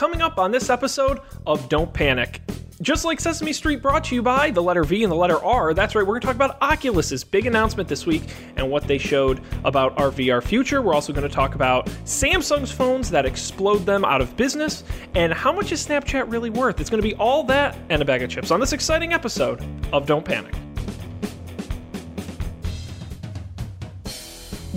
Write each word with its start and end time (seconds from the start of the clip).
coming 0.00 0.22
up 0.22 0.38
on 0.38 0.50
this 0.50 0.70
episode 0.70 1.20
of 1.46 1.68
Don't 1.68 1.92
Panic. 1.92 2.40
Just 2.80 3.04
like 3.04 3.20
Sesame 3.20 3.52
Street 3.52 3.82
brought 3.82 4.02
to 4.04 4.14
you 4.14 4.22
by 4.22 4.50
the 4.50 4.62
letter 4.62 4.82
V 4.82 5.02
and 5.02 5.12
the 5.12 5.16
letter 5.16 5.44
R, 5.44 5.74
that's 5.74 5.94
right, 5.94 6.00
we're 6.00 6.18
going 6.18 6.22
to 6.22 6.26
talk 6.26 6.36
about 6.36 6.58
Oculus's 6.62 7.22
big 7.22 7.46
announcement 7.46 7.86
this 7.86 8.06
week 8.06 8.22
and 8.56 8.70
what 8.70 8.84
they 8.84 8.96
showed 8.96 9.42
about 9.62 10.00
our 10.00 10.08
VR 10.10 10.42
future. 10.42 10.80
We're 10.80 10.94
also 10.94 11.12
going 11.12 11.28
to 11.28 11.34
talk 11.34 11.54
about 11.54 11.84
Samsung's 12.06 12.72
phones 12.72 13.10
that 13.10 13.26
explode 13.26 13.84
them 13.84 14.06
out 14.06 14.22
of 14.22 14.34
business 14.38 14.84
and 15.14 15.34
how 15.34 15.52
much 15.52 15.70
is 15.70 15.86
Snapchat 15.86 16.32
really 16.32 16.48
worth. 16.48 16.80
It's 16.80 16.88
going 16.88 17.02
to 17.02 17.06
be 17.06 17.14
all 17.16 17.44
that 17.44 17.76
and 17.90 18.00
a 18.00 18.04
bag 18.06 18.22
of 18.22 18.30
chips 18.30 18.50
on 18.50 18.58
this 18.58 18.72
exciting 18.72 19.12
episode 19.12 19.62
of 19.92 20.06
Don't 20.06 20.24
Panic. 20.24 20.54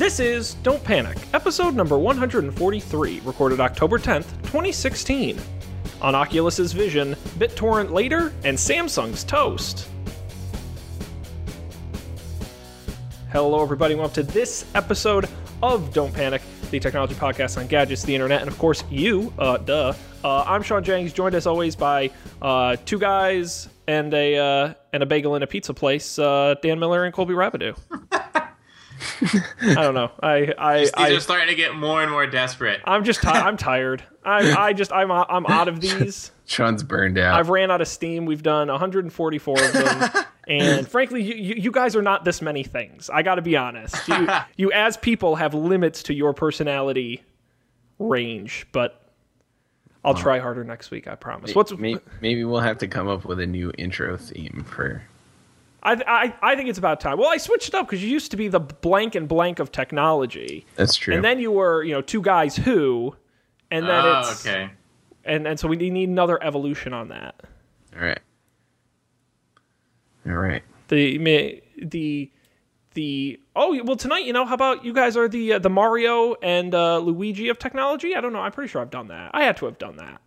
This 0.03 0.19
is 0.19 0.55
Don't 0.55 0.83
Panic, 0.83 1.17
episode 1.33 1.75
number 1.75 1.97
143, 1.97 3.21
recorded 3.21 3.61
October 3.61 3.97
10th, 3.97 4.29
2016. 4.41 5.39
On 6.01 6.13
Oculus's 6.13 6.73
Vision, 6.73 7.15
BitTorrent 7.37 7.89
later, 7.89 8.33
and 8.43 8.57
Samsung's 8.57 9.23
Toast. 9.23 9.87
Hello, 13.31 13.63
everybody. 13.63 13.95
Welcome 13.95 14.13
to 14.15 14.23
this 14.23 14.65
episode 14.75 15.29
of 15.63 15.93
Don't 15.93 16.13
Panic, 16.13 16.41
the 16.69 16.81
technology 16.81 17.15
podcast 17.15 17.57
on 17.57 17.67
gadgets, 17.67 18.03
the 18.03 18.13
internet, 18.13 18.41
and 18.41 18.51
of 18.51 18.57
course, 18.57 18.83
you. 18.91 19.31
Uh, 19.39 19.55
duh. 19.55 19.93
Uh, 20.21 20.43
I'm 20.45 20.63
Sean 20.63 20.83
Jennings, 20.83 21.13
joined 21.13 21.33
as 21.33 21.47
always 21.47 21.77
by 21.77 22.11
uh, 22.41 22.75
two 22.83 22.99
guys 22.99 23.69
and 23.87 24.13
a 24.13 24.37
uh, 24.37 24.73
and 24.91 25.01
a 25.01 25.05
bagel 25.05 25.37
in 25.37 25.43
a 25.43 25.47
pizza 25.47 25.73
place, 25.73 26.19
uh, 26.19 26.55
Dan 26.61 26.77
Miller 26.77 27.05
and 27.05 27.13
Colby 27.13 27.35
Rabideau. 27.35 27.79
I 29.61 29.73
don't 29.75 29.93
know. 29.93 30.11
I 30.21 30.53
I 30.57 30.79
These 30.79 30.91
I, 30.95 31.09
are 31.11 31.19
starting 31.19 31.47
to 31.47 31.55
get 31.55 31.75
more 31.75 32.01
and 32.01 32.11
more 32.11 32.27
desperate. 32.27 32.81
I'm 32.85 33.03
just 33.03 33.21
ti 33.21 33.27
I'm 33.27 33.57
tired. 33.57 34.03
I 34.23 34.51
I 34.51 34.73
just 34.73 34.91
I'm 34.91 35.11
I'm 35.11 35.45
out 35.45 35.67
of 35.67 35.79
these. 35.81 36.31
Sean's 36.45 36.83
burned 36.83 37.17
out. 37.17 37.39
I've 37.39 37.49
ran 37.49 37.71
out 37.71 37.81
of 37.81 37.87
steam. 37.87 38.25
We've 38.25 38.43
done 38.43 38.67
144 38.67 39.63
of 39.63 39.73
them, 39.73 40.25
and 40.47 40.87
frankly, 40.87 41.21
you, 41.21 41.35
you, 41.35 41.55
you 41.55 41.71
guys 41.71 41.95
are 41.95 42.01
not 42.01 42.25
this 42.25 42.41
many 42.41 42.63
things. 42.63 43.09
I 43.09 43.23
got 43.23 43.35
to 43.35 43.41
be 43.41 43.55
honest. 43.55 44.07
You, 44.07 44.27
you 44.57 44.71
as 44.73 44.97
people 44.97 45.35
have 45.35 45.53
limits 45.53 46.03
to 46.03 46.13
your 46.13 46.33
personality 46.33 47.23
range, 47.97 48.67
but 48.73 49.09
I'll 50.03 50.13
try 50.13 50.39
harder 50.39 50.63
next 50.65 50.91
week. 50.91 51.07
I 51.07 51.15
promise. 51.15 51.55
What's 51.55 51.71
maybe, 51.71 52.01
maybe 52.21 52.43
we'll 52.43 52.59
have 52.59 52.77
to 52.79 52.87
come 52.87 53.07
up 53.07 53.23
with 53.23 53.39
a 53.39 53.47
new 53.47 53.71
intro 53.77 54.17
theme 54.17 54.65
for. 54.67 55.03
I, 55.83 56.01
I 56.07 56.51
I 56.51 56.55
think 56.55 56.69
it's 56.69 56.79
about 56.79 56.99
time. 56.99 57.17
Well, 57.17 57.29
I 57.29 57.37
switched 57.37 57.75
up 57.75 57.85
because 57.87 58.01
you 58.03 58.09
used 58.09 58.31
to 58.31 58.37
be 58.37 58.47
the 58.47 58.59
blank 58.59 59.15
and 59.15 59.27
blank 59.27 59.59
of 59.59 59.71
technology, 59.71 60.65
That's 60.75 60.95
true. 60.95 61.13
and 61.13 61.23
then 61.23 61.39
you 61.39 61.51
were 61.51 61.83
you 61.83 61.93
know 61.93 62.01
two 62.01 62.21
guys 62.21 62.55
who, 62.55 63.15
and 63.69 63.85
then 63.87 64.05
oh, 64.05 64.19
it's 64.21 64.45
okay. 64.47 64.71
and 65.25 65.45
and 65.45 65.59
so 65.59 65.67
we 65.67 65.75
need 65.75 66.09
another 66.09 66.41
evolution 66.43 66.93
on 66.93 67.09
that. 67.09 67.35
All 67.95 68.01
right. 68.01 68.19
All 70.25 70.33
right. 70.33 70.63
the 70.87 71.61
the 71.81 72.31
the 72.93 73.39
oh 73.55 73.83
well 73.83 73.95
tonight 73.95 74.23
you 74.25 74.31
know 74.33 74.45
how 74.45 74.53
about 74.53 74.85
you 74.85 74.93
guys 74.93 75.17
are 75.17 75.27
the 75.27 75.53
uh, 75.53 75.59
the 75.59 75.69
Mario 75.69 76.35
and 76.41 76.73
uh, 76.73 76.99
Luigi 76.99 77.49
of 77.49 77.59
technology? 77.59 78.15
I 78.15 78.21
don't 78.21 78.31
know. 78.33 78.39
I'm 78.39 78.51
pretty 78.51 78.69
sure 78.69 78.81
I've 78.81 78.89
done 78.91 79.07
that. 79.07 79.31
I 79.33 79.43
had 79.43 79.57
to 79.57 79.65
have 79.65 79.77
done 79.77 79.97
that. 79.97 80.21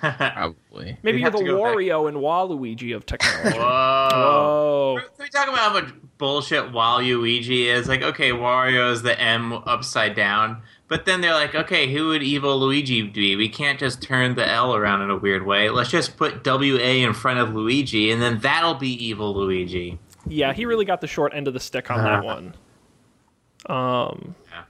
Probably. 0.00 0.96
Maybe 1.02 1.16
We 1.16 1.20
you're 1.22 1.30
have 1.30 1.32
the 1.32 1.38
to 1.40 1.44
go 1.44 1.62
back. 1.62 1.74
Wario 1.76 2.08
and 2.08 2.16
Waluigi 2.18 2.94
of 2.96 3.04
technology. 3.06 3.58
Whoa. 3.58 4.08
oh, 4.12 4.98
Can 5.00 5.24
we 5.24 5.28
talk 5.28 5.48
about 5.48 5.58
how 5.58 5.72
much 5.72 5.92
bullshit 6.18 6.72
Waluigi 6.72 7.66
is? 7.66 7.88
Like, 7.88 8.02
okay, 8.02 8.30
Wario 8.30 8.90
is 8.92 9.02
the 9.02 9.18
M 9.20 9.52
upside 9.52 10.14
down, 10.14 10.62
but 10.88 11.04
then 11.04 11.20
they're 11.20 11.34
like, 11.34 11.54
okay, 11.54 11.92
who 11.92 12.08
would 12.08 12.22
evil 12.22 12.58
Luigi 12.58 13.02
be? 13.02 13.36
We 13.36 13.48
can't 13.48 13.78
just 13.78 14.00
turn 14.02 14.34
the 14.36 14.48
L 14.48 14.74
around 14.74 15.02
in 15.02 15.10
a 15.10 15.16
weird 15.16 15.44
way. 15.44 15.68
Let's 15.70 15.90
just 15.90 16.16
put 16.16 16.46
WA 16.46 16.78
in 16.78 17.12
front 17.12 17.38
of 17.40 17.54
Luigi, 17.54 18.10
and 18.10 18.22
then 18.22 18.38
that'll 18.38 18.74
be 18.74 18.92
evil 19.04 19.34
Luigi. 19.34 19.98
yeah, 20.26 20.52
he 20.52 20.64
really 20.64 20.84
got 20.84 21.00
the 21.00 21.06
short 21.06 21.34
end 21.34 21.46
of 21.48 21.54
the 21.54 21.60
stick 21.60 21.90
on 21.90 22.02
that 22.04 22.24
one. 22.24 22.54
Um, 23.66 24.34
Yeah. 24.50 24.62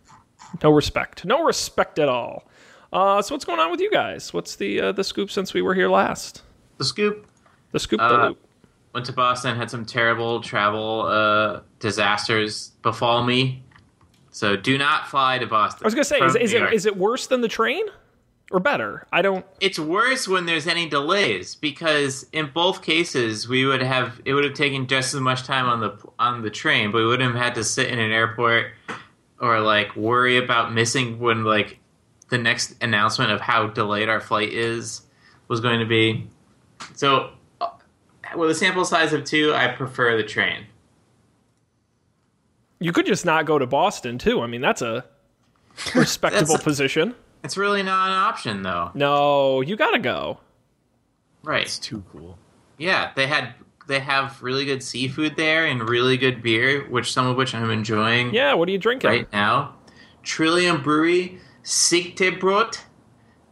no 0.63 0.71
respect, 0.71 1.25
no 1.25 1.45
respect 1.45 1.99
at 1.99 2.09
all. 2.09 2.45
Uh, 2.93 3.21
so 3.23 3.35
what's 3.35 3.45
going 3.45 3.61
on 3.61 3.71
with 3.71 3.81
you 3.81 3.91
guys? 3.91 4.33
What's 4.33 4.57
the 4.57 4.81
uh, 4.81 4.93
the 4.93 5.05
scoop 5.05 5.31
since 5.31 5.53
we 5.55 5.63
were 5.63 5.75
here 5.75 5.89
last? 5.91 6.43
The 6.79 6.85
scoop. 6.85 7.27
The 7.73 7.79
scoop, 7.79 8.01
the 8.01 8.05
Uh, 8.07 8.29
loop. 8.29 8.39
Went 8.95 9.05
to 9.07 9.13
Boston, 9.13 9.57
had 9.57 9.71
some 9.71 9.85
terrible 9.85 10.41
travel 10.41 11.03
uh, 11.03 11.61
disasters 11.79 12.69
befall 12.83 13.23
me. 13.25 13.63
So 14.31 14.57
do 14.57 14.79
not 14.79 15.09
fly 15.09 15.39
to 15.39 15.47
Boston. 15.47 15.85
I 15.85 15.87
was 15.87 15.95
gonna 15.95 16.05
say, 16.05 16.19
is, 16.21 16.35
is 16.37 16.53
it 16.55 16.73
is 16.73 16.87
it 16.87 16.97
worse 16.97 17.27
than 17.27 17.43
the 17.43 17.49
train, 17.49 17.85
or 18.51 18.61
better? 18.61 19.07
I 19.13 19.21
don't. 19.21 19.45
it's 19.61 19.79
worse 19.79 20.27
when 20.27 20.47
there's 20.47 20.67
any 20.67 20.89
delays 20.89 21.55
because 21.57 22.27
in 22.33 22.51
both 22.55 22.83
cases 22.83 23.49
we 23.49 23.67
would 23.67 23.83
have 23.83 24.21
it 24.25 24.33
would 24.33 24.45
have 24.45 24.55
taken 24.55 24.87
just 24.87 25.13
as 25.15 25.21
much 25.21 25.43
time 25.43 25.67
on 25.67 25.81
the 25.81 25.99
on 26.19 26.41
the 26.43 26.51
train, 26.51 26.91
but 26.93 26.99
we 26.99 27.07
wouldn't 27.07 27.35
have 27.35 27.43
had 27.43 27.55
to 27.57 27.65
sit 27.65 27.89
in 27.89 27.99
an 27.99 28.11
airport 28.13 28.73
or 29.41 29.61
like 29.61 29.95
worry 29.97 30.39
about 30.39 30.73
missing 30.73 31.19
when 31.19 31.45
like 31.45 31.78
the 32.31 32.39
next 32.39 32.75
announcement 32.83 33.31
of 33.33 33.41
how 33.41 33.67
delayed 33.69 34.09
our 34.09 34.21
flight 34.21 34.53
is 34.53 35.03
was 35.49 35.61
going 35.61 35.81
to 35.81 35.87
be. 35.87 36.29
So 36.95 37.31
uh, 37.61 37.69
with 38.37 38.51
a 38.51 38.55
sample 38.55 38.85
size 38.85 39.13
of 39.13 39.25
two, 39.25 39.55
I 39.55 39.69
prefer 39.69 40.17
the 40.17 40.23
train. 40.25 40.67
You 42.81 42.93
could 42.93 43.07
just 43.07 43.25
not 43.25 43.45
go 43.47 43.59
to 43.59 43.67
Boston 43.67 44.19
too. 44.19 44.41
I 44.41 44.47
mean, 44.47 44.61
that's 44.61 44.83
a 44.83 45.05
respectable 45.95 46.47
That's- 46.55 46.65
position. 46.65 47.15
It's 47.45 47.57
really 47.57 47.85
not 47.85 48.09
an 48.09 48.15
option 48.17 48.63
though, 48.63 48.91
No, 48.95 49.61
you 49.61 49.77
gotta 49.77 50.01
go. 50.01 50.41
right? 51.45 51.63
It's 51.63 51.79
too 51.79 52.03
cool. 52.11 52.37
Yeah, 52.79 53.13
they 53.15 53.29
had 53.29 53.55
they 53.87 54.01
have 54.01 54.43
really 54.43 54.65
good 54.65 54.83
seafood 54.83 55.37
there 55.37 55.65
and 55.67 55.89
really 55.89 56.17
good 56.17 56.43
beer, 56.43 56.85
which 56.91 57.13
some 57.13 57.27
of 57.29 57.37
which 57.37 57.55
I'm 57.55 57.71
enjoying. 57.71 58.35
Yeah, 58.35 58.55
what 58.55 58.69
are 58.69 58.73
you 58.73 58.79
drinking? 58.79 59.09
right 59.09 59.33
now. 59.33 59.77
Trillium 60.25 60.83
Brewery 60.83 61.39
Sigtebrød. 61.69 62.79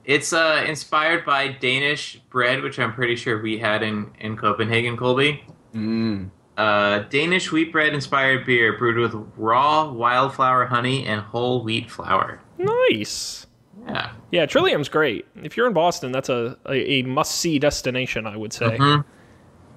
It's 0.06 0.32
uh, 0.32 0.64
inspired 0.66 1.24
by 1.26 1.48
Danish 1.48 2.20
bread, 2.30 2.62
which 2.62 2.78
I'm 2.78 2.92
pretty 2.94 3.16
sure 3.16 3.42
we 3.42 3.58
had 3.58 3.82
in, 3.82 4.10
in 4.20 4.36
Copenhagen, 4.36 4.96
Colby. 4.96 5.44
Mm. 5.74 6.30
Uh, 6.56 7.00
Danish 7.10 7.52
wheat 7.52 7.72
bread 7.72 7.92
inspired 7.92 8.46
beer 8.46 8.78
brewed 8.78 8.96
with 8.96 9.14
raw 9.36 9.90
wildflower 9.92 10.64
honey 10.66 11.04
and 11.06 11.20
whole 11.20 11.62
wheat 11.62 11.90
flour. 11.90 12.40
Nice. 12.56 13.46
Yeah. 13.86 14.12
Yeah, 14.30 14.46
Trillium's 14.46 14.88
great. 14.88 15.26
If 15.42 15.56
you're 15.56 15.66
in 15.66 15.72
Boston, 15.74 16.12
that's 16.12 16.28
a, 16.30 16.56
a, 16.66 16.72
a 16.72 17.02
must 17.02 17.32
see 17.34 17.58
destination, 17.58 18.26
I 18.26 18.36
would 18.36 18.52
say. 18.52 18.78
Mhm. 18.78 19.04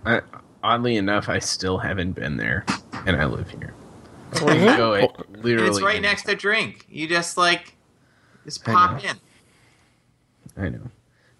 I, 0.05 0.21
oddly 0.63 0.95
enough, 0.95 1.27
I 1.27 1.39
still 1.39 1.79
haven't 1.79 2.13
been 2.13 2.37
there, 2.37 2.65
and 3.05 3.17
I 3.17 3.25
live 3.25 3.49
here. 3.49 3.73
I 4.33 4.37
can 4.39 4.77
go 4.77 4.93
at 4.93 5.25
And 5.27 5.43
literally. 5.43 5.69
it's 5.69 5.81
right 5.81 5.95
any- 5.97 6.07
next 6.07 6.23
to 6.23 6.35
drink. 6.35 6.85
You 6.87 7.07
just 7.09 7.35
like 7.35 7.75
just 8.45 8.67
I 8.67 8.73
pop 8.73 9.03
know. 9.03 9.09
in. 9.09 9.15
I 10.57 10.69
know. 10.69 10.89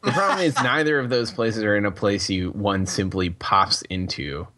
The 0.04 0.12
problem 0.12 0.40
is 0.40 0.56
neither 0.56 0.98
of 0.98 1.10
those 1.10 1.32
places 1.32 1.64
are 1.64 1.76
in 1.76 1.86
a 1.86 1.92
place 1.92 2.30
you 2.30 2.52
one 2.52 2.86
simply 2.86 3.30
pops 3.32 3.82
into. 3.84 4.48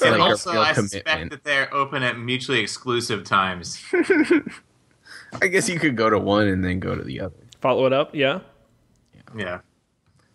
It's 0.00 0.06
and 0.06 0.18
like 0.18 0.30
also, 0.30 0.52
real 0.52 0.62
I 0.62 0.72
suspect 0.72 1.30
that 1.30 1.44
they're 1.44 1.74
open 1.74 2.02
at 2.02 2.18
mutually 2.18 2.60
exclusive 2.60 3.22
times. 3.22 3.84
I 5.42 5.46
guess 5.46 5.68
you 5.68 5.78
could 5.78 5.94
go 5.94 6.08
to 6.08 6.18
one 6.18 6.48
and 6.48 6.64
then 6.64 6.80
go 6.80 6.94
to 6.94 7.04
the 7.04 7.20
other 7.20 7.36
Follow 7.60 7.84
it 7.84 7.92
up, 7.92 8.14
yeah. 8.14 8.40
Yeah. 9.36 9.60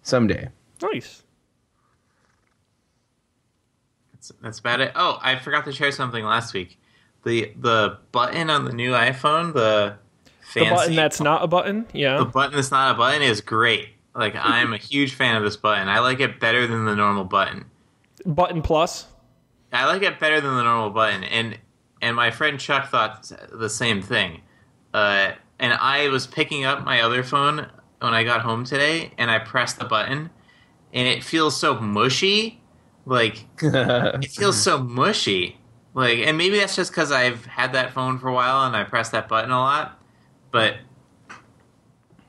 someday. 0.04 0.50
Nice. 0.84 1.24
That's, 4.14 4.32
that's 4.40 4.60
about 4.60 4.82
it. 4.82 4.92
Oh, 4.94 5.18
I 5.20 5.38
forgot 5.38 5.66
to 5.66 5.72
share 5.72 5.92
something 5.92 6.24
last 6.24 6.54
week. 6.54 6.80
The 7.24 7.52
the 7.58 7.98
button 8.12 8.52
on 8.52 8.66
the 8.66 8.72
new 8.72 8.92
iPhone, 8.92 9.54
the 9.54 9.98
fancy 10.46 10.70
The 10.70 10.76
button 10.76 10.96
that's 10.96 11.20
not 11.20 11.44
a 11.44 11.48
button, 11.48 11.86
yeah. 11.94 12.18
the 12.18 12.26
button 12.26 12.56
that's 12.56 12.72
not 12.72 12.96
a 12.96 12.98
button 12.98 13.22
is 13.22 13.42
great. 13.42 13.90
Like 14.14 14.36
I'm 14.36 14.74
a 14.74 14.78
huge 14.78 15.14
fan 15.14 15.36
of 15.36 15.44
this 15.44 15.58
button. 15.58 15.90
I 15.90 16.00
like 16.00 16.22
it 16.22 16.40
better 16.40 16.68
than 16.68 16.86
the 16.86 16.96
normal 16.96 17.26
button. 17.26 17.66
Button 18.26 18.62
plus. 18.62 19.08
I 19.74 19.86
like 19.86 20.04
it 20.04 20.20
better 20.20 20.40
than 20.40 20.56
the 20.56 20.64
normal 20.64 20.92
button, 20.92 21.24
and 21.26 21.58
and 22.02 22.16
my 22.16 22.32
friend 22.32 22.58
Chuck 22.58 22.90
thought 22.90 23.30
the 23.52 23.70
same 23.70 24.02
thing. 24.02 24.42
Uh, 24.94 25.34
and 25.60 25.74
I 25.74 26.08
was 26.08 26.28
picking 26.28 26.64
up 26.64 26.86
my 26.86 27.02
other 27.02 27.24
phone 27.24 27.70
when 28.00 28.14
I 28.14 28.24
got 28.24 28.42
home 28.42 28.64
today, 28.64 29.12
and 29.18 29.30
I 29.30 29.40
pressed 29.40 29.80
the 29.80 29.86
button, 29.86 30.30
and 30.94 31.08
it 31.08 31.22
feels 31.22 31.60
so 31.60 31.78
mushy. 31.80 32.62
Like 33.06 33.46
it 33.62 34.32
feels 34.32 34.62
so 34.62 34.78
mushy. 34.78 35.60
Like, 35.94 36.20
and 36.20 36.38
maybe 36.38 36.58
that's 36.60 36.76
just 36.76 36.92
because 36.92 37.12
I've 37.12 37.46
had 37.46 37.74
that 37.74 37.94
phone 37.94 38.20
for 38.20 38.28
a 38.28 38.34
while 38.34 38.68
and 38.68 38.76
I 38.76 38.84
press 38.84 39.10
that 39.10 39.30
button 39.30 39.50
a 39.50 39.58
lot. 39.58 39.98
But 40.56 40.78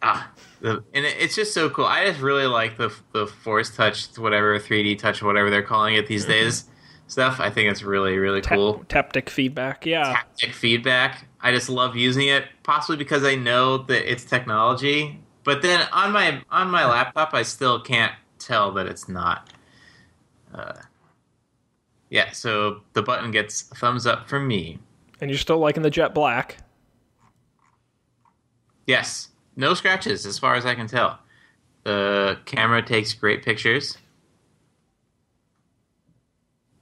ah, 0.02 0.32
the, 0.61 0.82
and 0.93 1.06
it, 1.06 1.17
it's 1.20 1.37
just 1.37 1.55
so 1.55 1.70
cool. 1.70 1.84
I 1.84 2.06
just 2.06 2.20
really 2.20 2.46
like 2.46 2.76
the 2.76 2.93
the 3.12 3.28
Force 3.28 3.76
Touch, 3.76 4.19
whatever 4.19 4.58
3D 4.58 4.99
Touch, 4.99 5.23
whatever 5.23 5.49
they're 5.49 5.62
calling 5.62 5.94
it 5.94 6.08
these 6.08 6.25
days. 6.25 6.64
Stuff. 7.06 7.38
I 7.38 7.50
think 7.50 7.70
it's 7.70 7.84
really 7.84 8.19
really 8.19 8.40
Ta- 8.40 8.56
cool. 8.56 8.84
Taptic 8.88 9.28
feedback, 9.28 9.87
yeah. 9.87 10.17
Haptic 10.17 10.55
feedback. 10.55 11.28
I 11.40 11.52
just 11.52 11.69
love 11.69 11.94
using 11.94 12.26
it, 12.26 12.46
possibly 12.64 12.96
because 12.96 13.23
I 13.23 13.37
know 13.37 13.78
that 13.78 14.11
it's 14.11 14.25
technology 14.25 15.20
But 15.44 15.62
then 15.62 15.87
on 15.93 16.11
my 16.11 16.43
on 16.50 16.69
my 16.69 16.84
laptop, 16.84 17.32
I 17.32 17.44
still 17.44 17.81
can't 17.81 18.12
tell 18.40 18.73
that 18.73 18.88
it's 18.88 19.08
not. 19.08 19.52
Uh, 20.52 20.73
yeah, 22.11 22.32
so 22.32 22.81
the 22.94 23.02
button 23.02 23.31
gets 23.31 23.70
a 23.70 23.76
thumbs 23.76 24.05
up 24.05 24.28
from 24.28 24.49
me. 24.49 24.81
And 25.20 25.31
you're 25.31 25.38
still 25.38 25.58
liking 25.58 25.84
the 25.84 25.90
jet 25.90 26.12
black. 26.12 26.56
Yes, 28.87 29.29
no 29.56 29.75
scratches 29.75 30.25
as 30.27 30.38
far 30.38 30.55
as 30.55 30.65
I 30.65 30.75
can 30.75 30.87
tell. 30.87 31.19
The 31.85 32.38
camera 32.44 32.83
takes 32.83 33.12
great 33.12 33.44
pictures. 33.44 33.99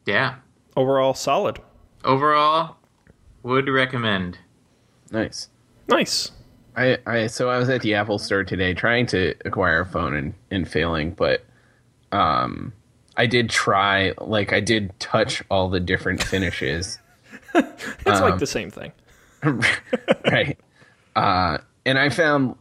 Yeah, 0.06 0.36
Overall, 0.76 1.14
solid. 1.14 1.60
overall, 2.04 2.76
would 3.42 3.68
recommend. 3.68 4.38
Nice. 5.10 5.48
Nice. 5.88 6.32
I, 6.76 6.98
I 7.06 7.26
so 7.28 7.48
I 7.48 7.58
was 7.58 7.68
at 7.68 7.82
the 7.82 7.94
Apple 7.94 8.18
store 8.18 8.42
today 8.42 8.74
trying 8.74 9.06
to 9.06 9.34
acquire 9.44 9.80
a 9.80 9.86
phone 9.86 10.14
and, 10.14 10.34
and 10.50 10.68
failing, 10.68 11.12
but 11.12 11.44
um 12.10 12.72
I 13.16 13.26
did 13.26 13.48
try 13.48 14.12
like 14.18 14.52
I 14.52 14.58
did 14.60 14.98
touch 14.98 15.42
all 15.50 15.68
the 15.70 15.78
different 15.78 16.22
finishes. 16.24 16.98
It's 17.54 18.06
Um, 18.06 18.20
like 18.22 18.38
the 18.40 18.46
same 18.46 18.70
thing. 18.70 18.92
right. 20.24 20.58
Uh 21.14 21.58
and 21.84 21.98
I 21.98 22.08
found 22.08 22.56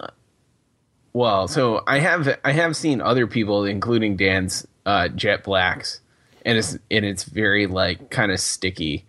well, 1.14 1.48
so 1.48 1.84
I 1.86 2.00
have 2.00 2.40
I 2.44 2.52
have 2.52 2.76
seen 2.76 3.00
other 3.00 3.28
people, 3.28 3.66
including 3.66 4.18
Dan's 4.18 4.68
uh 4.86 5.08
jet 5.10 5.44
blacks, 5.44 6.02
and 6.44 6.58
it's 6.58 6.78
and 6.90 7.06
it's 7.06 7.24
very 7.24 7.68
like 7.68 8.10
kind 8.10 8.32
of 8.32 8.40
sticky. 8.40 9.06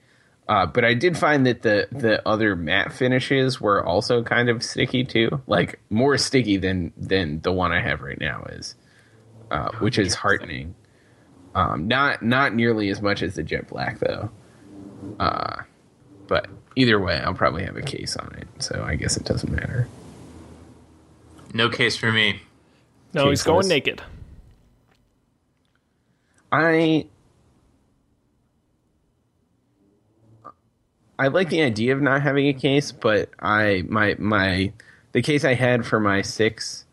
Uh, 0.47 0.67
but 0.67 0.85
I 0.85 0.93
did 0.93 1.17
find 1.17 1.47
that 1.47 1.63
the 1.63 1.89
the 1.91 2.27
other 2.29 2.55
matte 2.55 2.93
finishes 2.93 3.59
were 3.59 3.85
also 3.85 4.23
kind 4.23 4.51
of 4.51 4.63
sticky 4.63 5.05
too, 5.05 5.41
like 5.47 5.81
more 5.89 6.19
sticky 6.19 6.59
than 6.59 6.93
than 6.99 7.41
the 7.41 7.53
one 7.53 7.73
I 7.73 7.81
have 7.81 8.03
right 8.03 8.21
now 8.21 8.45
is, 8.51 8.75
uh, 9.51 9.71
which 9.79 9.99
is 9.99 10.15
heartening. 10.15 10.75
Um, 11.55 11.89
not 11.89 12.23
not 12.23 12.55
nearly 12.55 12.91
as 12.91 13.01
much 13.01 13.23
as 13.23 13.35
the 13.35 13.43
jet 13.43 13.69
black 13.69 14.01
though. 14.01 14.31
Uh, 15.19 15.63
but 16.27 16.49
either 16.77 17.01
way, 17.01 17.17
I'll 17.17 17.35
probably 17.35 17.65
have 17.65 17.77
a 17.77 17.83
case 17.83 18.17
on 18.17 18.35
it, 18.39 18.49
so 18.63 18.85
I 18.87 18.97
guess 18.97 19.17
it 19.17 19.25
doesn't 19.25 19.51
matter. 19.51 19.89
No 21.55 21.69
case 21.71 21.97
for 21.97 22.13
me. 22.13 22.43
No, 23.15 23.31
he's 23.31 23.45
going 23.45 23.69
naked. 23.69 24.03
I 26.51 27.07
I 31.19 31.29
like 31.29 31.49
the 31.49 31.63
idea 31.63 31.95
of 31.95 32.03
not 32.03 32.23
having 32.23 32.49
a 32.49 32.53
case, 32.53 32.91
but 32.91 33.31
I 33.39 33.85
my 33.89 34.17
my 34.19 34.73
the 35.13 35.23
case 35.23 35.45
I 35.45 35.55
had 35.55 35.87
for 35.87 36.01
my 36.01 36.23
six 36.23 36.85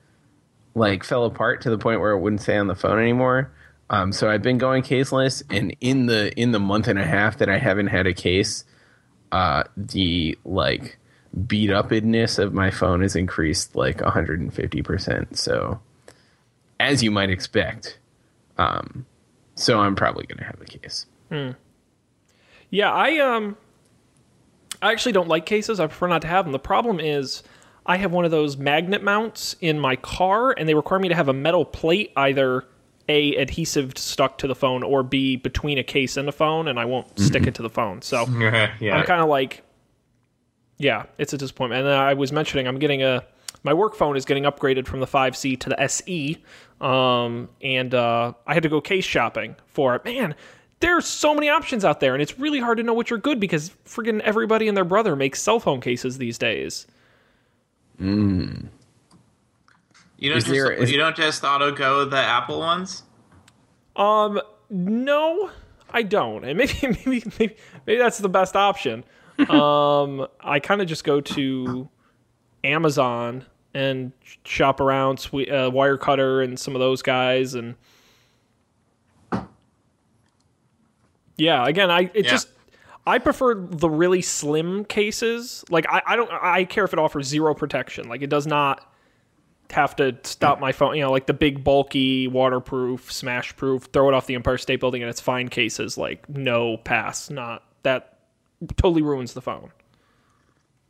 like 0.75 1.03
fell 1.03 1.25
apart 1.25 1.61
to 1.61 1.71
the 1.71 1.77
point 1.79 1.99
where 1.99 2.11
it 2.11 2.19
wouldn't 2.19 2.41
stay 2.41 2.55
on 2.55 2.67
the 2.67 2.75
phone 2.75 2.99
anymore. 2.99 3.51
Um, 3.89 4.13
so 4.13 4.29
I've 4.29 4.43
been 4.43 4.57
going 4.59 4.83
caseless, 4.83 5.43
and 5.49 5.75
in 5.81 6.05
the 6.05 6.31
in 6.39 6.51
the 6.51 6.59
month 6.59 6.87
and 6.87 6.99
a 6.99 7.03
half 7.03 7.39
that 7.39 7.49
I 7.49 7.57
haven't 7.57 7.87
had 7.87 8.05
a 8.05 8.13
case, 8.13 8.63
uh, 9.31 9.63
the 9.75 10.37
like 10.45 10.97
beat 11.47 11.69
upness 11.69 12.39
of 12.39 12.53
my 12.53 12.71
phone 12.71 13.01
has 13.01 13.15
increased 13.15 13.75
like 13.75 14.01
150 14.01 14.81
percent. 14.81 15.37
So, 15.37 15.79
as 16.79 17.03
you 17.03 17.11
might 17.11 17.29
expect, 17.29 17.97
um, 18.57 19.05
so 19.55 19.79
I'm 19.79 19.95
probably 19.95 20.25
going 20.25 20.39
to 20.39 20.45
have 20.45 20.59
a 20.61 20.65
case. 20.65 21.05
Yeah, 22.69 22.91
I 22.91 23.17
um 23.19 23.57
I 24.81 24.91
actually 24.91 25.11
don't 25.11 25.27
like 25.27 25.45
cases. 25.45 25.79
I 25.79 25.87
prefer 25.87 26.07
not 26.07 26.21
to 26.23 26.27
have 26.27 26.45
them. 26.45 26.51
The 26.51 26.59
problem 26.59 26.99
is 26.99 27.43
I 27.85 27.97
have 27.97 28.11
one 28.11 28.25
of 28.25 28.31
those 28.31 28.57
magnet 28.57 29.03
mounts 29.03 29.55
in 29.61 29.79
my 29.79 29.95
car 29.95 30.51
and 30.51 30.67
they 30.67 30.73
require 30.73 30.99
me 30.99 31.09
to 31.09 31.15
have 31.15 31.27
a 31.27 31.33
metal 31.33 31.65
plate 31.65 32.11
either 32.15 32.65
A 33.09 33.35
adhesive 33.35 33.97
stuck 33.97 34.37
to 34.39 34.47
the 34.47 34.55
phone 34.55 34.83
or 34.83 35.03
B 35.03 35.35
between 35.35 35.77
a 35.77 35.83
case 35.83 36.17
and 36.17 36.27
the 36.27 36.31
phone 36.31 36.67
and 36.67 36.79
I 36.79 36.85
won't 36.85 37.19
stick 37.19 37.47
it 37.47 37.55
to 37.55 37.61
the 37.61 37.69
phone. 37.69 38.01
So 38.01 38.25
yeah. 38.79 38.97
I'm 38.97 39.05
kind 39.05 39.21
of 39.21 39.29
like, 39.29 39.63
yeah, 40.83 41.05
it's 41.17 41.33
a 41.33 41.37
disappointment. 41.37 41.85
And 41.85 41.93
I 41.93 42.13
was 42.13 42.31
mentioning 42.31 42.67
I'm 42.67 42.79
getting 42.79 43.03
a 43.03 43.23
my 43.63 43.73
work 43.73 43.95
phone 43.95 44.17
is 44.17 44.25
getting 44.25 44.43
upgraded 44.43 44.87
from 44.87 45.01
the 45.01 45.05
5C 45.05 45.59
to 45.59 45.69
the 45.69 45.79
SE, 45.81 46.43
um, 46.79 47.47
and 47.61 47.93
uh, 47.93 48.33
I 48.47 48.53
had 48.55 48.63
to 48.63 48.69
go 48.69 48.81
case 48.81 49.05
shopping 49.05 49.55
for 49.67 49.95
it. 49.95 50.03
Man, 50.03 50.33
there's 50.79 51.05
so 51.05 51.35
many 51.35 51.47
options 51.47 51.85
out 51.85 51.99
there, 51.99 52.13
and 52.13 52.23
it's 52.23 52.39
really 52.39 52.59
hard 52.59 52.77
to 52.79 52.83
know 52.83 52.93
which 52.95 53.11
are 53.11 53.19
good 53.19 53.39
because 53.39 53.69
friggin' 53.85 54.19
everybody 54.21 54.67
and 54.67 54.75
their 54.75 54.83
brother 54.85 55.15
makes 55.15 55.39
cell 55.41 55.59
phone 55.59 55.79
cases 55.79 56.17
these 56.17 56.39
days. 56.39 56.87
you 57.99 58.69
don't 60.29 60.37
Is 60.37 60.43
just 60.45 60.47
there- 60.47 60.71
is- 60.71 60.91
you 60.91 60.97
don't 60.97 61.15
just 61.15 61.43
auto 61.43 61.71
go 61.71 62.05
the 62.05 62.17
Apple 62.17 62.59
ones. 62.59 63.03
Um, 63.95 64.41
no, 64.69 65.49
I 65.91 66.03
don't, 66.03 66.43
and 66.45 66.57
maybe 66.57 66.73
maybe 66.83 67.23
maybe, 67.39 67.55
maybe 67.85 67.97
that's 67.99 68.17
the 68.17 68.29
best 68.29 68.55
option. 68.55 69.03
Um, 69.49 70.27
I 70.39 70.59
kind 70.59 70.81
of 70.81 70.87
just 70.87 71.03
go 71.03 71.21
to 71.21 71.89
Amazon 72.63 73.45
and 73.73 74.11
shop 74.43 74.79
around 74.79 75.19
Swe- 75.19 75.47
uh, 75.49 75.71
Wirecutter 75.71 76.43
and 76.43 76.59
some 76.59 76.75
of 76.75 76.79
those 76.79 77.01
guys, 77.01 77.53
and 77.55 77.75
yeah, 81.37 81.65
again, 81.67 81.89
I 81.89 82.01
it 82.13 82.25
Yeah. 82.25 82.31
just 82.31 82.49
I 83.07 83.17
prefer 83.17 83.55
the 83.55 83.89
really 83.89 84.21
slim 84.21 84.85
cases. 84.85 85.63
Like 85.69 85.85
I, 85.89 86.01
I 86.05 86.15
don't 86.15 86.29
I 86.31 86.65
care 86.65 86.83
if 86.85 86.93
it 86.93 86.99
offers 86.99 87.27
zero 87.27 87.53
protection. 87.55 88.07
Like 88.07 88.21
it 88.21 88.29
does 88.29 88.45
not 88.45 88.87
have 89.71 89.95
to 89.95 90.15
stop 90.23 90.59
my 90.59 90.71
phone. 90.71 90.95
You 90.95 91.01
know, 91.03 91.11
like 91.11 91.25
the 91.27 91.33
big, 91.33 91.63
bulky, 91.63 92.27
waterproof, 92.27 93.11
smash 93.11 93.55
proof, 93.55 93.85
throw 93.93 94.09
it 94.09 94.13
off 94.13 94.27
the 94.27 94.35
Empire 94.35 94.57
State 94.57 94.79
Building 94.79 95.01
and 95.01 95.09
it's 95.09 95.21
fine 95.21 95.47
cases. 95.47 95.97
Like, 95.97 96.27
no 96.29 96.77
pass. 96.77 97.29
Not 97.29 97.63
that 97.83 98.10
totally 98.77 99.01
ruins 99.01 99.33
the 99.33 99.41
phone. 99.41 99.71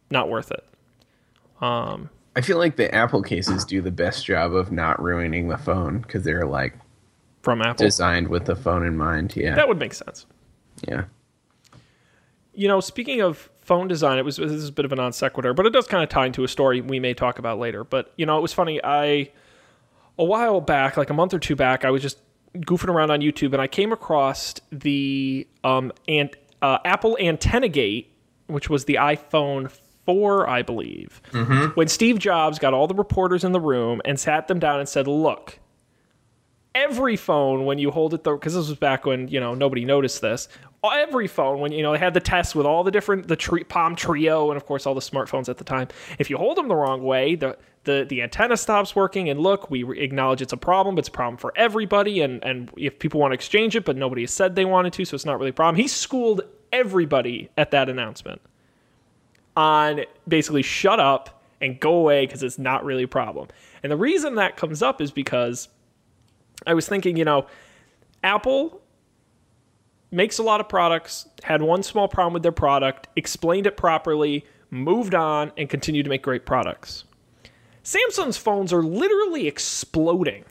Not 0.10 0.30
worth 0.30 0.52
it. 0.52 0.66
Um, 1.62 2.10
I 2.36 2.42
feel 2.42 2.58
like 2.58 2.76
the 2.76 2.94
Apple 2.94 3.22
cases 3.22 3.66
do 3.66 3.82
the 3.82 3.92
best 3.92 4.26
job 4.26 4.54
of 4.54 4.72
not 4.72 5.02
ruining 5.02 5.48
the 5.48 5.58
phone 5.58 6.00
because 6.00 6.24
they're 6.24 6.46
like 6.46 6.74
From 7.42 7.62
Apple. 7.62 7.86
designed 7.86 8.28
with 8.30 8.46
the 8.46 8.56
phone 8.56 8.86
in 8.86 8.98
mind. 8.98 9.34
Yeah, 9.36 9.56
that 9.56 9.68
would 9.68 9.80
make 9.80 9.94
sense. 9.94 10.26
yeah. 10.88 11.06
You 12.54 12.68
know, 12.68 12.82
speaking 12.82 13.22
of 13.22 13.50
phone 13.62 13.88
design, 13.88 14.18
it 14.18 14.26
was 14.26 14.36
this 14.38 14.52
is 14.52 14.68
a 14.70 14.72
bit 14.74 14.84
of 14.84 14.92
a 14.92 14.96
non 14.96 15.14
sequitur, 15.14 15.54
but 15.54 15.66
it 15.66 15.72
does 15.72 15.88
kind 15.88 16.04
of 16.04 16.10
tie 16.10 16.26
into 16.26 16.44
a 16.44 16.48
story 16.50 16.82
we 16.82 17.00
may 17.00 17.14
talk 17.14 17.40
about 17.40 17.60
later. 17.60 17.84
But 17.86 18.12
you 18.18 18.26
know, 18.26 18.38
it 18.38 18.42
was 18.42 18.52
funny. 18.52 18.82
I 18.84 19.32
a 20.20 20.26
while 20.26 20.60
back, 20.60 20.98
like 20.98 21.10
a 21.10 21.14
month 21.14 21.34
or 21.34 21.40
two 21.40 21.56
back, 21.56 21.86
I 21.86 21.92
was 21.92 22.02
just 22.02 22.18
goofing 22.58 22.90
around 22.90 23.12
on 23.12 23.22
YouTube 23.22 23.54
and 23.54 23.62
I 23.62 23.68
came 23.68 23.94
across 23.94 24.56
the 24.72 25.48
um 25.64 25.94
and 26.10 26.36
uh, 26.62 26.78
Apple 26.86 27.18
Antenna 27.20 27.68
Gate, 27.68 28.14
which 28.48 28.70
was 28.70 28.86
the 28.86 28.96
iPhone 28.96 29.72
4, 30.06 30.50
I 30.50 30.62
believe. 30.62 31.22
When 31.76 31.88
Steve 31.88 32.20
Jobs 32.20 32.60
got 32.60 32.74
all 32.74 32.88
the 32.88 32.96
reporters 32.96 33.44
in 33.44 33.52
the 33.52 33.60
room 33.60 34.02
and 34.06 34.20
sat 34.20 34.48
them 34.48 34.60
down 34.60 34.80
and 34.80 34.90
said, 34.90 35.08
"Look, 35.08 35.60
every 36.74 37.16
phone 37.18 37.66
when 37.66 37.78
you 37.80 37.92
hold 37.92 38.14
it 38.14 38.24
though 38.24 38.36
because 38.36 38.54
this 38.54 38.70
was 38.70 38.78
back 38.78 39.06
when 39.06 39.28
you 39.28 39.40
know 39.40 39.54
nobody 39.54 39.84
noticed 39.84 40.22
this 40.22 40.48
every 40.96 41.28
phone 41.28 41.60
when 41.60 41.72
you 41.72 41.84
know 41.84 41.92
they 41.92 41.98
had 41.98 42.14
the 42.14 42.20
tests 42.20 42.56
with 42.56 42.66
all 42.66 42.84
the 42.84 42.92
different 42.92 43.28
the 43.28 43.36
tree, 43.36 43.64
palm 43.64 43.94
Treo 43.96 44.48
and 44.48 44.58
of 44.58 44.66
course 44.66 44.86
all 44.86 44.96
the 44.96 45.02
smartphones 45.02 45.50
at 45.50 45.58
the 45.58 45.66
time 45.66 45.90
if 46.18 46.30
you 46.30 46.38
hold 46.38 46.58
them 46.58 46.70
the 46.70 46.76
wrong 46.76 47.04
way 47.04 47.36
the 47.36 47.58
the, 47.84 48.06
the 48.08 48.22
antenna 48.22 48.58
stops 48.58 48.96
working 48.96 49.30
and 49.30 49.40
look 49.40 49.72
we 49.72 50.00
acknowledge 50.00 50.42
it's 50.42 50.54
a 50.54 50.58
problem. 50.58 50.98
It's 50.98 51.08
a 51.08 51.12
problem 51.12 51.38
for 51.38 51.54
everybody 51.56 52.22
and 52.22 52.44
and 52.44 52.72
if 52.78 53.00
people 53.00 53.20
want 53.20 53.32
to 53.32 53.36
exchange 53.36 53.76
it 53.76 53.86
but 53.86 53.96
nobody 53.98 54.22
has 54.22 54.34
said 54.34 54.56
they 54.56 54.66
wanted 54.66 54.94
to 54.94 55.06
so 55.06 55.16
it's 55.16 55.26
not 55.26 55.38
really 55.40 55.50
a 55.50 55.54
problem. 55.54 55.82
He 55.82 55.88
schooled 55.88 56.42
everybody 56.72 57.50
at 57.58 57.72
that 57.72 57.90
announcement 57.90 58.42
on 59.56 60.02
basically 60.28 60.62
shut 60.62 61.00
up 61.00 61.42
and 61.60 61.80
go 61.80 61.96
away 61.96 62.26
because 62.26 62.44
it's 62.44 62.58
not 62.58 62.84
really 62.84 63.04
a 63.04 63.08
problem. 63.08 63.48
And 63.84 63.92
the 63.92 63.98
reason 63.98 64.36
that 64.36 64.58
comes 64.58 64.82
up 64.82 65.02
is 65.02 65.12
because 65.12 65.70
I 66.66 66.74
was 66.74 66.88
thinking, 66.88 67.18
you 67.18 67.26
know, 67.26 67.48
Apple 68.24 68.82
makes 70.12 70.38
a 70.38 70.44
lot 70.44 70.60
of 70.60 70.68
products, 70.68 71.28
had 71.44 71.62
one 71.62 71.84
small 71.84 72.08
problem 72.08 72.34
with 72.34 72.44
their 72.44 72.52
product, 72.52 73.08
explained 73.16 73.66
it 73.66 73.78
properly, 73.78 74.46
moved 74.70 75.16
on, 75.16 75.52
and 75.58 75.70
continued 75.70 76.04
to 76.04 76.10
make 76.10 76.22
great 76.22 76.46
products. 76.46 77.06
Samsung's 77.84 78.38
phones 78.38 78.72
are 78.72 78.84
literally 78.84 79.48
exploding 79.48 80.46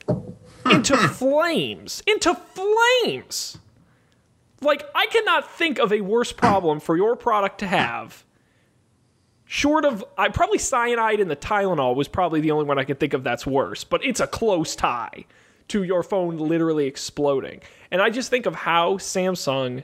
into 0.69 0.97
flames, 0.97 2.03
into 2.05 2.35
flames. 2.35 3.57
Like, 4.61 4.83
I 4.93 5.07
cannot 5.07 5.49
think 5.49 5.79
of 5.79 5.91
a 5.91 6.01
worse 6.01 6.31
problem 6.31 6.79
for 6.79 6.95
your 6.95 7.15
product 7.15 7.59
to 7.59 7.67
have. 7.67 8.23
Short 9.45 9.85
of, 9.85 10.03
I 10.17 10.29
probably 10.29 10.59
cyanide 10.59 11.19
and 11.19 11.29
the 11.29 11.35
Tylenol 11.35 11.95
was 11.95 12.07
probably 12.07 12.41
the 12.41 12.51
only 12.51 12.65
one 12.65 12.77
I 12.77 12.83
could 12.83 12.99
think 12.99 13.13
of 13.13 13.23
that's 13.23 13.45
worse, 13.45 13.83
but 13.83 14.03
it's 14.05 14.19
a 14.19 14.27
close 14.27 14.75
tie 14.75 15.25
to 15.69 15.83
your 15.83 16.03
phone 16.03 16.37
literally 16.37 16.85
exploding. 16.85 17.61
And 17.91 18.01
I 18.01 18.09
just 18.09 18.29
think 18.29 18.45
of 18.45 18.55
how 18.55 18.95
Samsung 18.95 19.83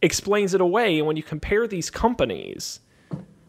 explains 0.00 0.54
it 0.54 0.60
away. 0.60 0.98
And 0.98 1.06
when 1.06 1.16
you 1.16 1.22
compare 1.22 1.66
these 1.66 1.90
companies, 1.90 2.80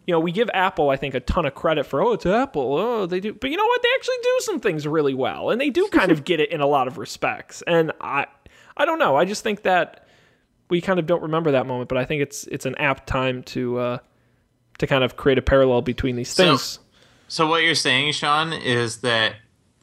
you 0.09 0.13
know, 0.13 0.19
we 0.19 0.31
give 0.31 0.49
Apple, 0.55 0.89
I 0.89 0.95
think, 0.95 1.13
a 1.13 1.19
ton 1.19 1.45
of 1.45 1.53
credit 1.53 1.85
for, 1.85 2.01
oh, 2.01 2.13
it's 2.13 2.25
Apple. 2.25 2.75
Oh, 2.79 3.05
they 3.05 3.19
do. 3.19 3.31
But 3.31 3.51
you 3.51 3.57
know 3.57 3.63
what? 3.67 3.83
They 3.83 3.89
actually 3.93 4.15
do 4.23 4.37
some 4.39 4.59
things 4.59 4.87
really 4.87 5.13
well. 5.13 5.51
And 5.51 5.61
they 5.61 5.69
do 5.69 5.87
kind 5.91 6.11
of 6.11 6.23
get 6.25 6.39
it 6.39 6.51
in 6.51 6.61
a 6.61 6.65
lot 6.65 6.87
of 6.87 6.97
respects. 6.97 7.61
And 7.67 7.91
I, 8.01 8.25
I 8.75 8.85
don't 8.85 8.97
know. 8.97 9.15
I 9.15 9.25
just 9.25 9.43
think 9.43 9.61
that 9.61 10.07
we 10.67 10.81
kind 10.81 10.97
of 10.97 11.05
don't 11.05 11.21
remember 11.21 11.51
that 11.51 11.67
moment, 11.67 11.89
but 11.89 11.99
I 11.99 12.05
think 12.05 12.23
it's 12.23 12.45
it's 12.47 12.65
an 12.65 12.73
apt 12.79 13.05
time 13.05 13.43
to 13.43 13.77
uh, 13.77 13.97
to 14.79 14.87
kind 14.87 15.03
of 15.03 15.15
create 15.15 15.37
a 15.37 15.43
parallel 15.43 15.83
between 15.83 16.15
these 16.15 16.29
So- 16.29 16.43
things. 16.43 16.79
So 17.27 17.45
what 17.45 17.61
you're 17.61 17.75
saying, 17.75 18.13
Sean, 18.13 18.51
is 18.51 19.01
that 19.01 19.35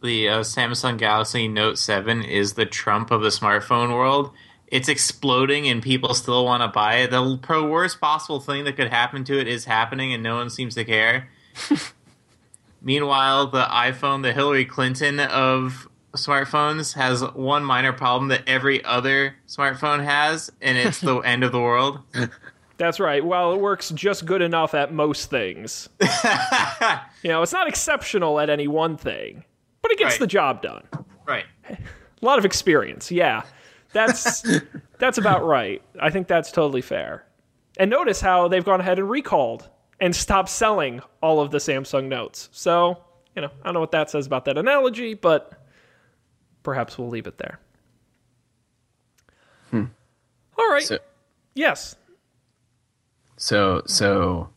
the 0.02 0.28
uh, 0.28 0.40
Samsung 0.40 0.98
Galaxy 0.98 1.46
Note 1.46 1.78
7 1.78 2.24
is 2.24 2.54
the 2.54 2.66
Trump 2.66 3.12
of 3.12 3.22
the 3.22 3.28
smartphone 3.28 3.94
world. 3.94 4.32
It's 4.68 4.88
exploding 4.88 5.68
and 5.68 5.82
people 5.82 6.12
still 6.14 6.44
want 6.44 6.62
to 6.62 6.68
buy 6.68 6.96
it. 6.96 7.10
The 7.10 7.38
pro 7.40 7.68
worst 7.68 8.00
possible 8.00 8.40
thing 8.40 8.64
that 8.64 8.76
could 8.76 8.88
happen 8.88 9.22
to 9.24 9.38
it 9.40 9.46
is 9.46 9.64
happening 9.64 10.12
and 10.12 10.22
no 10.22 10.34
one 10.36 10.50
seems 10.50 10.74
to 10.74 10.84
care. 10.84 11.28
Meanwhile, 12.82 13.48
the 13.48 13.64
iPhone, 13.64 14.22
the 14.22 14.32
Hillary 14.32 14.64
Clinton 14.64 15.18
of 15.20 15.88
smartphones, 16.14 16.94
has 16.94 17.22
one 17.34 17.64
minor 17.64 17.92
problem 17.92 18.28
that 18.28 18.42
every 18.46 18.84
other 18.84 19.34
smartphone 19.48 20.04
has, 20.04 20.52
and 20.60 20.76
it's 20.78 21.00
the 21.00 21.16
end 21.24 21.42
of 21.42 21.52
the 21.52 21.60
world. 21.60 22.00
That's 22.76 23.00
right. 23.00 23.24
Well, 23.24 23.54
it 23.54 23.60
works 23.60 23.90
just 23.90 24.26
good 24.26 24.42
enough 24.42 24.74
at 24.74 24.92
most 24.92 25.30
things. 25.30 25.88
you 26.00 27.28
know, 27.30 27.42
it's 27.42 27.52
not 27.52 27.66
exceptional 27.68 28.38
at 28.38 28.50
any 28.50 28.68
one 28.68 28.96
thing, 28.96 29.44
but 29.82 29.90
it 29.90 29.98
gets 29.98 30.14
Right. 30.14 30.20
the 30.20 30.26
job 30.26 30.62
done. 30.62 30.84
right. 31.26 31.44
A 31.68 31.76
lot 32.24 32.38
of 32.38 32.44
experience. 32.44 33.10
Yeah. 33.10 33.42
That's 33.96 34.44
that's 34.98 35.16
about 35.16 35.42
right. 35.46 35.80
I 35.98 36.10
think 36.10 36.28
that's 36.28 36.52
totally 36.52 36.82
fair. 36.82 37.24
And 37.78 37.90
notice 37.90 38.20
how 38.20 38.46
they've 38.48 38.64
gone 38.64 38.80
ahead 38.80 38.98
and 38.98 39.08
recalled 39.08 39.70
and 40.00 40.14
stopped 40.14 40.50
selling 40.50 41.00
all 41.22 41.40
of 41.40 41.50
the 41.50 41.56
Samsung 41.58 42.08
Notes. 42.08 42.50
So, 42.52 42.98
you 43.34 43.40
know, 43.40 43.48
I 43.62 43.64
don't 43.64 43.74
know 43.74 43.80
what 43.80 43.92
that 43.92 44.10
says 44.10 44.26
about 44.26 44.44
that 44.44 44.58
analogy, 44.58 45.14
but 45.14 45.50
perhaps 46.62 46.98
we'll 46.98 47.08
leave 47.08 47.26
it 47.26 47.38
there. 47.38 47.58
Hmm. 49.70 49.84
All 50.58 50.68
right. 50.68 50.82
So, 50.82 50.98
yes. 51.54 51.96
so, 53.38 53.82
so 53.86 54.50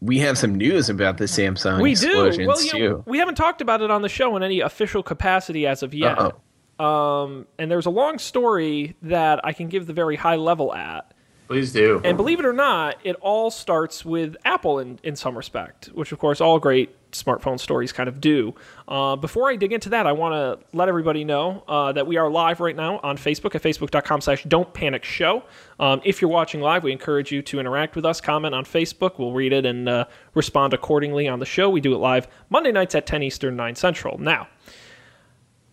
we 0.00 0.18
have 0.20 0.38
some 0.38 0.54
news 0.54 0.88
about 0.88 1.18
the 1.18 1.24
Samsung 1.24 1.82
We 1.82 1.96
do. 1.96 2.26
explosions 2.26 2.46
Well, 2.46 2.62
you 2.62 2.72
know, 2.72 2.96
too. 2.96 3.04
we 3.06 3.18
haven't 3.18 3.34
talked 3.34 3.60
about 3.60 3.82
it 3.82 3.90
on 3.90 4.02
the 4.02 4.08
show 4.08 4.36
in 4.36 4.44
any 4.44 4.60
official 4.60 5.02
capacity 5.02 5.66
as 5.66 5.82
of 5.82 5.94
yet. 5.94 6.16
Uh-oh. 6.16 6.40
Um, 6.80 7.46
and 7.58 7.70
there's 7.70 7.86
a 7.86 7.90
long 7.90 8.18
story 8.18 8.96
that 9.02 9.44
I 9.44 9.52
can 9.52 9.68
give 9.68 9.86
the 9.86 9.92
very 9.92 10.16
high 10.16 10.36
level 10.36 10.74
at. 10.74 11.12
Please 11.46 11.72
do. 11.72 12.00
And 12.04 12.16
believe 12.16 12.38
it 12.38 12.46
or 12.46 12.52
not, 12.52 12.96
it 13.02 13.16
all 13.16 13.50
starts 13.50 14.04
with 14.04 14.36
Apple 14.44 14.78
in, 14.78 15.00
in 15.02 15.16
some 15.16 15.36
respect, 15.36 15.86
which, 15.86 16.12
of 16.12 16.18
course, 16.18 16.40
all 16.40 16.60
great 16.60 16.96
smartphone 17.10 17.58
stories 17.58 17.92
kind 17.92 18.08
of 18.08 18.20
do. 18.20 18.54
Uh, 18.86 19.16
before 19.16 19.50
I 19.50 19.56
dig 19.56 19.72
into 19.72 19.88
that, 19.88 20.06
I 20.06 20.12
want 20.12 20.32
to 20.32 20.76
let 20.76 20.88
everybody 20.88 21.24
know 21.24 21.64
uh, 21.66 21.90
that 21.92 22.06
we 22.06 22.16
are 22.16 22.30
live 22.30 22.60
right 22.60 22.76
now 22.76 23.00
on 23.02 23.18
Facebook 23.18 23.56
at 23.56 23.62
facebook.com 23.62 24.20
slash 24.20 24.44
don't 24.44 24.72
panic 24.72 25.04
show. 25.04 25.42
Um, 25.80 26.00
if 26.04 26.22
you're 26.22 26.30
watching 26.30 26.60
live, 26.60 26.84
we 26.84 26.92
encourage 26.92 27.32
you 27.32 27.42
to 27.42 27.58
interact 27.58 27.96
with 27.96 28.06
us, 28.06 28.20
comment 28.20 28.54
on 28.54 28.64
Facebook. 28.64 29.18
We'll 29.18 29.32
read 29.32 29.52
it 29.52 29.66
and 29.66 29.88
uh, 29.88 30.04
respond 30.34 30.72
accordingly 30.72 31.26
on 31.26 31.40
the 31.40 31.46
show. 31.46 31.68
We 31.68 31.80
do 31.80 31.94
it 31.94 31.98
live 31.98 32.28
Monday 32.48 32.72
nights 32.72 32.94
at 32.94 33.06
10 33.06 33.24
Eastern, 33.24 33.56
9 33.56 33.74
Central. 33.74 34.18
Now, 34.18 34.46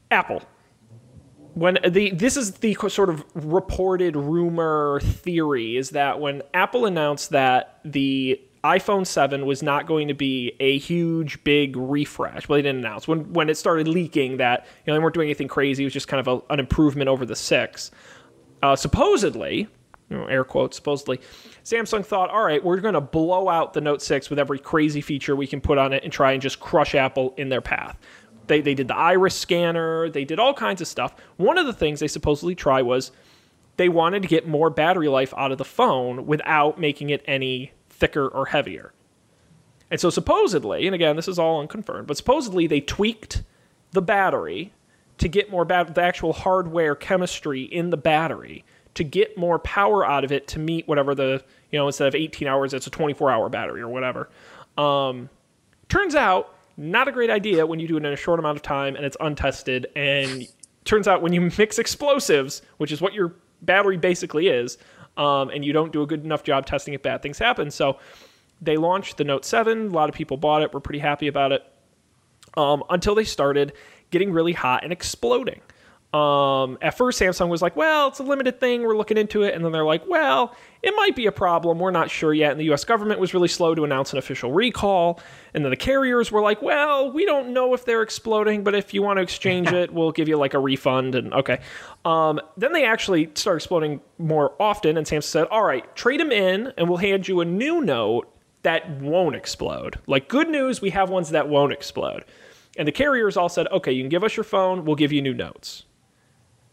Apple 0.09 0.41
when 1.57 1.79
the 1.87 2.11
this 2.11 2.37
is 2.37 2.51
the 2.51 2.75
sort 2.87 3.09
of 3.09 3.23
reported 3.33 4.15
rumor 4.15 4.99
theory 5.01 5.75
is 5.75 5.89
that 5.89 6.19
when 6.19 6.43
Apple 6.53 6.85
announced 6.85 7.31
that 7.31 7.79
the 7.83 8.39
iPhone 8.63 9.07
7 9.07 9.45
was 9.45 9.63
not 9.63 9.87
going 9.87 10.07
to 10.07 10.13
be 10.13 10.53
a 10.59 10.77
huge 10.77 11.43
big 11.43 11.75
refresh. 11.75 12.47
Well, 12.47 12.57
they 12.57 12.61
didn't 12.61 12.85
announce 12.85 13.07
when 13.07 13.33
when 13.33 13.49
it 13.49 13.57
started 13.57 13.87
leaking 13.87 14.37
that 14.37 14.67
you 14.85 14.91
know 14.91 14.99
they 14.99 15.03
weren't 15.03 15.15
doing 15.15 15.27
anything 15.27 15.47
crazy. 15.47 15.83
It 15.83 15.87
was 15.87 15.93
just 15.93 16.07
kind 16.07 16.25
of 16.25 16.27
a, 16.27 16.53
an 16.53 16.59
improvement 16.59 17.09
over 17.09 17.25
the 17.25 17.35
six. 17.35 17.89
Uh, 18.61 18.75
supposedly, 18.75 19.67
you 20.09 20.17
know, 20.17 20.25
air 20.25 20.43
quotes, 20.43 20.75
supposedly, 20.75 21.19
Samsung 21.63 22.05
thought, 22.05 22.29
all 22.29 22.43
right, 22.43 22.63
we're 22.63 22.79
going 22.79 22.93
to 22.93 23.01
blow 23.01 23.49
out 23.49 23.73
the 23.73 23.81
Note 23.81 24.01
6 24.01 24.29
with 24.31 24.39
every 24.39 24.57
crazy 24.57 25.01
feature 25.01 25.35
we 25.35 25.45
can 25.45 25.61
put 25.61 25.77
on 25.77 25.93
it 25.93 26.03
and 26.03 26.11
try 26.11 26.31
and 26.31 26.41
just 26.41 26.59
crush 26.59 26.95
Apple 26.95 27.35
in 27.37 27.49
their 27.49 27.61
path. 27.61 27.99
They, 28.47 28.61
they 28.61 28.73
did 28.73 28.87
the 28.87 28.95
iris 28.95 29.35
scanner, 29.35 30.09
they 30.09 30.25
did 30.25 30.39
all 30.39 30.53
kinds 30.53 30.81
of 30.81 30.87
stuff. 30.87 31.15
One 31.37 31.57
of 31.57 31.65
the 31.65 31.73
things 31.73 31.99
they 31.99 32.07
supposedly 32.07 32.55
try 32.55 32.81
was 32.81 33.11
they 33.77 33.89
wanted 33.89 34.23
to 34.23 34.27
get 34.27 34.47
more 34.47 34.69
battery 34.69 35.07
life 35.07 35.33
out 35.37 35.51
of 35.51 35.57
the 35.57 35.65
phone 35.65 36.25
without 36.25 36.79
making 36.79 37.09
it 37.09 37.23
any 37.25 37.71
thicker 37.89 38.27
or 38.27 38.47
heavier. 38.47 38.93
And 39.89 39.99
so 39.99 40.09
supposedly, 40.09 40.85
and 40.85 40.95
again, 40.95 41.15
this 41.15 41.27
is 41.27 41.39
all 41.39 41.61
unconfirmed, 41.61 42.07
but 42.07 42.17
supposedly 42.17 42.67
they 42.67 42.81
tweaked 42.81 43.43
the 43.91 44.01
battery 44.01 44.73
to 45.17 45.27
get 45.27 45.49
more 45.49 45.65
bat- 45.65 45.95
the 45.95 46.01
actual 46.01 46.33
hardware 46.33 46.95
chemistry 46.95 47.63
in 47.63 47.89
the 47.89 47.97
battery 47.97 48.65
to 48.95 49.03
get 49.03 49.37
more 49.37 49.59
power 49.59 50.05
out 50.05 50.23
of 50.23 50.31
it 50.31 50.47
to 50.47 50.59
meet 50.59 50.87
whatever 50.87 51.13
the 51.13 51.43
you 51.71 51.77
know 51.77 51.87
instead 51.87 52.07
of 52.07 52.15
18 52.15 52.47
hours 52.47 52.73
it's 52.73 52.87
a 52.87 52.89
24 52.89 53.29
hour 53.31 53.47
battery 53.49 53.81
or 53.81 53.89
whatever 53.89 54.29
um, 54.77 55.29
turns 55.87 56.15
out 56.15 56.55
not 56.77 57.07
a 57.07 57.11
great 57.11 57.29
idea 57.29 57.65
when 57.65 57.79
you 57.79 57.87
do 57.87 57.97
it 57.97 58.05
in 58.05 58.13
a 58.13 58.15
short 58.15 58.39
amount 58.39 58.55
of 58.55 58.61
time 58.61 58.95
and 58.95 59.05
it's 59.05 59.17
untested 59.19 59.87
and 59.95 60.47
turns 60.85 61.07
out 61.07 61.21
when 61.21 61.33
you 61.33 61.41
mix 61.57 61.79
explosives 61.79 62.61
which 62.77 62.91
is 62.91 63.01
what 63.01 63.13
your 63.13 63.33
battery 63.63 63.97
basically 63.97 64.47
is 64.47 64.77
um, 65.17 65.49
and 65.49 65.65
you 65.65 65.73
don't 65.73 65.91
do 65.91 66.03
a 66.03 66.07
good 66.07 66.23
enough 66.23 66.43
job 66.43 66.65
testing 66.65 66.93
it 66.93 67.01
bad 67.01 67.21
things 67.21 67.39
happen 67.39 67.71
so 67.71 67.97
they 68.61 68.77
launched 68.77 69.17
the 69.17 69.23
note 69.23 69.43
7 69.43 69.87
a 69.87 69.89
lot 69.89 70.07
of 70.07 70.15
people 70.15 70.37
bought 70.37 70.61
it 70.61 70.73
we're 70.73 70.79
pretty 70.79 70.99
happy 70.99 71.27
about 71.27 71.51
it 71.51 71.63
um, 72.55 72.83
until 72.89 73.15
they 73.15 73.23
started 73.23 73.73
getting 74.11 74.31
really 74.31 74.53
hot 74.53 74.83
and 74.83 74.91
exploding. 74.91 75.61
Um, 76.17 76.79
at 76.81 76.97
first, 76.97 77.21
Samsung 77.21 77.49
was 77.49 77.61
like, 77.61 77.75
well, 77.75 78.07
it's 78.07 78.19
a 78.19 78.23
limited 78.23 78.59
thing. 78.59 78.81
We're 78.81 78.97
looking 78.97 79.17
into 79.17 79.43
it. 79.43 79.53
And 79.53 79.63
then 79.63 79.71
they're 79.71 79.85
like, 79.85 80.07
well, 80.07 80.55
it 80.81 80.93
might 80.95 81.15
be 81.15 81.27
a 81.27 81.31
problem. 81.31 81.77
We're 81.77 81.91
not 81.91 82.09
sure 82.09 82.33
yet. 82.33 82.51
And 82.51 82.59
the 82.59 82.71
US 82.73 82.83
government 82.83 83.19
was 83.19 83.33
really 83.33 83.47
slow 83.47 83.75
to 83.75 83.83
announce 83.83 84.13
an 84.13 84.19
official 84.19 84.51
recall. 84.51 85.19
And 85.53 85.63
then 85.63 85.69
the 85.69 85.77
carriers 85.77 86.31
were 86.31 86.41
like, 86.41 86.61
well, 86.61 87.11
we 87.11 87.25
don't 87.25 87.53
know 87.53 87.73
if 87.75 87.85
they're 87.85 88.01
exploding, 88.01 88.63
but 88.63 88.73
if 88.73 88.93
you 88.93 89.03
want 89.03 89.17
to 89.17 89.21
exchange 89.21 89.71
it, 89.71 89.93
we'll 89.93 90.11
give 90.11 90.27
you 90.27 90.37
like 90.37 90.55
a 90.55 90.59
refund. 90.59 91.13
And 91.13 91.33
okay. 91.33 91.59
Um, 92.03 92.39
then 92.57 92.73
they 92.73 92.85
actually 92.85 93.29
started 93.35 93.57
exploding 93.57 94.01
more 94.17 94.55
often. 94.59 94.97
And 94.97 95.05
Samsung 95.05 95.23
said, 95.23 95.47
all 95.51 95.63
right, 95.63 95.95
trade 95.95 96.19
them 96.19 96.31
in 96.31 96.73
and 96.77 96.89
we'll 96.89 96.97
hand 96.97 97.27
you 97.27 97.41
a 97.41 97.45
new 97.45 97.81
note 97.81 98.33
that 98.63 98.89
won't 99.01 99.35
explode. 99.35 99.99
Like, 100.07 100.29
good 100.29 100.49
news, 100.49 100.81
we 100.81 100.89
have 100.89 101.09
ones 101.09 101.29
that 101.29 101.47
won't 101.47 101.73
explode. 101.73 102.25
And 102.77 102.87
the 102.87 102.91
carriers 102.91 103.37
all 103.37 103.49
said, 103.49 103.67
okay, 103.67 103.91
you 103.91 104.01
can 104.01 104.09
give 104.09 104.23
us 104.23 104.35
your 104.35 104.43
phone, 104.43 104.83
we'll 104.83 104.95
give 104.95 105.11
you 105.11 105.21
new 105.21 105.33
notes. 105.33 105.83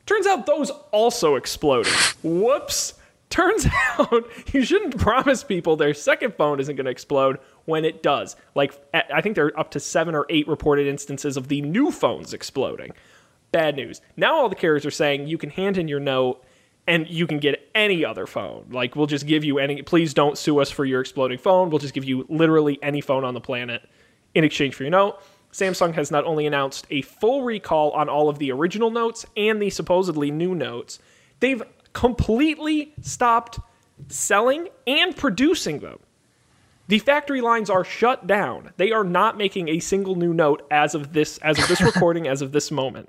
Turns 0.06 0.26
out 0.26 0.46
those 0.46 0.70
also 0.90 1.36
exploded. 1.36 1.92
Whoops. 2.22 2.94
Turns 3.30 3.66
out 3.98 4.24
you 4.52 4.64
shouldn't 4.64 4.98
promise 4.98 5.42
people 5.42 5.76
their 5.76 5.94
second 5.94 6.34
phone 6.34 6.60
isn't 6.60 6.76
going 6.76 6.84
to 6.84 6.90
explode 6.90 7.38
when 7.64 7.84
it 7.84 8.02
does. 8.02 8.36
Like, 8.54 8.74
I 8.92 9.20
think 9.20 9.34
there 9.34 9.46
are 9.46 9.58
up 9.58 9.70
to 9.72 9.80
seven 9.80 10.14
or 10.14 10.26
eight 10.28 10.46
reported 10.46 10.86
instances 10.86 11.36
of 11.36 11.48
the 11.48 11.62
new 11.62 11.90
phones 11.90 12.34
exploding. 12.34 12.92
Bad 13.50 13.76
news. 13.76 14.00
Now 14.16 14.34
all 14.34 14.48
the 14.48 14.54
carriers 14.54 14.84
are 14.84 14.90
saying 14.90 15.26
you 15.26 15.38
can 15.38 15.50
hand 15.50 15.78
in 15.78 15.88
your 15.88 16.00
note 16.00 16.44
and 16.86 17.08
you 17.08 17.26
can 17.26 17.38
get 17.38 17.68
any 17.74 18.04
other 18.04 18.26
phone. 18.26 18.66
Like, 18.70 18.94
we'll 18.94 19.06
just 19.06 19.26
give 19.26 19.42
you 19.42 19.58
any, 19.58 19.80
please 19.82 20.12
don't 20.12 20.36
sue 20.36 20.58
us 20.58 20.70
for 20.70 20.84
your 20.84 21.00
exploding 21.00 21.38
phone. 21.38 21.70
We'll 21.70 21.78
just 21.78 21.94
give 21.94 22.04
you 22.04 22.26
literally 22.28 22.78
any 22.82 23.00
phone 23.00 23.24
on 23.24 23.32
the 23.32 23.40
planet 23.40 23.88
in 24.34 24.44
exchange 24.44 24.74
for 24.74 24.82
your 24.82 24.90
note. 24.90 25.18
Samsung 25.54 25.94
has 25.94 26.10
not 26.10 26.24
only 26.24 26.46
announced 26.46 26.84
a 26.90 27.02
full 27.02 27.44
recall 27.44 27.92
on 27.92 28.08
all 28.08 28.28
of 28.28 28.40
the 28.40 28.50
original 28.50 28.90
notes 28.90 29.24
and 29.36 29.62
the 29.62 29.70
supposedly 29.70 30.32
new 30.32 30.52
notes, 30.52 30.98
they've 31.38 31.62
completely 31.92 32.92
stopped 33.00 33.60
selling 34.08 34.68
and 34.84 35.16
producing 35.16 35.78
them. 35.78 36.00
The 36.88 36.98
factory 36.98 37.40
lines 37.40 37.70
are 37.70 37.84
shut 37.84 38.26
down. 38.26 38.72
They 38.78 38.90
are 38.90 39.04
not 39.04 39.38
making 39.38 39.68
a 39.68 39.78
single 39.78 40.16
new 40.16 40.34
note 40.34 40.66
as 40.72 40.96
of 40.96 41.12
this 41.12 41.38
as 41.38 41.56
of 41.56 41.68
this 41.68 41.80
recording 41.92 42.26
as 42.26 42.42
of 42.42 42.50
this 42.50 42.72
moment. 42.72 43.08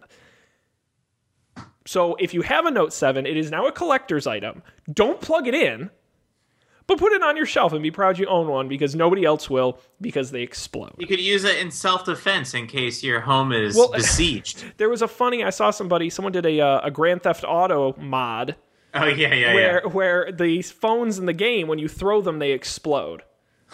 So 1.88 2.14
if 2.16 2.32
you 2.36 2.44
have 2.44 2.68
a 2.68 2.72
Note 2.72 2.94
7, 2.94 3.26
it 3.26 3.38
is 3.38 3.50
now 3.50 3.66
a 3.66 3.72
collector's 3.72 4.28
item. 4.28 4.62
Don't 4.92 5.20
plug 5.20 5.48
it 5.48 5.56
in, 5.56 5.90
but 6.88 6.98
put 7.00 7.14
it 7.14 7.24
on 7.24 7.36
your 7.36 7.46
shelf 7.46 7.74
and 7.74 7.82
be 7.82 7.92
proud 7.92 8.18
you 8.20 8.26
own 8.28 8.48
one 8.48 8.68
because 8.68 8.96
nobody 8.96 9.26
else 9.26 9.50
will 9.50 9.80
because 10.02 10.32
they 10.32 10.42
explode. 10.42 10.94
You 10.98 11.08
could 11.08 11.20
use 11.20 11.44
it 11.44 11.58
in 11.58 11.72
self-defense 11.72 12.54
in 12.54 12.68
case 12.68 13.04
your 13.04 13.22
home 13.22 13.52
is 13.52 13.76
Well- 13.76 13.92
besieged. 13.94 14.64
There 14.78 14.90
was 14.90 15.02
a 15.02 15.08
funny. 15.08 15.44
I 15.44 15.50
saw 15.50 15.72
somebody. 15.72 16.10
Someone 16.10 16.32
did 16.32 16.46
a 16.46 16.60
uh, 16.62 16.82
a 16.84 16.92
Grand 16.92 17.24
Theft 17.24 17.44
Auto 17.48 17.96
mod 17.98 18.56
Oh 18.98 19.06
yeah, 19.08 19.34
yeah, 19.34 19.54
where 19.54 19.82
yeah. 19.84 19.92
where 19.92 20.32
the 20.32 20.62
phones 20.62 21.20
in 21.20 21.26
the 21.26 21.34
game 21.34 21.68
when 21.68 21.80
you 21.80 21.88
throw 21.90 22.22
them 22.22 22.40
they 22.40 22.52
explode. 22.52 23.24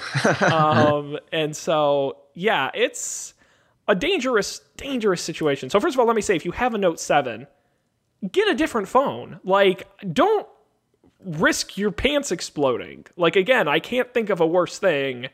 um, 0.42 1.18
and 1.32 1.56
so 1.56 2.18
yeah, 2.34 2.72
it's 2.74 3.34
a 3.88 3.94
dangerous 3.96 4.62
dangerous 4.78 5.22
situation. 5.22 5.70
So 5.70 5.80
first 5.80 5.96
of 5.96 6.00
all, 6.00 6.08
let 6.08 6.16
me 6.16 6.22
say 6.22 6.36
if 6.36 6.46
you 6.46 6.52
have 6.52 6.74
a 6.74 6.78
Note 6.78 7.00
Seven, 7.00 7.46
get 8.32 8.48
a 8.48 8.56
different 8.56 8.88
phone. 8.88 9.40
Like 9.44 9.88
don't 10.14 10.48
risk 11.24 11.78
your 11.78 11.92
pants 11.92 12.32
exploding. 12.32 13.06
Like 13.16 13.36
again, 13.36 13.68
I 13.68 13.80
can't 13.80 14.14
think 14.14 14.30
of 14.30 14.40
a 14.40 14.48
worse 14.48 14.80
thing 14.80 15.28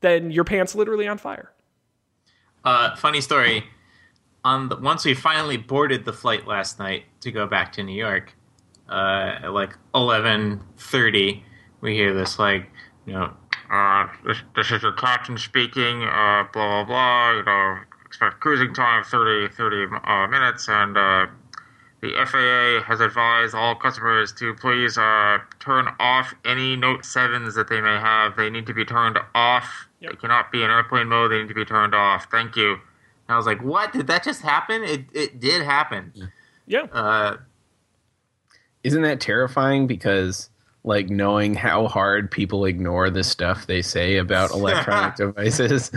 than 0.00 0.30
your 0.30 0.44
pants 0.44 0.74
literally 0.74 1.08
on 1.08 1.18
fire. 1.18 1.52
Uh, 2.64 2.94
funny 2.96 3.20
story. 3.20 3.64
On 4.44 4.68
the, 4.68 4.76
once 4.76 5.04
we 5.04 5.14
finally 5.14 5.56
boarded 5.56 6.04
the 6.04 6.12
flight 6.12 6.46
last 6.46 6.78
night 6.78 7.04
to 7.20 7.32
go 7.32 7.46
back 7.46 7.72
to 7.72 7.82
New 7.82 7.96
York, 7.96 8.34
uh, 8.88 9.40
at 9.42 9.52
like 9.52 9.76
eleven 9.94 10.60
thirty, 10.76 11.42
we 11.80 11.94
hear 11.94 12.14
this 12.14 12.38
like, 12.38 12.70
you 13.06 13.12
know, 13.12 13.32
Uh, 13.68 14.06
this, 14.24 14.38
this 14.54 14.70
is 14.70 14.82
your 14.82 14.92
captain 14.92 15.36
speaking, 15.36 16.04
uh, 16.04 16.44
blah, 16.52 16.84
blah, 16.84 16.84
blah, 16.84 17.32
you 17.32 17.42
know, 17.42 17.78
expect 18.04 18.38
cruising 18.38 18.72
time 18.72 19.00
of 19.00 19.06
30, 19.08 19.52
30 19.52 19.86
uh, 20.04 20.28
minutes, 20.28 20.68
and, 20.68 20.96
uh, 20.96 21.26
the 22.02 22.12
FAA 22.26 22.84
has 22.86 23.00
advised 23.00 23.54
all 23.54 23.74
customers 23.74 24.32
to 24.34 24.54
please, 24.54 24.98
uh, 24.98 25.38
turn 25.60 25.88
off 25.98 26.34
any 26.44 26.76
Note 26.76 27.00
7s 27.02 27.54
that 27.54 27.68
they 27.68 27.80
may 27.80 27.98
have. 27.98 28.36
They 28.36 28.50
need 28.50 28.66
to 28.66 28.74
be 28.74 28.84
turned 28.84 29.18
off. 29.34 29.88
Yep. 30.00 30.12
They 30.12 30.16
cannot 30.16 30.52
be 30.52 30.62
in 30.62 30.70
airplane 30.70 31.08
mode. 31.08 31.30
They 31.32 31.38
need 31.38 31.48
to 31.48 31.54
be 31.54 31.64
turned 31.64 31.94
off. 31.94 32.26
Thank 32.30 32.54
you. 32.54 32.72
and 32.72 32.80
I 33.34 33.36
was 33.36 33.46
like, 33.46 33.62
"What? 33.62 33.92
Did 33.92 34.06
that 34.08 34.22
just 34.22 34.42
happen? 34.42 34.84
It 34.84 35.06
it 35.14 35.40
did 35.40 35.62
happen." 35.62 36.12
Yeah. 36.66 36.82
Uh, 36.92 37.38
Isn't 38.84 39.02
that 39.02 39.20
terrifying? 39.20 39.86
Because 39.86 40.50
like 40.84 41.08
knowing 41.08 41.54
how 41.54 41.88
hard 41.88 42.30
people 42.30 42.66
ignore 42.66 43.08
the 43.10 43.24
stuff 43.24 43.66
they 43.66 43.80
say 43.82 44.18
about 44.18 44.50
electronic 44.54 45.16
devices. 45.16 45.90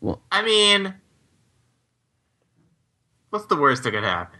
well, 0.00 0.22
I 0.30 0.42
mean, 0.42 0.94
what's 3.30 3.46
the 3.46 3.56
worst 3.56 3.82
that 3.82 3.90
could 3.90 4.04
happen? 4.04 4.38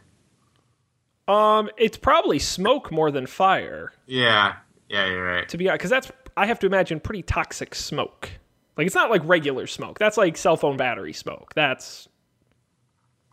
Um, 1.28 1.70
it's 1.76 1.96
probably 1.96 2.38
smoke 2.38 2.90
more 2.90 3.10
than 3.10 3.26
fire. 3.26 3.92
Yeah, 4.06 4.56
yeah, 4.88 5.06
you're 5.06 5.24
right. 5.24 5.48
To 5.48 5.56
be 5.56 5.68
honest, 5.68 5.80
because 5.80 5.90
that's 5.90 6.12
I 6.36 6.46
have 6.46 6.58
to 6.60 6.66
imagine 6.66 7.00
pretty 7.00 7.22
toxic 7.22 7.74
smoke. 7.74 8.30
Like 8.76 8.86
it's 8.86 8.96
not 8.96 9.10
like 9.10 9.22
regular 9.24 9.66
smoke. 9.66 9.98
That's 9.98 10.16
like 10.16 10.36
cell 10.36 10.56
phone 10.56 10.76
battery 10.76 11.12
smoke. 11.12 11.52
That's 11.54 12.08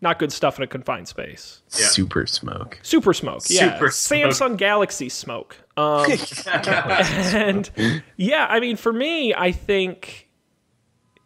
not 0.02 0.20
good 0.20 0.32
stuff 0.32 0.58
in 0.58 0.64
a 0.64 0.68
confined 0.68 1.08
space. 1.08 1.62
Yeah. 1.72 1.88
Super 1.88 2.26
smoke. 2.26 2.80
Super 2.84 3.14
smoke, 3.14 3.44
yeah. 3.50 3.74
Super 3.74 3.92
smoke. 3.92 4.20
Samsung 4.32 4.58
Galaxy 4.58 5.10
smoke. 5.10 5.58
Um, 5.76 6.06
and 6.48 7.70
yeah, 8.16 8.48
I 8.50 8.60
mean, 8.60 8.76
for 8.76 8.94
me, 8.94 9.34
I 9.34 9.52
think 9.52 10.30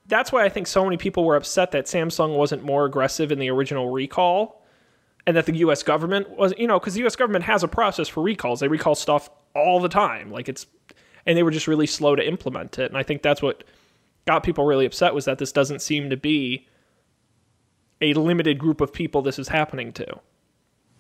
that's 0.08 0.32
why 0.32 0.44
I 0.44 0.50
think 0.50 0.68
so 0.68 0.84
many 0.84 0.98
people 0.98 1.24
were 1.24 1.36
upset 1.36 1.72
that 1.72 1.86
Samsung 1.86 2.36
wasn't 2.36 2.64
more 2.64 2.86
aggressive 2.86 3.32
in 3.32 3.40
the 3.40 3.50
original 3.50 3.90
recall, 3.90 4.63
and 5.26 5.38
that 5.38 5.46
the 5.46 5.56
U.S. 5.58 5.84
government 5.84 6.30
was, 6.32 6.54
you 6.58 6.68
know, 6.68 6.80
because 6.80 6.94
the 6.94 7.02
U.S. 7.02 7.16
government 7.16 7.46
has 7.46 7.64
a 7.64 7.68
process 7.68 8.08
for 8.08 8.22
recalls. 8.22 8.60
They 8.60 8.68
recall 8.68 8.96
stuff 8.96 9.30
all 9.56 9.80
the 9.80 9.90
time, 9.90 10.32
like 10.32 10.50
it's, 10.50 10.66
and 11.26 11.38
they 11.38 11.44
were 11.44 11.52
just 11.52 11.68
really 11.68 11.88
slow 11.88 12.16
to 12.16 12.28
implement 12.28 12.80
it. 12.80 12.90
And 12.90 12.98
I 12.98 13.04
think 13.04 13.22
that's 13.22 13.42
what 13.42 13.64
got 14.26 14.44
people 14.44 14.66
really 14.66 14.86
upset 14.86 15.14
was 15.14 15.26
that 15.26 15.38
this 15.38 15.52
doesn't 15.52 15.82
seem 15.82 16.10
to 16.10 16.18
be 16.18 16.68
a 18.02 18.14
limited 18.14 18.60
group 18.60 18.82
of 18.82 18.92
people 18.92 19.22
this 19.22 19.40
is 19.40 19.48
happening 19.48 19.94
to. 19.94 20.20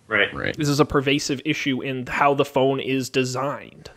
Right. 0.08 0.34
Right. 0.34 0.56
This 0.58 0.70
is 0.70 0.80
a 0.80 0.86
pervasive 0.86 1.42
issue 1.46 1.82
in 1.82 2.06
how 2.06 2.34
the 2.34 2.46
phone 2.46 2.80
is 2.80 3.10
designed. 3.10 3.89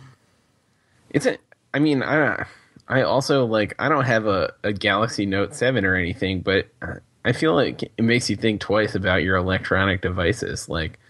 It's 1.11 1.27
a. 1.27 1.39
I 1.75 1.79
mean, 1.79 2.03
I. 2.03 2.47
I 2.89 3.03
also 3.03 3.45
like. 3.45 3.75
I 3.79 3.89
don't 3.89 4.05
have 4.05 4.27
a, 4.27 4.53
a 4.63 4.73
Galaxy 4.73 5.27
Note 5.27 5.55
Seven 5.55 5.85
or 5.85 5.97
anything, 5.97 6.41
but 6.41 6.69
uh, 6.81 6.95
I 7.27 7.33
feel 7.33 7.55
like 7.55 7.83
it 7.83 8.03
makes 8.03 8.31
you 8.31 8.37
think 8.37 8.61
twice 8.61 8.95
about 8.95 9.25
your 9.25 9.37
electronic 9.37 10.01
devices. 10.01 10.69
Like, 10.69 11.01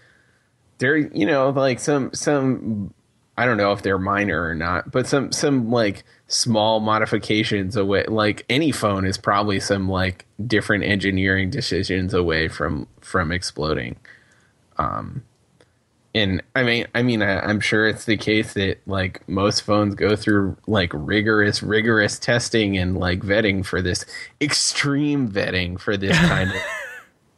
there, 0.79 0.97
you 0.97 1.25
know, 1.25 1.49
like 1.49 1.79
some 1.79 2.11
some. 2.13 2.93
I 3.39 3.45
don't 3.45 3.57
know 3.57 3.71
if 3.71 3.83
they're 3.83 3.99
minor 3.99 4.41
or 4.41 4.55
not, 4.55 4.91
but 4.91 5.05
some 5.05 5.31
some 5.31 5.69
like 5.69 6.03
small 6.25 6.79
modifications 6.79 7.75
away. 7.75 8.05
Like 8.07 8.43
any 8.49 8.71
phone 8.71 9.05
is 9.05 9.19
probably 9.19 9.59
some 9.59 9.87
like 9.87 10.25
different 10.45 10.85
engineering 10.85 11.51
decisions 11.51 12.15
away 12.15 12.47
from 12.47 12.87
from 12.99 13.31
exploding. 13.31 13.97
Um, 14.79 15.23
and 16.17 16.43
I 16.55 16.63
mean, 16.63 16.87
I 16.95 17.03
mean, 17.03 17.21
I, 17.21 17.39
I'm 17.39 17.59
sure 17.59 17.87
it's 17.87 18.05
the 18.05 18.17
case 18.17 18.53
that 18.53 18.79
like 18.87 19.27
most 19.29 19.61
phones 19.61 19.95
go 19.95 20.15
through 20.15 20.57
like 20.67 20.91
rigorous, 20.93 21.61
rigorous 21.61 22.17
testing 22.17 22.77
and 22.77 22.97
like 22.97 23.19
vetting 23.19 23.65
for 23.65 23.81
this 23.81 24.05
extreme 24.41 25.29
vetting 25.29 25.79
for 25.79 25.95
this 25.97 26.17
kind 26.27 26.49
of 26.49 26.61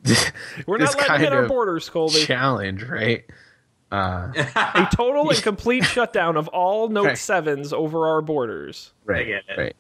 We're 0.66 0.78
not 0.78 0.94
letting 0.96 1.06
kind 1.06 1.22
hit 1.22 1.34
our 1.34 1.48
borders, 1.48 1.90
Colby. 1.90 2.24
challenge, 2.24 2.84
right? 2.84 3.26
a 3.92 4.88
total 4.96 5.30
and 5.30 5.42
complete 5.42 5.84
shutdown 5.84 6.38
of 6.38 6.48
all 6.50 6.90
Note 6.90 7.06
Right. 7.06 7.16
7s 7.16 7.74
over 7.74 8.08
our 8.08 8.22
borders. 8.22 8.94
Right, 9.04 9.26
get 9.26 9.44
it. 9.50 9.58
right. 9.58 9.76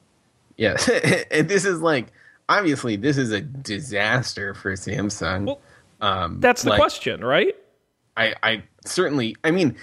Yeah, 0.57 0.75
and 1.31 1.47
this 1.47 1.63
is 1.63 1.79
like 1.79 2.07
obviously 2.49 2.95
this 2.97 3.17
is 3.17 3.31
a 3.31 3.39
disaster 3.39 4.53
for 4.53 4.73
Samsung. 4.73 5.45
Well, 5.45 5.61
um, 6.01 6.39
That's 6.39 6.63
the 6.63 6.71
like, 6.71 6.79
question, 6.79 7.23
right? 7.23 7.55
I, 8.19 8.35
I 8.43 8.63
certainly 8.85 9.35
I 9.43 9.51
mean 9.51 9.75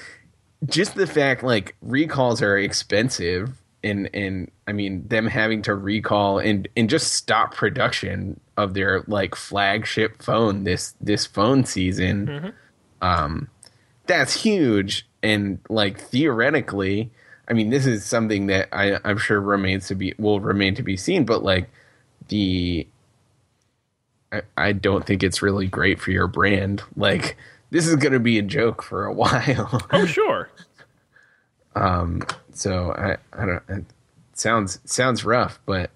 just 0.66 0.94
the 0.94 1.06
fact 1.06 1.42
like 1.42 1.74
recalls 1.80 2.42
are 2.42 2.58
expensive 2.58 3.50
and 3.82 4.10
and 4.12 4.50
I 4.68 4.72
mean 4.72 5.08
them 5.08 5.26
having 5.26 5.62
to 5.62 5.74
recall 5.74 6.38
and 6.38 6.68
and 6.76 6.90
just 6.90 7.14
stop 7.14 7.54
production 7.54 8.38
of 8.56 8.74
their 8.74 9.02
like 9.06 9.34
flagship 9.34 10.22
phone 10.22 10.64
this 10.64 10.94
this 11.00 11.24
phone 11.24 11.64
season 11.64 12.52
um 13.00 13.48
that's 14.06 14.42
huge 14.42 15.08
and 15.22 15.58
like 15.70 15.98
theoretically 15.98 17.10
I 17.48 17.54
mean 17.54 17.70
this 17.70 17.86
is 17.86 18.04
something 18.04 18.48
that 18.48 18.68
I 18.72 18.98
I'm 19.02 19.18
sure 19.18 19.40
remains 19.40 19.88
to 19.88 19.94
be 19.94 20.14
will 20.18 20.40
remain 20.40 20.74
to 20.74 20.82
be 20.82 20.96
seen 20.96 21.24
but 21.24 21.42
like 21.42 21.70
the 22.28 22.86
I, 24.32 24.42
I 24.56 24.72
don't 24.72 25.06
think 25.06 25.22
it's 25.22 25.42
really 25.42 25.68
great 25.68 26.00
for 26.00 26.10
your 26.10 26.26
brand. 26.26 26.82
Like 26.96 27.36
this 27.70 27.86
is 27.86 27.96
going 27.96 28.12
to 28.12 28.20
be 28.20 28.38
a 28.38 28.42
joke 28.42 28.82
for 28.82 29.04
a 29.04 29.12
while. 29.12 29.82
Oh, 29.92 30.06
sure. 30.06 30.48
Um, 31.74 32.22
so 32.52 32.92
I 32.92 33.16
I 33.32 33.46
don't 33.46 33.62
it 33.68 33.84
sounds 34.32 34.80
sounds 34.84 35.24
rough, 35.24 35.60
but 35.66 35.90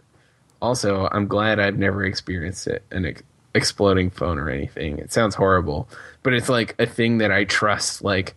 also 0.60 1.08
I'm 1.10 1.26
glad 1.26 1.58
I've 1.58 1.78
never 1.78 2.04
experienced 2.04 2.66
it 2.66 2.84
an 2.90 3.06
ex- 3.06 3.22
exploding 3.54 4.10
phone 4.10 4.38
or 4.38 4.50
anything. 4.50 4.98
It 4.98 5.12
sounds 5.12 5.34
horrible, 5.34 5.88
but 6.22 6.34
it's 6.34 6.48
like 6.50 6.74
a 6.78 6.86
thing 6.86 7.18
that 7.18 7.32
I 7.32 7.44
trust 7.44 8.02
like 8.04 8.34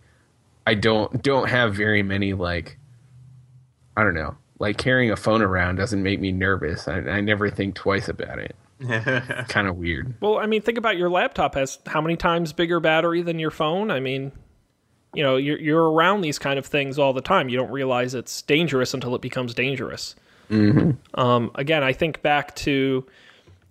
I 0.66 0.74
don't 0.74 1.22
don't 1.22 1.48
have 1.50 1.74
very 1.74 2.02
many 2.02 2.32
like 2.32 2.78
I 3.96 4.02
don't 4.02 4.14
know. 4.14 4.36
Like 4.58 4.78
carrying 4.78 5.10
a 5.10 5.16
phone 5.16 5.42
around 5.42 5.76
doesn't 5.76 6.02
make 6.02 6.20
me 6.20 6.32
nervous. 6.32 6.88
I, 6.88 6.98
I 6.98 7.20
never 7.20 7.50
think 7.50 7.74
twice 7.74 8.08
about 8.08 8.38
it. 8.38 8.56
kind 9.48 9.68
of 9.68 9.76
weird. 9.76 10.14
Well, 10.20 10.38
I 10.38 10.46
mean, 10.46 10.62
think 10.62 10.78
about 10.78 10.96
your 10.96 11.10
laptop 11.10 11.54
has 11.54 11.78
how 11.86 12.00
many 12.00 12.16
times 12.16 12.52
bigger 12.52 12.80
battery 12.80 13.22
than 13.22 13.38
your 13.38 13.50
phone? 13.50 13.90
I 13.90 14.00
mean, 14.00 14.32
you 15.14 15.22
know, 15.22 15.36
you're, 15.36 15.58
you're 15.58 15.90
around 15.90 16.20
these 16.22 16.38
kind 16.38 16.58
of 16.58 16.66
things 16.66 16.98
all 16.98 17.12
the 17.12 17.20
time. 17.20 17.48
You 17.48 17.56
don't 17.56 17.70
realize 17.70 18.14
it's 18.14 18.42
dangerous 18.42 18.94
until 18.94 19.14
it 19.14 19.22
becomes 19.22 19.54
dangerous. 19.54 20.14
Um, 21.14 21.50
again, 21.54 21.82
I 21.82 21.92
think 21.92 22.20
back 22.22 22.54
to, 22.56 23.06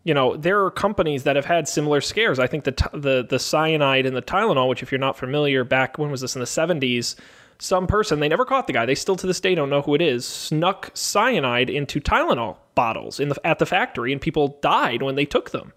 you 0.04 0.13
know, 0.13 0.36
there 0.36 0.63
are 0.65 0.71
companies 0.71 1.23
that 1.23 1.36
have 1.36 1.45
had 1.45 1.67
similar 1.67 2.02
scares. 2.02 2.39
I 2.39 2.47
think 2.47 2.63
the 2.63 2.71
t- 2.71 2.86
the 2.93 3.23
the 3.23 3.39
cyanide 3.39 4.06
and 4.06 4.15
the 4.15 4.21
Tylenol, 4.21 4.69
which 4.69 4.82
if 4.82 4.91
you're 4.91 4.99
not 4.99 5.17
familiar, 5.17 5.63
back 5.63 5.97
when 5.97 6.10
was 6.10 6.21
this 6.21 6.36
in 6.36 6.39
the 6.39 6.45
70s? 6.45 7.15
Some 7.60 7.88
person 7.88 8.19
they 8.19 8.28
never 8.28 8.43
caught 8.43 8.67
the 8.67 8.73
guy. 8.73 8.86
They 8.86 8.95
still 8.95 9.15
to 9.17 9.28
this 9.28 9.39
day 9.39 9.54
don't 9.56 9.69
know 9.69 9.82
who 9.82 9.95
it 9.95 10.02
is. 10.02 10.26
Snuck 10.26 10.91
cyanide 10.93 11.69
into 11.69 12.02
Tylenol 12.02 12.58
bottles 12.75 13.19
in 13.19 13.29
the 13.29 13.47
at 13.47 13.59
the 13.59 13.65
factory, 13.65 14.12
and 14.12 14.21
people 14.21 14.59
died 14.62 15.01
when 15.01 15.15
they 15.15 15.25
took 15.25 15.51
them 15.51 15.73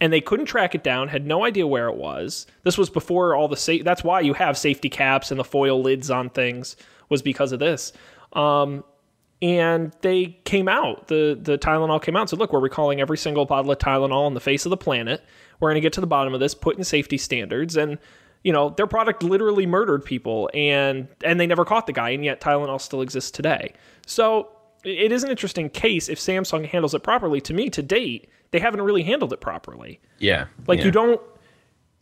and 0.00 0.12
they 0.12 0.20
couldn't 0.20 0.46
track 0.46 0.74
it 0.74 0.82
down, 0.82 1.08
had 1.08 1.26
no 1.26 1.44
idea 1.44 1.66
where 1.66 1.88
it 1.88 1.96
was. 1.96 2.46
This 2.62 2.76
was 2.76 2.90
before 2.90 3.34
all 3.34 3.48
the 3.48 3.56
sa- 3.56 3.82
that's 3.82 4.04
why 4.04 4.20
you 4.20 4.34
have 4.34 4.58
safety 4.58 4.90
caps 4.90 5.30
and 5.30 5.38
the 5.38 5.44
foil 5.44 5.80
lids 5.80 6.10
on 6.10 6.30
things 6.30 6.76
was 7.08 7.22
because 7.22 7.52
of 7.52 7.58
this. 7.58 7.92
Um, 8.32 8.84
and 9.40 9.94
they 10.00 10.38
came 10.44 10.68
out. 10.68 11.08
The 11.08 11.38
the 11.40 11.58
Tylenol 11.58 12.02
came 12.02 12.16
out 12.16 12.22
and 12.22 12.30
said, 12.30 12.38
"Look, 12.38 12.52
we're 12.52 12.60
recalling 12.60 13.00
every 13.00 13.18
single 13.18 13.44
bottle 13.44 13.70
of 13.70 13.78
Tylenol 13.78 14.26
on 14.26 14.34
the 14.34 14.40
face 14.40 14.66
of 14.66 14.70
the 14.70 14.76
planet. 14.76 15.24
We're 15.60 15.70
going 15.70 15.76
to 15.76 15.80
get 15.80 15.92
to 15.94 16.00
the 16.00 16.06
bottom 16.06 16.34
of 16.34 16.40
this, 16.40 16.54
put 16.54 16.76
in 16.76 16.84
safety 16.84 17.18
standards." 17.18 17.76
And 17.76 17.98
you 18.42 18.52
know, 18.52 18.70
their 18.70 18.86
product 18.86 19.22
literally 19.22 19.66
murdered 19.66 20.04
people, 20.04 20.50
and 20.54 21.08
and 21.24 21.38
they 21.38 21.46
never 21.46 21.64
caught 21.64 21.86
the 21.86 21.92
guy, 21.92 22.10
and 22.10 22.24
yet 22.24 22.40
Tylenol 22.40 22.80
still 22.80 23.00
exists 23.00 23.30
today. 23.30 23.74
So 24.06 24.48
it 24.84 25.12
is 25.12 25.24
an 25.24 25.30
interesting 25.30 25.70
case 25.70 26.08
if 26.08 26.18
Samsung 26.18 26.66
handles 26.66 26.94
it 26.94 27.02
properly. 27.02 27.40
To 27.42 27.54
me, 27.54 27.70
to 27.70 27.82
date, 27.82 28.28
they 28.50 28.58
haven't 28.58 28.82
really 28.82 29.02
handled 29.02 29.32
it 29.32 29.40
properly. 29.40 30.00
Yeah. 30.18 30.46
Like 30.66 30.80
yeah. 30.80 30.84
you 30.86 30.90
don't 30.90 31.20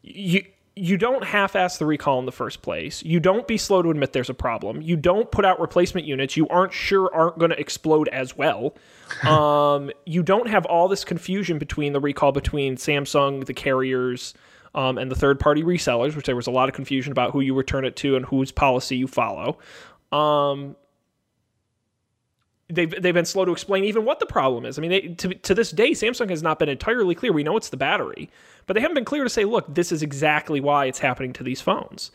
you 0.02 0.44
you 0.74 0.96
don't 0.96 1.22
half-ass 1.22 1.76
the 1.76 1.84
recall 1.84 2.18
in 2.18 2.24
the 2.24 2.32
first 2.32 2.62
place. 2.62 3.02
You 3.02 3.20
don't 3.20 3.46
be 3.46 3.58
slow 3.58 3.82
to 3.82 3.90
admit 3.90 4.14
there's 4.14 4.30
a 4.30 4.34
problem. 4.34 4.80
You 4.80 4.96
don't 4.96 5.30
put 5.30 5.44
out 5.44 5.60
replacement 5.60 6.06
units 6.06 6.36
you 6.36 6.48
aren't 6.48 6.72
sure 6.72 7.14
aren't 7.14 7.38
going 7.38 7.50
to 7.50 7.60
explode 7.60 8.08
as 8.08 8.36
well. 8.36 8.74
um, 9.22 9.90
you 10.06 10.22
don't 10.22 10.48
have 10.48 10.64
all 10.66 10.88
this 10.88 11.04
confusion 11.04 11.58
between 11.58 11.92
the 11.92 12.00
recall 12.00 12.32
between 12.32 12.76
Samsung, 12.76 13.44
the 13.44 13.54
carriers, 13.54 14.34
um, 14.74 14.96
and 14.96 15.10
the 15.10 15.14
third 15.14 15.38
party 15.38 15.62
resellers, 15.62 16.16
which 16.16 16.26
there 16.26 16.36
was 16.36 16.46
a 16.46 16.50
lot 16.50 16.68
of 16.68 16.74
confusion 16.74 17.12
about 17.12 17.32
who 17.32 17.40
you 17.40 17.54
return 17.54 17.84
it 17.84 17.96
to 17.96 18.16
and 18.16 18.24
whose 18.26 18.50
policy 18.50 18.96
you 18.96 19.06
follow. 19.06 19.58
Um, 20.10 20.76
they've, 22.74 23.02
they've 23.02 23.14
been 23.14 23.24
slow 23.24 23.44
to 23.44 23.52
explain 23.52 23.84
even 23.84 24.04
what 24.04 24.18
the 24.18 24.26
problem 24.26 24.64
is. 24.64 24.78
I 24.78 24.82
mean, 24.82 24.90
they, 24.90 25.00
to, 25.00 25.34
to 25.34 25.54
this 25.54 25.70
day, 25.70 25.90
Samsung 25.90 26.30
has 26.30 26.42
not 26.42 26.58
been 26.58 26.68
entirely 26.68 27.14
clear. 27.14 27.32
We 27.32 27.42
know 27.42 27.56
it's 27.56 27.68
the 27.68 27.76
battery, 27.76 28.30
but 28.66 28.74
they 28.74 28.80
haven't 28.80 28.94
been 28.94 29.04
clear 29.04 29.24
to 29.24 29.30
say, 29.30 29.44
look, 29.44 29.72
this 29.72 29.92
is 29.92 30.02
exactly 30.02 30.60
why 30.60 30.86
it's 30.86 30.98
happening 30.98 31.32
to 31.34 31.42
these 31.42 31.60
phones. 31.60 32.10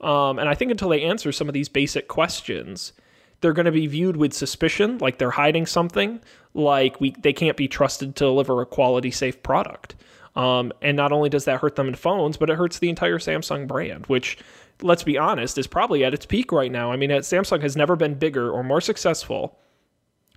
Um, 0.00 0.38
and 0.38 0.48
I 0.48 0.54
think 0.54 0.70
until 0.70 0.90
they 0.90 1.02
answer 1.02 1.32
some 1.32 1.48
of 1.48 1.54
these 1.54 1.68
basic 1.68 2.06
questions, 2.08 2.92
they're 3.40 3.52
going 3.52 3.66
to 3.66 3.72
be 3.72 3.86
viewed 3.86 4.16
with 4.16 4.32
suspicion, 4.32 4.98
like 4.98 5.18
they're 5.18 5.30
hiding 5.30 5.66
something, 5.66 6.20
like 6.54 7.00
we 7.00 7.10
they 7.10 7.32
can't 7.32 7.56
be 7.56 7.68
trusted 7.68 8.16
to 8.16 8.24
deliver 8.24 8.60
a 8.60 8.66
quality 8.66 9.10
safe 9.10 9.42
product. 9.42 9.94
Um, 10.34 10.72
and 10.82 10.96
not 10.96 11.12
only 11.12 11.30
does 11.30 11.46
that 11.46 11.60
hurt 11.60 11.76
them 11.76 11.88
in 11.88 11.94
phones, 11.94 12.36
but 12.36 12.50
it 12.50 12.56
hurts 12.56 12.78
the 12.78 12.90
entire 12.90 13.18
Samsung 13.18 13.66
brand, 13.66 14.06
which, 14.06 14.36
let's 14.82 15.02
be 15.02 15.16
honest, 15.16 15.56
is 15.56 15.66
probably 15.66 16.04
at 16.04 16.12
its 16.12 16.26
peak 16.26 16.52
right 16.52 16.70
now. 16.70 16.92
I 16.92 16.96
mean, 16.96 17.08
Samsung 17.08 17.62
has 17.62 17.74
never 17.74 17.96
been 17.96 18.14
bigger 18.14 18.50
or 18.50 18.62
more 18.62 18.82
successful 18.82 19.58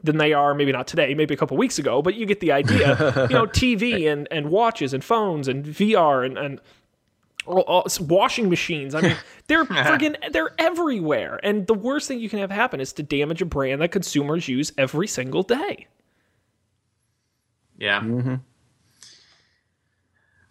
than 0.04 0.18
they 0.18 0.34
are. 0.34 0.54
Maybe 0.54 0.72
not 0.72 0.88
today, 0.88 1.14
maybe 1.14 1.34
a 1.34 1.38
couple 1.38 1.58
weeks 1.58 1.78
ago, 1.80 2.02
but 2.02 2.16
you 2.16 2.26
get 2.26 2.40
the 2.40 2.52
idea. 2.52 3.28
you 3.30 3.36
know, 3.36 3.46
TV 3.48 4.12
and 4.12 4.28
and 4.32 4.50
watches 4.50 4.94
and 4.94 5.04
phones 5.04 5.48
and 5.48 5.66
VR 5.66 6.26
and 6.26 6.38
and 6.38 6.62
all- 7.46 7.62
all- 7.62 7.88
washing 8.02 8.50
machines. 8.50 8.94
I 8.96 9.02
mean, 9.02 9.16
they're 9.48 9.66
friggin' 9.66 10.16
they're 10.32 10.52
everywhere. 10.60 11.40
And 11.44 11.66
the 11.68 11.74
worst 11.74 12.08
thing 12.08 12.20
you 12.20 12.30
can 12.30 12.40
have 12.40 12.52
happen 12.52 12.80
is 12.80 12.94
to 12.94 13.04
damage 13.04 13.42
a 13.42 13.46
brand 13.46 13.82
that 13.82 13.90
consumers 13.92 14.48
use 14.48 14.72
every 14.78 15.08
single 15.08 15.44
day. 15.44 15.88
Yeah. 17.78 18.02
Mm-hmm. 18.02 18.36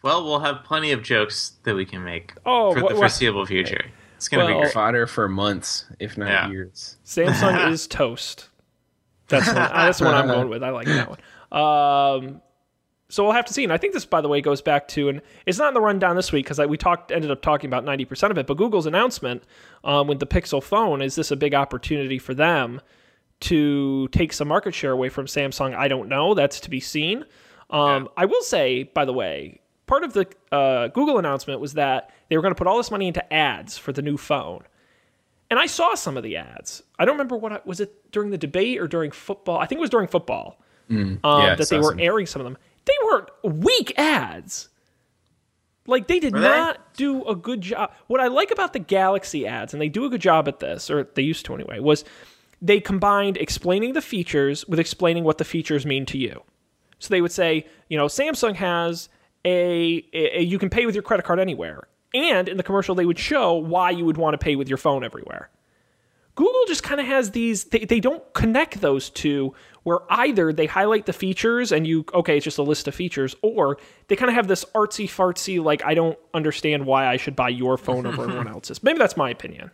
Well, 0.02 0.24
we'll 0.24 0.40
have 0.40 0.64
plenty 0.64 0.92
of 0.92 1.02
jokes 1.02 1.52
that 1.64 1.74
we 1.74 1.84
can 1.84 2.04
make 2.04 2.32
Oh, 2.46 2.72
for 2.72 2.82
wha- 2.82 2.88
the 2.90 2.94
foreseeable 2.94 3.44
future. 3.46 3.84
It's 4.16 4.28
gonna 4.28 4.44
Well- 4.46 4.54
be 4.54 4.60
great. 4.62 4.72
Fodder 4.72 5.06
for 5.06 5.28
months, 5.28 5.86
if 5.98 6.16
not 6.16 6.28
Yeah. 6.28 6.50
years. 6.50 6.96
Samsung 7.04 7.70
is 7.72 7.86
toast. 7.86 8.48
That's 9.28 9.46
one, 9.46 9.56
that's 9.56 9.98
the 9.98 10.04
one 10.04 10.14
I'm 10.14 10.26
going 10.26 10.48
with. 10.48 10.62
I 10.62 10.70
like 10.70 10.86
that 10.86 11.08
one. 11.50 11.60
Um, 11.60 12.42
so 13.10 13.24
we'll 13.24 13.32
have 13.32 13.46
to 13.46 13.52
see. 13.52 13.64
And 13.64 13.72
I 13.72 13.78
think 13.78 13.94
this, 13.94 14.04
by 14.04 14.20
the 14.20 14.28
way, 14.28 14.40
goes 14.40 14.60
back 14.60 14.86
to, 14.88 15.08
and 15.08 15.22
it's 15.46 15.58
not 15.58 15.68
in 15.68 15.74
the 15.74 15.80
rundown 15.80 16.16
this 16.16 16.30
week 16.30 16.44
because 16.44 16.58
we 16.66 16.76
talked, 16.76 17.10
ended 17.10 17.30
up 17.30 17.40
talking 17.40 17.68
about 17.68 17.84
90% 17.84 18.30
of 18.30 18.38
it. 18.38 18.46
But 18.46 18.56
Google's 18.56 18.86
announcement 18.86 19.42
um, 19.84 20.06
with 20.08 20.18
the 20.18 20.26
Pixel 20.26 20.62
phone 20.62 21.00
is 21.00 21.14
this 21.14 21.30
a 21.30 21.36
big 21.36 21.54
opportunity 21.54 22.18
for 22.18 22.34
them 22.34 22.80
to 23.40 24.08
take 24.08 24.32
some 24.32 24.48
market 24.48 24.74
share 24.74 24.92
away 24.92 25.08
from 25.08 25.26
Samsung? 25.26 25.74
I 25.74 25.88
don't 25.88 26.08
know. 26.08 26.34
That's 26.34 26.60
to 26.60 26.70
be 26.70 26.80
seen. 26.80 27.24
Um, 27.70 28.08
I 28.16 28.26
will 28.26 28.42
say, 28.42 28.84
by 28.84 29.04
the 29.04 29.12
way, 29.12 29.60
part 29.86 30.04
of 30.04 30.12
the 30.12 30.26
uh, 30.52 30.88
Google 30.88 31.18
announcement 31.18 31.60
was 31.60 31.74
that 31.74 32.10
they 32.28 32.36
were 32.36 32.42
going 32.42 32.54
to 32.54 32.58
put 32.58 32.66
all 32.66 32.76
this 32.76 32.90
money 32.90 33.08
into 33.08 33.32
ads 33.32 33.78
for 33.78 33.92
the 33.92 34.02
new 34.02 34.16
phone. 34.16 34.64
And 35.50 35.58
I 35.58 35.66
saw 35.66 35.94
some 35.94 36.16
of 36.16 36.22
the 36.22 36.36
ads. 36.36 36.82
I 36.98 37.04
don't 37.04 37.14
remember 37.14 37.36
what 37.36 37.52
I, 37.52 37.60
was 37.64 37.80
it 37.80 38.10
during 38.12 38.30
the 38.30 38.38
debate 38.38 38.78
or 38.80 38.86
during 38.86 39.10
football. 39.10 39.58
I 39.58 39.66
think 39.66 39.78
it 39.78 39.80
was 39.80 39.90
during 39.90 40.08
football 40.08 40.60
um, 40.90 41.18
Yeah, 41.24 41.54
that 41.54 41.68
they 41.68 41.78
were 41.78 41.90
some. 41.92 42.00
airing 42.00 42.26
some 42.26 42.40
of 42.40 42.44
them. 42.44 42.58
They 42.84 42.92
were 43.04 43.26
weak 43.44 43.98
ads. 43.98 44.68
Like 45.86 46.06
they 46.06 46.20
did 46.20 46.34
Were 46.34 46.40
they? 46.40 46.48
not 46.48 46.94
do 46.94 47.24
a 47.26 47.34
good 47.34 47.62
job. 47.62 47.92
What 48.08 48.20
I 48.20 48.26
like 48.26 48.50
about 48.50 48.74
the 48.74 48.78
Galaxy 48.78 49.46
ads, 49.46 49.72
and 49.72 49.80
they 49.80 49.88
do 49.88 50.04
a 50.04 50.10
good 50.10 50.20
job 50.20 50.46
at 50.48 50.60
this, 50.60 50.90
or 50.90 51.08
they 51.14 51.22
used 51.22 51.46
to 51.46 51.54
anyway, 51.54 51.78
was 51.80 52.04
they 52.60 52.78
combined 52.80 53.38
explaining 53.38 53.94
the 53.94 54.02
features 54.02 54.66
with 54.68 54.78
explaining 54.78 55.24
what 55.24 55.38
the 55.38 55.44
features 55.46 55.86
mean 55.86 56.04
to 56.06 56.18
you. 56.18 56.42
So 56.98 57.08
they 57.08 57.22
would 57.22 57.32
say, 57.32 57.66
you 57.88 57.96
know, 57.96 58.04
Samsung 58.06 58.54
has 58.56 59.08
a, 59.46 60.04
a, 60.12 60.40
a- 60.40 60.42
you 60.42 60.58
can 60.58 60.68
pay 60.68 60.84
with 60.84 60.94
your 60.94 61.02
credit 61.02 61.24
card 61.24 61.38
anywhere. 61.40 61.88
And 62.18 62.48
in 62.48 62.56
the 62.56 62.62
commercial, 62.62 62.94
they 62.94 63.06
would 63.06 63.18
show 63.18 63.54
why 63.54 63.90
you 63.90 64.04
would 64.04 64.16
want 64.16 64.34
to 64.34 64.38
pay 64.38 64.56
with 64.56 64.68
your 64.68 64.78
phone 64.78 65.04
everywhere. 65.04 65.50
Google 66.34 66.64
just 66.66 66.82
kind 66.82 67.00
of 67.00 67.06
has 67.06 67.32
these, 67.32 67.64
they, 67.64 67.84
they 67.84 68.00
don't 68.00 68.22
connect 68.32 68.80
those 68.80 69.10
two 69.10 69.54
where 69.82 70.00
either 70.08 70.52
they 70.52 70.66
highlight 70.66 71.06
the 71.06 71.12
features 71.12 71.72
and 71.72 71.86
you, 71.86 72.04
okay, 72.14 72.36
it's 72.36 72.44
just 72.44 72.58
a 72.58 72.62
list 72.62 72.86
of 72.86 72.94
features, 72.94 73.34
or 73.42 73.78
they 74.06 74.16
kind 74.16 74.28
of 74.28 74.34
have 74.34 74.46
this 74.46 74.64
artsy 74.74 75.06
fartsy, 75.06 75.62
like, 75.62 75.84
I 75.84 75.94
don't 75.94 76.18
understand 76.34 76.86
why 76.86 77.06
I 77.08 77.16
should 77.16 77.34
buy 77.34 77.48
your 77.48 77.76
phone 77.76 78.06
over 78.06 78.22
everyone 78.22 78.48
else's. 78.54 78.82
Maybe 78.82 78.98
that's 78.98 79.16
my 79.16 79.30
opinion. 79.30 79.70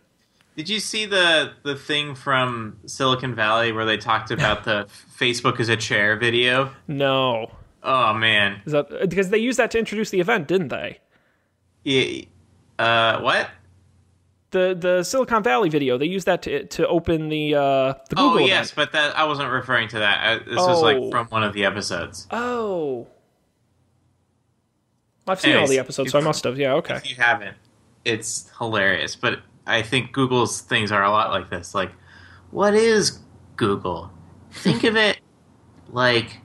Did 0.55 0.69
you 0.69 0.79
see 0.79 1.05
the 1.05 1.51
the 1.63 1.75
thing 1.75 2.15
from 2.15 2.79
Silicon 2.85 3.35
Valley 3.35 3.73
where 3.73 3.83
they 3.83 3.97
talked 3.97 4.31
about 4.31 4.63
the 4.63 4.87
Facebook 5.19 5.59
as 5.59 5.67
a 5.67 5.75
chair 5.75 6.15
video? 6.15 6.71
No. 6.87 7.51
Oh 7.83 8.13
man. 8.13 8.61
Is 8.65 8.71
that 8.71 9.09
because 9.09 9.29
they 9.29 9.37
used 9.37 9.59
that 9.59 9.69
to 9.71 9.79
introduce 9.79 10.09
the 10.11 10.21
event, 10.21 10.47
didn't 10.47 10.69
they? 10.69 10.99
Yeah, 11.83 12.23
uh, 12.79 13.19
what? 13.21 13.49
The 14.51 14.75
the 14.79 15.03
Silicon 15.03 15.43
Valley 15.43 15.69
video, 15.69 15.97
they 15.97 16.05
used 16.05 16.27
that 16.27 16.41
to 16.43 16.65
to 16.65 16.87
open 16.87 17.27
the 17.29 17.55
uh 17.55 17.93
the 18.09 18.15
Google 18.15 18.25
oh 18.31 18.35
event. 18.35 18.47
yes, 18.49 18.71
but 18.73 18.91
that 18.93 19.17
I 19.17 19.25
wasn't 19.25 19.51
referring 19.51 19.89
to 19.89 19.99
that. 19.99 20.25
I, 20.25 20.37
this 20.43 20.55
was 20.55 20.79
Oh. 20.79 20.81
like 20.81 21.11
from 21.11 21.27
one 21.27 21.43
of 21.43 21.53
the 21.53 21.65
episodes. 21.65 22.27
Oh. 22.31 23.07
I've 25.27 25.41
seen 25.41 25.55
all 25.57 25.67
the 25.67 25.79
episodes, 25.79 26.11
so 26.11 26.19
I 26.19 26.21
must 26.21 26.43
have. 26.43 26.57
Yeah, 26.59 26.73
okay. 26.75 26.97
If 26.97 27.09
you 27.09 27.15
haven't, 27.15 27.57
it's 28.05 28.51
hilarious. 28.59 29.15
But 29.15 29.39
I 29.65 29.81
think 29.81 30.11
Google's 30.13 30.61
things 30.61 30.91
are 30.91 31.03
a 31.03 31.09
lot 31.09 31.31
like 31.31 31.49
this. 31.49 31.73
Like, 31.73 31.91
what 32.51 32.75
is 32.75 33.19
Google? 33.57 34.11
Think 34.51 34.83
of 34.83 34.95
it 34.95 35.19
like 35.89 36.37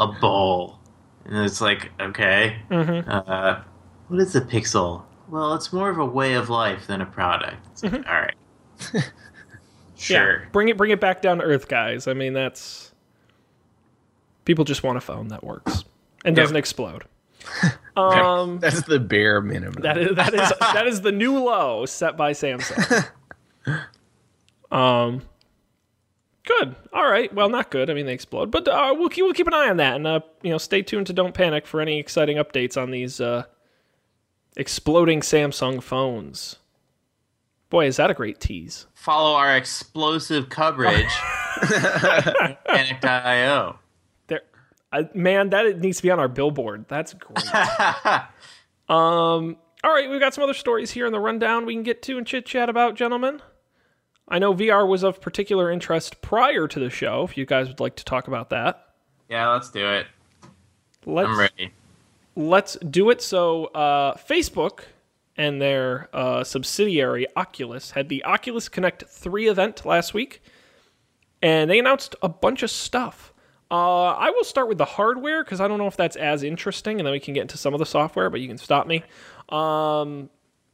a 0.00 0.06
bowl, 0.08 0.78
and 1.26 1.44
it's 1.44 1.60
like, 1.60 1.90
okay. 2.00 2.56
Mm-hmm. 2.70 3.08
Uh, 3.08 3.60
what 4.08 4.20
is 4.20 4.34
a 4.34 4.40
pixel? 4.40 5.04
Well, 5.32 5.54
it's 5.54 5.72
more 5.72 5.88
of 5.88 5.98
a 5.98 6.04
way 6.04 6.34
of 6.34 6.50
life 6.50 6.86
than 6.86 7.00
a 7.00 7.06
product. 7.06 7.56
It's 7.72 7.82
like, 7.82 7.94
all 8.06 8.20
right. 8.20 8.34
sure. 9.96 10.42
Yeah, 10.42 10.48
bring 10.52 10.68
it 10.68 10.76
bring 10.76 10.90
it 10.90 11.00
back 11.00 11.22
down 11.22 11.38
to 11.38 11.44
earth, 11.44 11.68
guys. 11.68 12.06
I 12.06 12.12
mean, 12.12 12.34
that's 12.34 12.92
people 14.44 14.64
just 14.66 14.82
want 14.82 14.98
a 14.98 15.00
phone 15.00 15.28
that 15.28 15.42
works 15.42 15.84
and 16.24 16.36
Yeah. 16.36 16.42
doesn't 16.42 16.56
explode. 16.56 17.04
Um, 17.94 18.58
That's 18.60 18.80
the 18.84 18.98
bare 18.98 19.42
minimum. 19.42 19.82
that 19.82 19.98
is 19.98 20.16
that 20.16 20.32
is 20.32 20.52
that 20.60 20.86
is 20.86 21.00
the 21.02 21.12
new 21.12 21.38
low 21.44 21.84
set 21.84 22.16
by 22.16 22.32
Samsung. 22.32 23.06
Um, 24.70 25.20
good. 26.44 26.74
All 26.92 27.06
right. 27.10 27.30
Well, 27.34 27.50
not 27.50 27.70
good. 27.70 27.90
I 27.90 27.94
mean, 27.94 28.06
they 28.06 28.14
explode, 28.14 28.50
but 28.50 28.66
uh, 28.66 28.94
we'll 28.96 29.10
keep 29.10 29.24
we'll 29.24 29.34
keep 29.34 29.46
an 29.46 29.52
eye 29.52 29.68
on 29.68 29.76
that, 29.76 29.96
and 29.96 30.06
uh, 30.06 30.20
you 30.42 30.50
know, 30.50 30.56
stay 30.56 30.80
tuned 30.80 31.06
to 31.08 31.12
Don't 31.12 31.34
Panic 31.34 31.66
for 31.66 31.82
any 31.82 31.98
exciting 31.98 32.38
updates 32.38 32.80
on 32.80 32.90
these 32.92 33.20
uh, 33.20 33.44
exploding 34.56 35.20
Samsung 35.20 35.82
phones. 35.82 36.56
Boy, 37.70 37.86
is 37.86 37.96
that 37.96 38.10
a 38.10 38.14
great 38.14 38.38
tease. 38.40 38.86
Follow 38.94 39.34
our 39.34 39.56
explosive 39.56 40.48
coverage. 40.50 41.08
Panic.io. 42.66 43.78
There, 44.26 44.42
I, 44.92 45.08
man, 45.14 45.50
that 45.50 45.78
needs 45.78 45.96
to 45.98 46.02
be 46.02 46.10
on 46.10 46.18
our 46.20 46.28
billboard. 46.28 46.86
That's 46.88 47.14
great. 47.14 47.54
um, 48.88 49.56
all 49.84 49.92
right, 49.92 50.08
we've 50.10 50.20
got 50.20 50.34
some 50.34 50.44
other 50.44 50.54
stories 50.54 50.90
here 50.90 51.06
in 51.06 51.12
the 51.12 51.20
rundown 51.20 51.64
we 51.66 51.74
can 51.74 51.82
get 51.82 52.02
to 52.02 52.18
and 52.18 52.26
chit 52.26 52.44
chat 52.46 52.68
about, 52.68 52.94
gentlemen. 52.94 53.40
I 54.28 54.38
know 54.38 54.54
VR 54.54 54.86
was 54.86 55.02
of 55.02 55.20
particular 55.20 55.70
interest 55.70 56.20
prior 56.22 56.68
to 56.68 56.78
the 56.78 56.90
show. 56.90 57.24
If 57.24 57.36
you 57.36 57.44
guys 57.46 57.68
would 57.68 57.80
like 57.80 57.96
to 57.96 58.04
talk 58.04 58.28
about 58.28 58.50
that, 58.50 58.86
Yeah, 59.28 59.48
let's 59.50 59.70
do 59.70 59.84
it. 59.86 60.06
let's 61.06 61.28
I'm 61.28 61.38
ready. 61.38 61.72
Let's 62.34 62.76
do 62.76 63.10
it. 63.10 63.22
So, 63.22 63.66
uh, 63.66 64.16
Facebook 64.16 64.80
and 65.36 65.60
their 65.60 66.08
uh, 66.12 66.44
subsidiary 66.44 67.26
Oculus 67.36 67.92
had 67.92 68.08
the 68.08 68.24
Oculus 68.24 68.68
Connect 68.68 69.04
3 69.08 69.48
event 69.48 69.86
last 69.86 70.14
week, 70.14 70.42
and 71.40 71.70
they 71.70 71.78
announced 71.78 72.14
a 72.22 72.28
bunch 72.28 72.62
of 72.62 72.70
stuff. 72.70 73.32
Uh, 73.70 74.10
I 74.10 74.30
will 74.30 74.44
start 74.44 74.68
with 74.68 74.76
the 74.76 74.84
hardware 74.84 75.42
because 75.42 75.60
I 75.60 75.66
don't 75.66 75.78
know 75.78 75.86
if 75.86 75.96
that's 75.96 76.16
as 76.16 76.42
interesting, 76.42 77.00
and 77.00 77.06
then 77.06 77.12
we 77.12 77.20
can 77.20 77.32
get 77.32 77.40
into 77.40 77.56
some 77.56 77.72
of 77.72 77.78
the 77.78 77.86
software, 77.86 78.28
but 78.28 78.40
you 78.40 78.48
can 78.48 78.58
stop 78.58 78.86
me. 78.86 79.02
Um, 79.48 80.28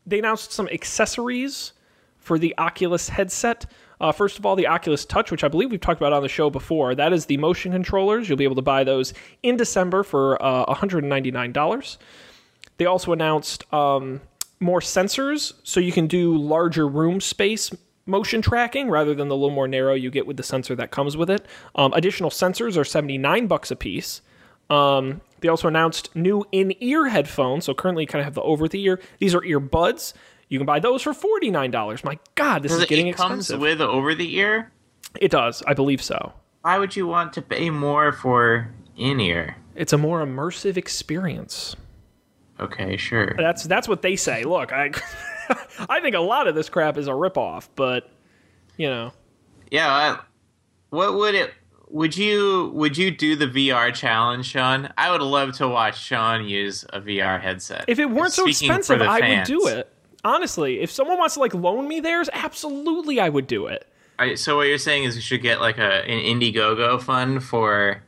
they 0.04 0.18
announced 0.18 0.52
some 0.52 0.68
accessories 0.68 1.72
for 2.16 2.38
the 2.38 2.54
Oculus 2.58 3.08
headset. 3.08 3.66
Uh, 4.00 4.12
first 4.12 4.38
of 4.38 4.46
all, 4.46 4.56
the 4.56 4.66
Oculus 4.66 5.04
Touch, 5.04 5.30
which 5.30 5.44
I 5.44 5.48
believe 5.48 5.70
we've 5.70 5.80
talked 5.80 6.00
about 6.00 6.12
on 6.12 6.22
the 6.22 6.28
show 6.28 6.50
before, 6.50 6.94
that 6.94 7.12
is 7.12 7.26
the 7.26 7.36
motion 7.36 7.72
controllers. 7.72 8.28
You'll 8.28 8.38
be 8.38 8.44
able 8.44 8.56
to 8.56 8.62
buy 8.62 8.84
those 8.84 9.12
in 9.42 9.56
December 9.56 10.02
for 10.02 10.40
uh, 10.42 10.66
$199. 10.66 11.96
They 12.76 12.86
also 12.86 13.12
announced 13.12 13.72
um, 13.72 14.20
more 14.60 14.80
sensors, 14.80 15.52
so 15.64 15.80
you 15.80 15.92
can 15.92 16.06
do 16.06 16.36
larger 16.36 16.86
room 16.86 17.20
space 17.20 17.70
motion 18.06 18.40
tracking 18.40 18.88
rather 18.88 19.14
than 19.14 19.28
the 19.28 19.36
little 19.36 19.54
more 19.54 19.68
narrow 19.68 19.94
you 19.94 20.10
get 20.10 20.26
with 20.26 20.36
the 20.36 20.42
sensor 20.42 20.74
that 20.76 20.90
comes 20.90 21.16
with 21.16 21.28
it. 21.28 21.44
Um, 21.74 21.92
additional 21.92 22.30
sensors 22.30 22.76
are 22.76 22.84
79 22.84 23.46
bucks 23.46 23.70
a 23.70 23.76
piece. 23.76 24.22
Um, 24.70 25.20
they 25.40 25.48
also 25.48 25.68
announced 25.68 26.14
new 26.16 26.44
in-ear 26.52 27.08
headphones. 27.08 27.66
So 27.66 27.74
currently, 27.74 28.04
you 28.04 28.06
kind 28.06 28.20
of 28.20 28.24
have 28.24 28.34
the 28.34 28.42
over-the-ear. 28.42 29.00
These 29.18 29.34
are 29.34 29.40
earbuds. 29.40 30.14
You 30.48 30.58
can 30.58 30.66
buy 30.66 30.80
those 30.80 31.02
for 31.02 31.12
forty-nine 31.12 31.70
dollars. 31.70 32.02
My 32.04 32.18
God, 32.34 32.62
this 32.62 32.72
is 32.72 32.84
getting 32.86 33.06
it 33.08 33.16
comes 33.16 33.50
expensive. 33.50 33.60
with 33.60 33.80
over 33.80 34.14
the 34.14 34.36
ear. 34.36 34.72
it 35.20 35.30
does, 35.30 35.62
I 35.66 35.74
believe 35.74 36.02
so. 36.02 36.32
Why 36.62 36.78
would 36.78 36.96
you 36.96 37.06
want 37.06 37.32
to 37.34 37.42
pay 37.42 37.70
more 37.70 38.12
for 38.12 38.70
in 38.96 39.20
ear? 39.20 39.56
It's 39.74 39.92
a 39.92 39.98
more 39.98 40.24
immersive 40.24 40.76
experience. 40.76 41.76
Okay, 42.60 42.96
sure. 42.96 43.34
That's 43.38 43.64
that's 43.64 43.86
what 43.86 44.02
they 44.02 44.16
say. 44.16 44.44
Look, 44.44 44.72
I 44.72 44.90
I 45.88 46.00
think 46.00 46.16
a 46.16 46.20
lot 46.20 46.48
of 46.48 46.54
this 46.54 46.68
crap 46.68 46.96
is 46.96 47.06
a 47.06 47.12
ripoff, 47.12 47.68
but 47.76 48.10
you 48.76 48.88
know, 48.88 49.12
Yeah. 49.70 49.88
I, 49.92 50.18
what 50.90 51.14
would 51.14 51.34
it? 51.34 51.52
Would 51.90 52.16
you 52.16 52.70
would 52.74 52.98
you 52.98 53.10
do 53.10 53.36
the 53.36 53.46
VR 53.46 53.94
challenge, 53.94 54.46
Sean? 54.46 54.92
I 54.98 55.10
would 55.10 55.22
love 55.22 55.52
to 55.58 55.68
watch 55.68 56.02
Sean 56.02 56.44
use 56.44 56.84
a 56.92 57.00
VR 57.00 57.40
headset. 57.40 57.84
if 57.88 57.98
it 57.98 58.10
weren't 58.10 58.32
so 58.32 58.46
expensive, 58.46 59.00
I 59.02 59.36
would 59.36 59.44
do 59.46 59.66
it. 59.68 59.92
Honestly, 60.24 60.80
if 60.80 60.90
someone 60.90 61.18
wants 61.18 61.34
to 61.34 61.40
like 61.40 61.54
loan 61.54 61.88
me 61.88 62.00
theirs, 62.00 62.28
absolutely 62.32 63.20
I 63.20 63.28
would 63.28 63.46
do 63.46 63.66
it. 63.66 63.86
Alright, 64.20 64.38
so 64.38 64.56
what 64.56 64.66
you're 64.66 64.78
saying 64.78 65.04
is 65.04 65.14
we 65.14 65.20
should 65.20 65.42
get 65.42 65.60
like 65.60 65.78
a 65.78 66.04
an 66.08 66.18
Indiegogo 66.18 67.00
fund 67.00 67.42
for. 67.42 68.02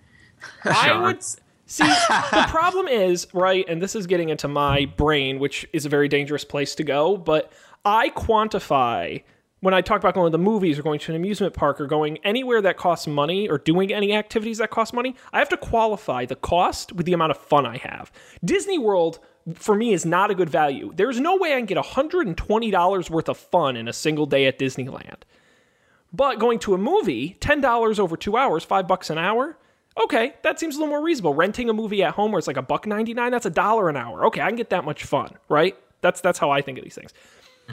I 0.65 0.99
would 1.01 1.23
see 1.67 1.85
the 2.09 2.47
problem 2.49 2.89
is 2.89 3.29
right, 3.33 3.65
and 3.69 3.81
this 3.81 3.95
is 3.95 4.07
getting 4.07 4.29
into 4.29 4.49
my 4.49 4.87
brain, 4.97 5.39
which 5.39 5.67
is 5.73 5.87
a 5.87 5.89
very 5.89 6.09
dangerous 6.09 6.45
place 6.45 6.75
to 6.77 6.85
go. 6.85 7.17
But 7.17 7.53
I 7.85 8.11
quantify 8.11 9.23
when 9.61 9.75
I 9.75 9.81
talk 9.81 9.99
about 9.99 10.15
going 10.15 10.31
to 10.31 10.37
the 10.37 10.43
movies 10.43 10.79
or 10.79 10.83
going 10.83 10.99
to 11.01 11.13
an 11.13 11.17
amusement 11.17 11.55
park 11.55 11.81
or 11.81 11.87
going 11.87 12.19
anywhere 12.19 12.63
that 12.63 12.77
costs 12.77 13.07
money 13.07 13.49
or 13.49 13.59
doing 13.59 13.93
any 13.93 14.15
activities 14.15 14.59
that 14.59 14.71
cost 14.71 14.93
money. 14.95 15.15
I 15.33 15.39
have 15.39 15.51
to 15.51 15.57
qualify 15.57 16.25
the 16.25 16.37
cost 16.37 16.93
with 16.93 17.07
the 17.07 17.13
amount 17.13 17.33
of 17.33 17.39
fun 17.39 17.67
I 17.67 17.77
have. 17.79 18.11
Disney 18.45 18.79
World 18.79 19.19
for 19.55 19.75
me 19.75 19.93
is 19.93 20.07
not 20.07 20.31
a 20.31 20.35
good 20.35 20.51
value. 20.51 20.93
There's 20.95 21.21
no 21.21 21.37
way 21.37 21.55
I 21.55 21.57
can 21.57 21.67
get 21.67 21.79
$120 21.79 23.11
worth 23.11 23.29
of 23.29 23.37
fun 23.37 23.77
in 23.77 23.89
a 23.89 23.93
single 23.93 24.27
day 24.27 24.47
at 24.47 24.59
Disneyland. 24.59 25.23
But 26.13 26.39
going 26.39 26.59
to 26.61 26.75
a 26.75 26.79
movie, 26.79 27.37
ten 27.41 27.61
dollars 27.61 28.01
over 28.01 28.17
two 28.17 28.37
hours, 28.37 28.65
five 28.65 28.89
bucks 28.89 29.11
an 29.11 29.19
hour. 29.19 29.57
Okay, 30.03 30.35
that 30.43 30.59
seems 30.59 30.75
a 30.75 30.79
little 30.79 30.93
more 30.93 31.05
reasonable. 31.05 31.35
Renting 31.35 31.69
a 31.69 31.73
movie 31.73 32.03
at 32.03 32.15
home 32.15 32.33
where 32.33 32.39
it's 32.39 32.49
like 32.49 32.57
a 32.57 32.63
buck 32.63 32.87
ninety 32.87 33.15
nine, 33.15 33.31
that's 33.31 33.47
a 33.47 33.51
dollar 33.51 33.89
an 33.89 33.97
hour. 33.97 34.27
Okay, 34.27 34.41
I 34.41 34.49
can 34.49 34.57
get 34.57 34.71
that 34.71 34.85
much 34.85 35.05
fun, 35.05 35.37
right? 35.49 35.77
That's 36.01 36.21
that's 36.21 36.39
how 36.39 36.51
I 36.51 36.63
think 36.63 36.79
of 36.79 36.85
these 36.85 36.95
things. 36.97 37.13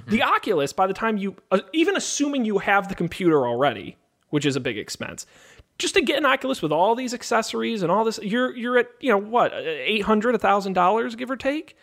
The 0.08 0.22
Oculus, 0.24 0.74
by 0.74 0.88
the 0.88 0.94
time 0.94 1.18
you, 1.18 1.36
uh, 1.52 1.60
even 1.74 1.96
assuming 1.96 2.46
you 2.46 2.60
have 2.60 2.88
the 2.90 2.96
computer 2.96 3.48
already, 3.48 3.98
which 4.30 4.46
is 4.46 4.56
a 4.56 4.60
big 4.60 4.78
expense, 4.78 5.26
just 5.80 5.94
to 5.96 6.02
get 6.02 6.18
an 6.18 6.26
Oculus 6.26 6.62
with 6.62 6.72
all 6.72 6.96
these 6.96 7.14
accessories 7.14 7.82
and 7.84 7.92
all 7.92 8.04
this, 8.04 8.20
you're 8.22 8.56
you're 8.56 8.78
at 8.78 8.88
you 9.00 9.10
know 9.12 9.18
what 9.18 9.52
eight 9.56 10.04
hundred, 10.04 10.36
a 10.36 10.38
thousand 10.40 10.74
dollars, 10.74 11.16
give 11.16 11.30
or 11.32 11.36
take. 11.38 11.76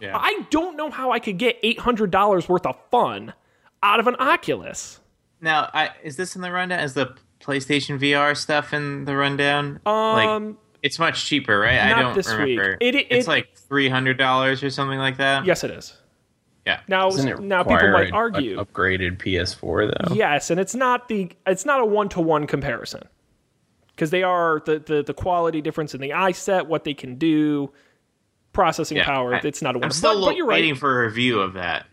Yeah. 0.00 0.16
I 0.16 0.46
don't 0.50 0.76
know 0.76 0.90
how 0.90 1.10
I 1.12 1.18
could 1.18 1.36
get 1.38 1.58
eight 1.62 1.78
hundred 1.80 2.10
dollars 2.10 2.48
worth 2.48 2.64
of 2.66 2.76
fun 2.90 3.34
out 3.82 4.00
of 4.00 4.06
an 4.06 4.16
Oculus. 4.18 5.00
Now, 5.42 5.70
I, 5.72 5.90
is 6.02 6.16
this 6.16 6.36
in 6.36 6.42
the 6.42 6.50
rundown? 6.52 6.80
Is 6.80 6.94
the 6.94 7.14
PlayStation 7.40 7.98
VR 7.98 8.36
stuff 8.36 8.72
in 8.74 9.04
the 9.06 9.16
rundown? 9.16 9.80
Um, 9.86 10.46
like, 10.46 10.56
it's 10.82 10.98
much 10.98 11.24
cheaper, 11.26 11.58
right? 11.58 11.78
I 11.78 12.00
don't 12.00 12.14
this 12.14 12.34
week. 12.36 12.58
It- 12.80 12.94
it- 12.94 13.06
it's 13.10 13.26
it- 13.26 13.28
like 13.28 13.54
three 13.56 13.88
hundred 13.88 14.16
dollars 14.18 14.62
or 14.62 14.70
something 14.70 14.98
like 14.98 15.16
that. 15.18 15.44
Yes, 15.44 15.64
it 15.64 15.70
is. 15.70 15.96
Yeah. 16.66 16.80
Now, 16.88 17.08
Doesn't 17.10 17.40
now 17.46 17.62
people 17.62 17.76
require 17.76 17.92
might 17.92 18.08
an 18.08 18.14
argue. 18.14 18.56
upgraded 18.62 19.16
PS4 19.18 20.08
though. 20.08 20.14
Yes, 20.14 20.50
and 20.50 20.60
it's 20.60 20.74
not 20.74 21.08
the 21.08 21.30
it's 21.46 21.64
not 21.64 21.80
a 21.80 21.84
one 21.86 22.08
to 22.10 22.20
one 22.20 22.46
comparison 22.46 23.02
because 23.94 24.10
they 24.10 24.22
are 24.22 24.62
the, 24.66 24.78
the 24.78 25.02
the 25.02 25.14
quality 25.14 25.60
difference 25.62 25.94
in 25.94 26.00
the 26.00 26.12
eye 26.12 26.32
set, 26.32 26.66
what 26.66 26.84
they 26.84 26.92
can 26.94 27.14
do, 27.16 27.72
processing 28.52 28.98
Yeah. 28.98 29.04
power. 29.06 29.34
I- 29.34 29.40
it's 29.42 29.62
not 29.62 29.74
a 29.74 29.78
one. 29.78 29.84
I'm 29.86 29.90
still 29.90 30.20
but, 30.20 30.26
but 30.26 30.36
you're 30.36 30.46
right. 30.46 30.56
waiting 30.56 30.74
for 30.74 31.00
a 31.02 31.06
review 31.06 31.40
of 31.40 31.54
that. 31.54 31.86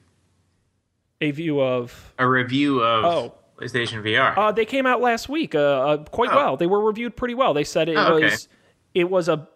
A 1.22 1.32
view 1.32 1.62
of 1.62 2.14
A 2.20 2.28
review 2.28 2.82
of 2.84 3.06
Oh. 3.06 3.34
PlayStation 3.60 4.04
VR. 4.04 4.38
uh, 4.38 4.52
they 4.52 4.66
came 4.66 4.86
out 4.86 5.02
last 5.02 5.30
week, 5.30 5.56
uh, 5.56 5.60
uh, 5.60 5.98
quite 6.04 6.30
Oh. 6.32 6.36
well. 6.36 6.58
They 6.58 6.68
were 6.68 6.80
reviewed 6.84 7.16
pretty 7.16 7.34
well. 7.34 7.54
They 7.54 7.64
said 7.64 7.90
it 7.90 7.96
Oh, 7.98 8.16
okay. 8.16 8.26
was 8.26 8.48
it 8.94 9.10
was 9.10 9.30
a 9.30 9.48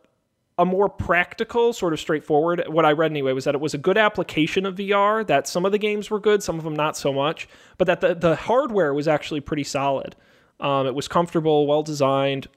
a 0.57 0.65
more 0.65 0.89
practical, 0.89 1.73
sort 1.73 1.93
of 1.93 1.99
straightforward. 1.99 2.63
What 2.67 2.85
I 2.85 2.91
read 2.91 3.11
anyway 3.11 3.33
was 3.33 3.45
that 3.45 3.55
it 3.55 3.61
was 3.61 3.73
a 3.73 3.77
good 3.77 3.97
application 3.97 4.65
of 4.65 4.75
VR. 4.75 5.25
That 5.25 5.47
some 5.47 5.65
of 5.65 5.71
the 5.71 5.77
games 5.77 6.09
were 6.09 6.19
good, 6.19 6.43
some 6.43 6.57
of 6.57 6.63
them 6.63 6.75
not 6.75 6.97
so 6.97 7.13
much, 7.13 7.47
but 7.77 7.85
that 7.87 8.01
the 8.01 8.13
the 8.13 8.35
hardware 8.35 8.93
was 8.93 9.07
actually 9.07 9.41
pretty 9.41 9.63
solid. 9.63 10.15
Um, 10.59 10.85
it 10.85 10.93
was 10.93 11.07
comfortable, 11.07 11.65
well 11.65 11.83
designed, 11.83 12.47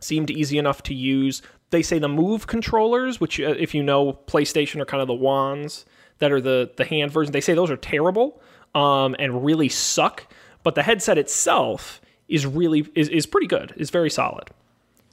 seemed 0.00 0.30
easy 0.30 0.58
enough 0.58 0.82
to 0.84 0.94
use. 0.94 1.42
They 1.70 1.82
say 1.82 2.00
the 2.00 2.08
Move 2.08 2.48
controllers, 2.48 3.20
which 3.20 3.38
uh, 3.38 3.54
if 3.58 3.74
you 3.74 3.82
know 3.82 4.14
PlayStation 4.26 4.80
are 4.80 4.86
kind 4.86 5.00
of 5.00 5.06
the 5.06 5.14
wands 5.14 5.84
that 6.18 6.32
are 6.32 6.40
the 6.40 6.70
the 6.76 6.84
hand 6.84 7.12
version. 7.12 7.32
They 7.32 7.40
say 7.40 7.54
those 7.54 7.70
are 7.70 7.76
terrible 7.76 8.40
um, 8.74 9.14
and 9.18 9.44
really 9.44 9.68
suck. 9.68 10.32
But 10.62 10.74
the 10.74 10.82
headset 10.82 11.18
itself 11.18 12.00
is 12.28 12.46
really 12.46 12.86
is, 12.94 13.08
is 13.08 13.26
pretty 13.26 13.46
good. 13.46 13.72
Is 13.76 13.90
very 13.90 14.10
solid. 14.10 14.50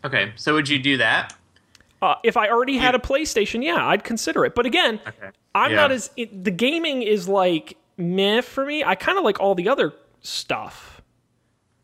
okay, 0.03 0.31
so 0.35 0.53
would 0.53 0.69
you 0.69 0.79
do 0.79 0.97
that? 0.97 1.33
Uh, 2.01 2.15
if 2.23 2.37
I 2.37 2.49
already 2.49 2.77
had 2.77 2.93
a 2.95 2.99
PlayStation, 2.99 3.63
yeah, 3.63 3.85
I'd 3.87 4.03
consider 4.03 4.45
it. 4.45 4.53
But 4.55 4.65
again, 4.65 4.99
Okay. 5.07 5.29
I'm 5.55 5.71
Yeah. 5.71 5.77
not 5.77 5.91
as 5.91 6.11
it, 6.15 6.43
the 6.43 6.51
gaming 6.51 7.01
is 7.01 7.27
like 7.27 7.75
meh 7.97 8.41
for 8.41 8.65
me. 8.65 8.83
I 8.83 8.93
kind 8.95 9.17
of 9.17 9.23
like 9.23 9.39
all 9.39 9.55
the 9.55 9.69
other 9.69 9.93
stuff. 10.21 11.01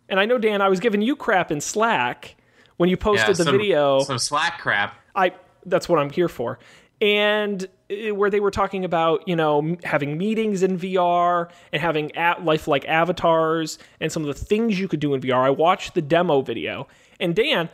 And 0.09 0.19
I 0.19 0.25
know 0.25 0.37
Dan, 0.37 0.61
I 0.61 0.69
was 0.69 0.79
giving 0.79 1.01
you 1.01 1.15
crap 1.15 1.51
in 1.51 1.59
Slack 1.61 2.35
when 2.77 2.89
you 2.89 2.97
posted 2.97 3.29
Yeah, 3.29 3.33
the 3.33 3.43
some- 3.45 3.57
video. 3.57 3.99
Some 4.01 4.19
Slack 4.19 4.59
crap. 4.59 4.95
I 5.15 5.31
that's 5.65 5.87
what 5.89 5.97
I'm 5.99 6.09
here 6.11 6.27
for. 6.29 6.59
And 7.01 7.65
uh, 7.91 8.13
where 8.13 8.29
they 8.29 8.39
were 8.39 8.51
talking 8.51 8.85
about, 8.85 9.27
you 9.27 9.35
know, 9.35 9.59
m- 9.59 9.77
having 9.83 10.17
meetings 10.17 10.61
in 10.61 10.77
VR 10.77 11.49
and 11.71 11.81
having 11.81 12.15
at 12.15 12.45
lifelike 12.45 12.85
avatars 12.87 13.79
and 13.99 14.11
some 14.11 14.23
of 14.23 14.27
the 14.27 14.45
things 14.45 14.79
you 14.79 14.87
could 14.87 14.99
do 14.99 15.13
in 15.13 15.21
VR. 15.21 15.39
I 15.43 15.49
watched 15.49 15.95
the 15.95 16.01
demo 16.01 16.41
video. 16.41 16.87
And 17.19 17.35
Dan, 17.35 17.69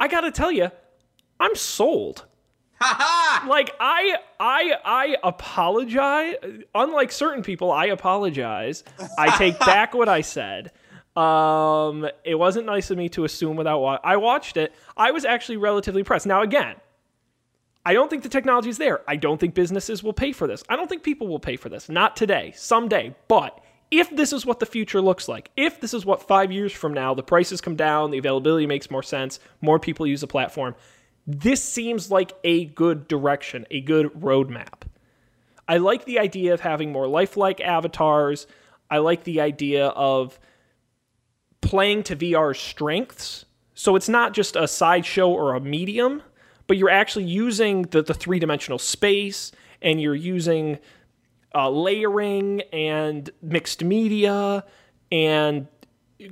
I 0.00 0.08
got 0.08 0.22
to 0.22 0.30
tell 0.30 0.50
you, 0.50 0.70
I'm 1.40 1.54
sold. 1.54 2.24
like 2.80 3.74
I 3.80 4.16
I 4.38 4.74
I 4.84 5.16
apologize. 5.24 6.34
Unlike 6.74 7.12
certain 7.12 7.42
people, 7.42 7.72
I 7.72 7.86
apologize. 7.86 8.84
I 9.18 9.36
take 9.36 9.58
back 9.60 9.94
what 9.94 10.08
I 10.08 10.20
said. 10.20 10.70
Um, 11.16 12.08
it 12.24 12.36
wasn't 12.36 12.66
nice 12.66 12.90
of 12.92 12.98
me 12.98 13.08
to 13.10 13.24
assume 13.24 13.56
without 13.56 13.80
wa- 13.80 13.98
I 14.04 14.16
watched 14.16 14.56
it. 14.56 14.72
I 14.96 15.10
was 15.10 15.24
actually 15.24 15.56
relatively 15.56 16.00
impressed. 16.00 16.26
Now 16.26 16.42
again, 16.42 16.76
I 17.84 17.92
don't 17.94 18.08
think 18.08 18.22
the 18.22 18.28
technology 18.28 18.68
is 18.70 18.78
there. 18.78 19.00
I 19.08 19.16
don't 19.16 19.38
think 19.40 19.54
businesses 19.54 20.04
will 20.04 20.12
pay 20.12 20.30
for 20.30 20.46
this. 20.46 20.62
I 20.68 20.76
don't 20.76 20.88
think 20.88 21.02
people 21.02 21.26
will 21.26 21.40
pay 21.40 21.56
for 21.56 21.68
this. 21.68 21.88
Not 21.88 22.14
today, 22.16 22.52
someday. 22.54 23.16
But 23.26 23.58
if 23.90 24.14
this 24.14 24.32
is 24.32 24.46
what 24.46 24.60
the 24.60 24.66
future 24.66 25.00
looks 25.00 25.26
like, 25.26 25.50
if 25.56 25.80
this 25.80 25.94
is 25.94 26.06
what 26.06 26.22
five 26.28 26.52
years 26.52 26.72
from 26.72 26.94
now, 26.94 27.14
the 27.14 27.22
prices 27.24 27.60
come 27.60 27.74
down, 27.74 28.12
the 28.12 28.18
availability 28.18 28.66
makes 28.66 28.88
more 28.90 29.02
sense, 29.02 29.40
more 29.60 29.80
people 29.80 30.06
use 30.06 30.20
the 30.20 30.26
platform, 30.28 30.76
this 31.30 31.62
seems 31.62 32.10
like 32.10 32.32
a 32.42 32.64
good 32.64 33.06
direction, 33.06 33.66
a 33.70 33.82
good 33.82 34.06
roadmap. 34.14 34.84
I 35.68 35.76
like 35.76 36.06
the 36.06 36.18
idea 36.18 36.54
of 36.54 36.62
having 36.62 36.90
more 36.90 37.06
lifelike 37.06 37.60
avatars. 37.60 38.46
I 38.90 38.98
like 38.98 39.24
the 39.24 39.42
idea 39.42 39.88
of 39.88 40.40
playing 41.60 42.04
to 42.04 42.16
VR's 42.16 42.58
strengths. 42.58 43.44
So 43.74 43.94
it's 43.94 44.08
not 44.08 44.32
just 44.32 44.56
a 44.56 44.66
sideshow 44.66 45.28
or 45.28 45.54
a 45.54 45.60
medium, 45.60 46.22
but 46.66 46.78
you're 46.78 46.88
actually 46.88 47.26
using 47.26 47.82
the, 47.82 48.00
the 48.00 48.14
three 48.14 48.38
dimensional 48.38 48.78
space 48.78 49.52
and 49.82 50.00
you're 50.00 50.14
using 50.14 50.78
uh, 51.54 51.68
layering 51.68 52.62
and 52.72 53.28
mixed 53.42 53.84
media 53.84 54.64
and 55.12 55.66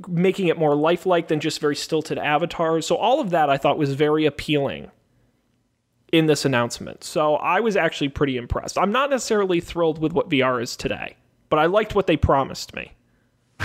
making 0.09 0.49
it 0.49 0.59
more 0.59 0.75
lifelike 0.75 1.29
than 1.29 1.41
just 1.41 1.61
very 1.61 1.77
stilted 1.77 2.19
avatars. 2.19 2.87
So 2.87 2.97
all 2.97 3.21
of 3.21 3.31
that 3.31 3.51
I 3.51 3.57
thought 3.57 3.79
was 3.79 3.95
very 3.95 4.27
appealing 4.27 4.91
in 6.13 6.27
this 6.27 6.45
announcement. 6.45 7.05
So 7.05 7.37
I 7.37 7.61
was 7.61 7.77
actually 7.77 8.09
pretty 8.09 8.37
impressed. 8.37 8.79
I'm 8.79 8.93
not 8.93 9.11
necessarily 9.11 9.61
thrilled 9.61 9.99
with 9.99 10.13
what 10.13 10.29
VR 10.29 10.63
is 10.63 10.77
today, 10.77 11.17
but 11.49 11.59
I 11.59 11.67
liked 11.67 11.95
what 11.95 12.07
they 12.07 12.17
promised 12.17 12.75
me. 12.75 12.93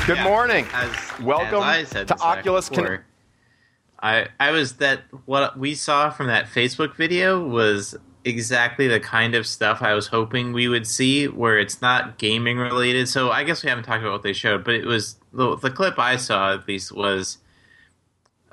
Good 0.07 0.17
Yeah, 0.17 0.23
morning. 0.23 0.65
As, 0.73 1.19
Welcome 1.19 1.63
as 1.63 1.63
I 1.63 1.83
said 1.83 2.07
to 2.09 2.19
Oculus 2.19 2.69
Con- 2.69 2.83
before, 2.83 3.05
I 4.01 4.27
I 4.39 4.51
was 4.51 4.73
that 4.77 5.01
what 5.25 5.57
we 5.59 5.75
saw 5.75 6.09
from 6.09 6.27
that 6.27 6.45
Facebook 6.45 6.95
video 6.95 7.45
was 7.45 7.95
exactly 8.23 8.87
the 8.87 8.99
kind 8.99 9.35
of 9.35 9.45
stuff 9.45 9.81
I 9.81 9.93
was 9.93 10.07
hoping 10.07 10.53
we 10.53 10.67
would 10.67 10.87
see, 10.87 11.27
where 11.27 11.59
it's 11.59 11.81
not 11.81 12.17
gaming 12.17 12.57
related. 12.57 13.09
So 13.09 13.31
I 13.31 13.43
guess 13.43 13.63
we 13.63 13.69
haven't 13.69 13.83
talked 13.83 14.01
about 14.01 14.13
what 14.13 14.23
they 14.23 14.33
showed, 14.33 14.63
but 14.63 14.75
it 14.75 14.85
was 14.85 15.17
the 15.33 15.55
the 15.55 15.71
clip 15.71 15.97
I 15.97 16.15
saw 16.17 16.53
at 16.53 16.67
least 16.67 16.91
was, 16.91 17.37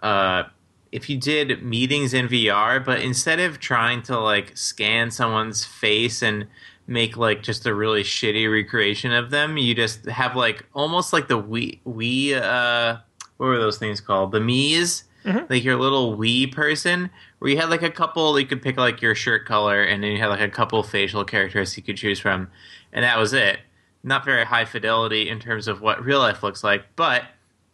uh, 0.03 0.45
if 0.93 1.11
you 1.11 1.19
did 1.19 1.63
meetings 1.63 2.15
in 2.15 2.29
VR, 2.29 2.85
but 2.85 3.01
instead 3.01 3.41
of 3.41 3.61
trying 3.61 4.03
to 4.03 4.19
like 4.19 4.57
scan 4.57 5.11
someone's 5.11 5.65
face 5.65 6.23
and 6.23 6.47
make 6.87 7.17
like 7.17 7.43
just 7.43 7.67
a 7.67 7.75
really 7.75 8.03
shitty 8.03 8.51
recreation 8.51 9.13
of 9.13 9.31
them, 9.31 9.57
you 9.59 9.75
just 9.75 10.07
have 10.07 10.35
like 10.37 10.65
almost 10.75 11.13
like 11.13 11.29
the 11.29 11.41
Wii 11.41 11.81
Wii 11.87 12.35
uh 12.41 12.99
what 13.37 13.47
were 13.47 13.59
those 13.59 13.79
things 13.79 14.01
called? 14.01 14.33
The 14.33 14.41
Mii's? 14.41 15.05
Like 15.49 15.63
your 15.65 15.77
little 15.77 16.17
Wii 16.17 16.51
person, 16.53 17.11
where 17.39 17.51
you 17.51 17.57
had 17.59 17.71
like 17.71 17.83
a 17.83 17.91
couple, 17.91 18.39
you 18.41 18.47
could 18.47 18.63
pick 18.63 18.77
like 18.77 19.03
your 19.03 19.15
shirt 19.15 19.47
color, 19.47 19.83
and 19.83 20.03
then 20.03 20.13
you 20.13 20.19
had 20.19 20.29
like 20.29 20.41
a 20.41 20.49
couple 20.49 20.83
facial 20.83 21.25
characteristics 21.25 21.77
you 21.77 21.83
could 21.83 21.97
choose 21.99 22.19
from, 22.19 22.49
and 22.93 23.05
that 23.05 23.19
was 23.19 23.33
it. 23.33 23.59
Not 24.03 24.25
very 24.25 24.45
high 24.45 24.65
fidelity 24.65 25.29
in 25.29 25.41
terms 25.41 25.69
of 25.69 25.81
what 25.81 26.05
real 26.05 26.21
life 26.21 26.43
looks 26.43 26.63
like, 26.63 26.85
but 26.97 27.25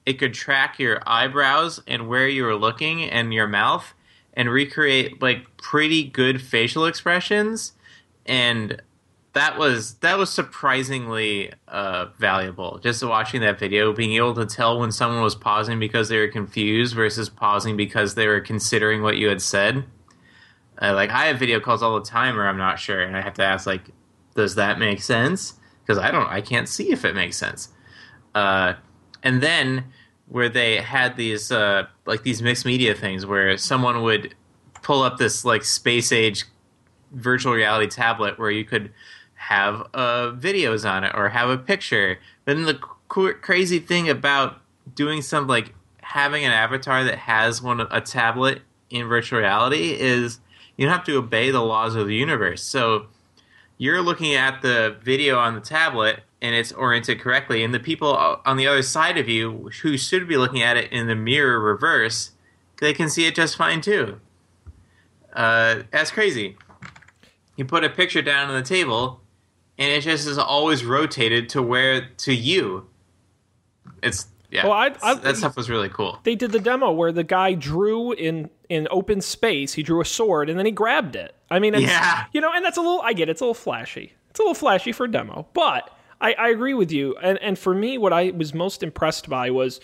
it 0.06 0.14
could 0.14 0.34
track 0.34 0.78
your 0.78 1.00
eyebrows 1.06 1.80
and 1.86 2.08
where 2.08 2.28
you 2.28 2.44
were 2.44 2.56
looking 2.56 3.04
and 3.04 3.32
your 3.32 3.46
mouth 3.46 3.94
and 4.34 4.50
recreate 4.50 5.22
like 5.22 5.56
pretty 5.56 6.04
good 6.04 6.42
facial 6.42 6.86
expressions 6.86 7.72
and 8.26 8.82
that 9.34 9.58
was 9.58 9.94
that 9.94 10.16
was 10.16 10.30
surprisingly 10.32 11.52
uh, 11.68 12.06
valuable. 12.18 12.78
Just 12.78 13.02
watching 13.02 13.40
that 13.40 13.58
video, 13.58 13.92
being 13.92 14.12
able 14.12 14.34
to 14.34 14.46
tell 14.46 14.78
when 14.78 14.92
someone 14.92 15.22
was 15.22 15.34
pausing 15.34 15.78
because 15.80 16.08
they 16.08 16.18
were 16.18 16.28
confused 16.28 16.94
versus 16.94 17.28
pausing 17.28 17.76
because 17.76 18.14
they 18.14 18.28
were 18.28 18.40
considering 18.40 19.02
what 19.02 19.16
you 19.16 19.28
had 19.28 19.42
said. 19.42 19.84
Uh, 20.80 20.94
like 20.94 21.10
I 21.10 21.26
have 21.26 21.38
video 21.38 21.58
calls 21.58 21.82
all 21.82 21.98
the 21.98 22.06
time 22.06 22.36
where 22.36 22.46
I'm 22.46 22.56
not 22.56 22.78
sure, 22.78 23.00
and 23.00 23.16
I 23.16 23.22
have 23.22 23.34
to 23.34 23.44
ask 23.44 23.66
like, 23.66 23.90
does 24.36 24.54
that 24.54 24.78
make 24.78 25.02
sense? 25.02 25.54
Because 25.84 25.98
I 25.98 26.10
don't, 26.10 26.28
I 26.28 26.40
can't 26.40 26.68
see 26.68 26.90
if 26.90 27.04
it 27.04 27.14
makes 27.14 27.36
sense. 27.36 27.68
Uh, 28.34 28.74
and 29.22 29.42
then 29.42 29.84
where 30.28 30.48
they 30.48 30.76
had 30.76 31.16
these 31.16 31.52
uh, 31.52 31.86
like 32.06 32.22
these 32.22 32.42
mixed 32.42 32.64
media 32.64 32.94
things 32.94 33.26
where 33.26 33.56
someone 33.56 34.02
would 34.02 34.34
pull 34.82 35.02
up 35.02 35.18
this 35.18 35.44
like 35.44 35.64
space 35.64 36.12
age 36.12 36.44
virtual 37.12 37.52
reality 37.52 37.88
tablet 37.88 38.38
where 38.38 38.50
you 38.50 38.64
could 38.64 38.92
have 39.34 39.86
uh, 39.94 40.32
videos 40.32 40.88
on 40.88 41.04
it 41.04 41.12
or 41.14 41.28
have 41.28 41.50
a 41.50 41.58
picture. 41.58 42.18
Then 42.44 42.64
the 42.64 42.74
crazy 43.08 43.78
thing 43.78 44.08
about 44.08 44.60
doing 44.94 45.22
something 45.22 45.48
like 45.48 45.74
having 46.02 46.44
an 46.44 46.50
avatar 46.50 47.04
that 47.04 47.18
has 47.18 47.62
one 47.62 47.80
a 47.80 48.00
tablet 48.00 48.62
in 48.90 49.06
virtual 49.06 49.38
reality 49.38 49.96
is 49.98 50.40
you 50.76 50.86
don't 50.86 50.94
have 50.94 51.06
to 51.06 51.16
obey 51.16 51.50
the 51.50 51.62
laws 51.62 51.94
of 51.94 52.06
the 52.06 52.14
universe. 52.14 52.62
So 52.62 53.06
you're 53.78 54.02
looking 54.02 54.34
at 54.34 54.62
the 54.62 54.96
video 55.02 55.38
on 55.38 55.54
the 55.54 55.60
tablet 55.60 56.20
and 56.40 56.54
it's 56.54 56.72
oriented 56.72 57.20
correctly, 57.20 57.64
and 57.64 57.72
the 57.72 57.80
people 57.80 58.08
on 58.44 58.56
the 58.56 58.66
other 58.66 58.82
side 58.82 59.16
of 59.16 59.28
you 59.28 59.70
who 59.82 59.96
should 59.96 60.28
be 60.28 60.36
looking 60.36 60.60
at 60.62 60.76
it 60.76 60.92
in 60.92 61.06
the 61.06 61.14
mirror 61.14 61.58
reverse, 61.58 62.32
they 62.80 62.92
can 62.92 63.08
see 63.08 63.26
it 63.26 63.34
just 63.34 63.56
fine 63.56 63.80
too. 63.80 64.20
Uh, 65.32 65.82
that's 65.90 66.10
crazy. 66.10 66.56
You 67.56 67.64
put 67.64 67.82
a 67.84 67.88
picture 67.88 68.20
down 68.22 68.48
on 68.50 68.54
the 68.56 68.62
table, 68.66 69.20
and 69.78 69.90
it 69.90 70.02
just 70.02 70.26
is 70.28 70.38
always 70.38 70.84
rotated 70.84 71.48
to 71.50 71.62
where 71.62 72.08
to 72.18 72.34
you. 72.34 72.88
It's 74.02 74.26
yeah. 74.50 74.64
Well, 74.64 74.72
I- 74.72 74.94
I- 75.02 75.14
that 75.14 75.36
stuff 75.36 75.56
was 75.56 75.70
really 75.70 75.88
cool. 75.88 76.18
They 76.24 76.34
did 76.36 76.52
the 76.52 76.60
demo 76.60 76.92
where 76.92 77.10
the 77.10 77.24
guy 77.24 77.54
drew 77.54 78.12
in 78.12 78.50
in 78.68 78.88
open 78.90 79.20
space. 79.20 79.72
He 79.74 79.82
drew 79.82 80.00
a 80.00 80.04
sword 80.04 80.48
and 80.50 80.58
then 80.58 80.66
he 80.66 80.72
grabbed 80.72 81.16
it. 81.16 81.34
I 81.50 81.58
mean, 81.58 81.74
it's, 81.74 81.84
Yeah. 81.84 82.24
you 82.32 82.40
know, 82.40 82.50
and 82.54 82.64
that's 82.64 82.76
a 82.78 82.80
little. 82.80 83.00
I 83.02 83.12
get 83.12 83.28
it, 83.28 83.32
it's 83.32 83.40
a 83.40 83.44
little 83.44 83.54
flashy. 83.54 84.12
It's 84.30 84.40
a 84.40 84.42
little 84.42 84.54
flashy 84.54 84.92
for 84.92 85.04
a 85.04 85.10
demo, 85.10 85.46
but 85.54 85.90
I, 86.20 86.32
I 86.34 86.48
agree 86.48 86.74
with 86.74 86.90
you. 86.90 87.16
And 87.22 87.38
and 87.40 87.58
for 87.58 87.74
me, 87.74 87.98
what 87.98 88.12
I 88.12 88.30
was 88.30 88.52
most 88.54 88.82
impressed 88.82 89.28
by 89.28 89.50
was, 89.50 89.80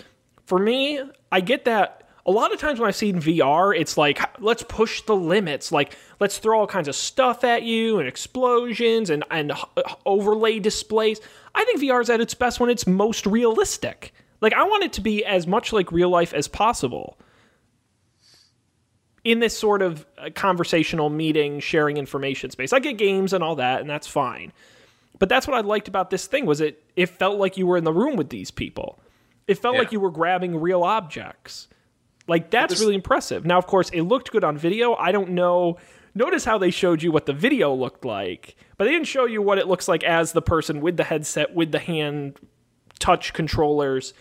for 0.47 0.59
me, 0.59 1.01
I 1.31 1.41
get 1.41 1.65
that. 1.67 1.97
A 2.27 2.31
lot 2.31 2.53
of 2.53 2.61
times 2.61 2.79
when 2.79 2.87
I've 2.87 2.95
seen 2.97 3.17
VR, 3.21 3.75
it's 3.77 3.97
like 3.97 4.21
let's 4.41 4.63
push 4.63 5.03
the 5.03 5.17
limits, 5.17 5.73
like 5.73 5.97
let's 6.21 6.39
throw 6.39 6.61
all 6.61 6.67
kinds 6.67 6.87
of 6.87 6.95
stuff 6.95 7.45
at 7.45 7.63
you 7.63 7.99
and 7.99 8.07
explosions 8.07 9.09
and 9.11 9.25
and 9.31 9.53
overlay 10.07 10.59
displays. 10.59 11.21
I 11.55 11.65
think 11.65 11.81
VR 11.81 12.01
is 12.03 12.11
at 12.11 12.21
its 12.21 12.35
best 12.35 12.61
when 12.61 12.71
it's 12.71 12.87
most 12.87 13.27
realistic. 13.27 14.13
Like 14.41 14.53
I 14.53 14.65
want 14.65 14.85
it 14.85 14.93
to 14.95 15.01
be 15.01 15.25
as 15.25 15.47
much 15.47 15.73
like 15.73 15.91
real 15.93 16.11
life 16.11 16.33
as 16.35 16.47
possible 16.49 17.19
in 19.25 19.39
this 19.41 19.57
sort 19.59 19.83
of 19.83 20.07
uh, 20.19 20.31
conversational 20.35 21.11
meeting, 21.11 21.61
sharing 21.61 21.97
information 21.97 22.51
space. 22.51 22.73
I 22.73 22.79
get 22.79 22.97
games 22.97 23.33
and 23.33 23.45
all 23.45 23.57
that, 23.57 23.81
and 23.81 23.91
that's 23.91 24.07
fine. 24.07 24.53
But 25.19 25.29
that's 25.29 25.47
what 25.47 25.57
I 25.57 25.61
liked 25.61 25.89
about 25.89 26.09
this 26.11 26.27
thing 26.27 26.47
was 26.47 26.61
it 26.61 26.83
it 26.97 27.07
felt 27.07 27.39
like 27.39 27.57
you 27.59 27.67
were 27.67 27.77
in 27.77 27.85
the 27.85 27.93
room 27.93 28.17
with 28.17 28.31
these 28.31 28.51
people. 28.51 28.99
It 29.47 29.55
felt 29.59 29.75
Yeah. 29.75 29.81
like 29.81 29.93
you 29.93 30.01
were 30.01 30.11
grabbing 30.11 30.59
real 30.61 30.83
objects. 30.83 31.69
Like 32.27 32.51
that's 32.51 32.81
really 32.81 32.95
impressive. 32.95 33.45
Now, 33.45 33.59
of 33.59 33.67
course, 33.67 33.91
it 33.91 34.03
looked 34.03 34.31
good 34.31 34.45
on 34.45 34.57
video. 34.57 34.95
I 34.95 35.13
don't 35.13 35.31
know. 35.31 35.77
Notice 36.15 36.45
how 36.45 36.59
they 36.59 36.71
showed 36.71 37.03
you 37.03 37.13
what 37.13 37.27
the 37.27 37.33
video 37.33 37.75
looked 37.75 38.05
like, 38.05 38.57
but 38.79 38.85
they 38.85 38.91
didn't 38.93 39.07
show 39.09 39.27
you 39.27 39.43
what 39.43 39.59
it 39.59 39.69
looks 39.69 39.89
like 39.89 40.03
as 40.05 40.33
the 40.33 40.43
person 40.43 40.81
with 40.81 40.97
the 40.97 41.05
headset, 41.05 41.55
with 41.55 41.71
the 41.73 41.79
hand 41.79 42.37
touch 42.99 43.33
controllers. 43.33 44.15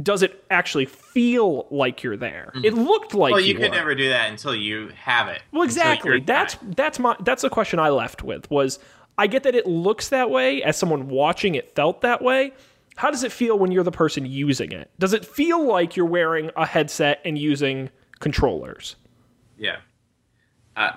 Does 0.00 0.22
it 0.22 0.44
actually 0.50 0.86
feel 0.86 1.66
like 1.70 2.02
you're 2.02 2.16
there? 2.16 2.52
It 2.62 2.74
looked 2.74 3.14
like 3.14 3.32
Well, 3.32 3.40
you 3.40 3.48
you 3.48 3.54
could 3.54 3.70
were. 3.70 3.76
never 3.76 3.94
do 3.94 4.08
that 4.08 4.30
until 4.30 4.54
you 4.54 4.88
have 4.96 5.28
it. 5.28 5.42
Well, 5.52 5.62
exactly. 5.62 6.20
That's 6.20 6.56
that's 6.62 6.98
my 6.98 7.16
that's 7.20 7.42
the 7.42 7.50
question 7.50 7.78
I 7.78 7.88
left 7.90 8.22
with 8.22 8.50
was 8.50 8.78
I 9.18 9.26
get 9.26 9.42
that 9.42 9.54
it 9.54 9.66
looks 9.66 10.08
that 10.10 10.30
way 10.30 10.62
as 10.62 10.76
someone 10.76 11.08
watching 11.08 11.54
it 11.54 11.74
felt 11.74 12.00
that 12.02 12.22
way. 12.22 12.52
How 12.96 13.10
does 13.10 13.24
it 13.24 13.32
feel 13.32 13.58
when 13.58 13.72
you're 13.72 13.84
the 13.84 13.90
person 13.90 14.26
using 14.26 14.70
it? 14.72 14.90
Does 14.98 15.12
it 15.12 15.24
feel 15.24 15.66
like 15.66 15.96
you're 15.96 16.06
wearing 16.06 16.50
a 16.56 16.66
headset 16.66 17.20
and 17.24 17.36
using 17.38 17.90
controllers? 18.20 18.96
Yeah. 19.58 19.76
Uh, 20.76 20.92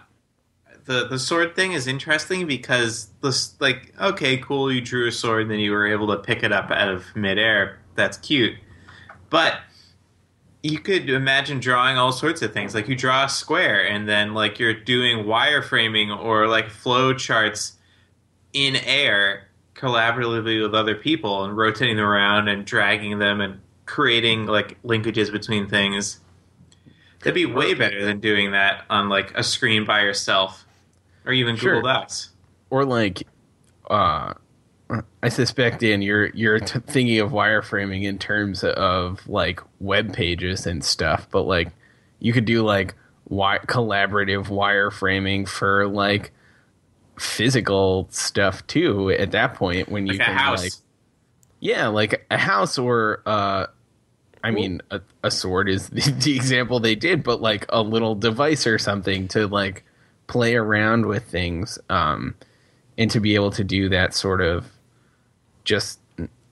the 0.86 1.08
the 1.08 1.20
sword 1.20 1.56
thing 1.56 1.72
is 1.74 1.88
interesting 1.88 2.46
because 2.48 3.10
this 3.22 3.60
like 3.60 3.94
okay 4.00 4.38
cool 4.38 4.72
you 4.72 4.82
drew 4.82 5.08
a 5.08 5.12
sword 5.12 5.44
and 5.44 5.52
then 5.52 5.60
you 5.60 5.72
were 5.72 5.88
able 5.88 6.08
to 6.08 6.18
pick 6.18 6.44
it 6.44 6.52
up 6.52 6.70
out 6.72 6.88
of 6.90 7.04
midair 7.16 7.80
that's 7.96 8.18
cute 8.18 8.54
but 9.30 9.60
you 10.64 10.80
could 10.80 11.10
imagine 11.10 11.60
drawing 11.60 11.98
all 11.98 12.12
sorts 12.12 12.42
of 12.42 12.52
things 12.54 12.74
like 12.74 12.88
you 12.88 12.96
draw 12.96 13.26
a 13.26 13.30
square 13.30 13.88
and 13.88 14.10
then 14.10 14.34
like 14.34 14.58
you're 14.60 14.74
doing 14.74 15.26
wireframing 15.26 16.18
or 16.24 16.48
like 16.48 16.70
flow 16.70 17.14
charts 17.14 17.74
in 18.54 18.76
air 18.78 19.48
collaboratively 19.76 20.62
with 20.62 20.74
other 20.74 20.96
people 20.96 21.44
and 21.44 21.56
rotating 21.56 21.98
them 21.98 22.06
around 22.06 22.48
and 22.48 22.66
dragging 22.66 23.20
them 23.20 23.42
and 23.42 23.60
creating 23.86 24.46
like 24.48 24.82
linkages 24.84 25.32
between 25.32 25.68
things 25.68 26.20
That'd 27.20 27.34
be 27.36 27.46
way 27.48 27.74
better 27.74 28.06
than 28.06 28.20
doing 28.20 28.52
that 28.52 28.86
on 28.90 29.10
like 29.10 29.36
a 29.36 29.42
screen 29.44 29.84
by 29.84 30.02
yourself, 30.02 30.64
or 31.26 31.34
even 31.34 31.56
Sure. 31.56 31.78
Google 31.78 31.92
Docs. 31.94 32.30
or 32.70 32.86
like 32.86 33.24
uh 33.90 34.34
I 35.24 35.30
suspect 35.30 35.80
Dan 35.82 36.02
you're 36.02 36.28
you're 36.28 36.60
t- 36.60 36.80
thinking 36.80 37.19
of 37.19 37.32
wireframing 37.32 38.04
in 38.04 38.17
terms 38.19 38.63
of 38.63 39.28
like 39.28 39.60
web 39.80 40.13
pages 40.13 40.65
and 40.67 40.84
stuff 40.84 41.28
but 41.32 41.43
like 41.43 41.69
you 42.19 42.32
could 42.34 42.45
do 42.45 42.62
like 42.63 42.93
wi- 43.28 43.60
collaborative 43.67 44.45
wireframing 44.48 45.48
for 45.48 45.88
like 45.88 46.32
physical 47.19 48.08
stuff 48.12 48.65
too 48.67 49.10
at 49.12 49.32
that 49.32 49.54
point 49.56 49.89
when 49.89 50.06
you 50.06 50.13
Like 50.13 50.21
a 50.21 50.26
can 50.26 50.36
house. 50.38 50.63
like 50.63 50.74
yeah 51.60 51.88
like 51.88 52.26
a 52.30 52.38
house 52.38 52.78
or 52.78 53.21
uh 53.26 53.67
I 54.43 54.52
mean, 54.52 54.80
a, 54.91 55.02
a 55.24 55.32
sword 55.32 55.67
is 55.67 55.89
the, 55.89 56.02
the 56.24 56.36
example 56.36 56.80
they 56.80 56.93
did, 56.93 57.24
but 57.24 57.41
like 57.41 57.65
a 57.69 57.82
little 57.82 58.13
device 58.13 58.67
or 58.67 58.78
something 58.78 59.28
to 59.30 59.48
like 59.48 59.84
play 60.28 60.54
around 60.56 61.08
with 61.08 61.24
things, 61.24 61.80
um, 61.89 62.36
and 62.95 63.10
to 63.10 63.19
be 63.19 63.34
able 63.34 63.50
to 63.50 63.63
do 63.63 63.89
that 63.89 64.13
sort 64.13 64.41
of 64.41 64.67
just, 65.65 65.99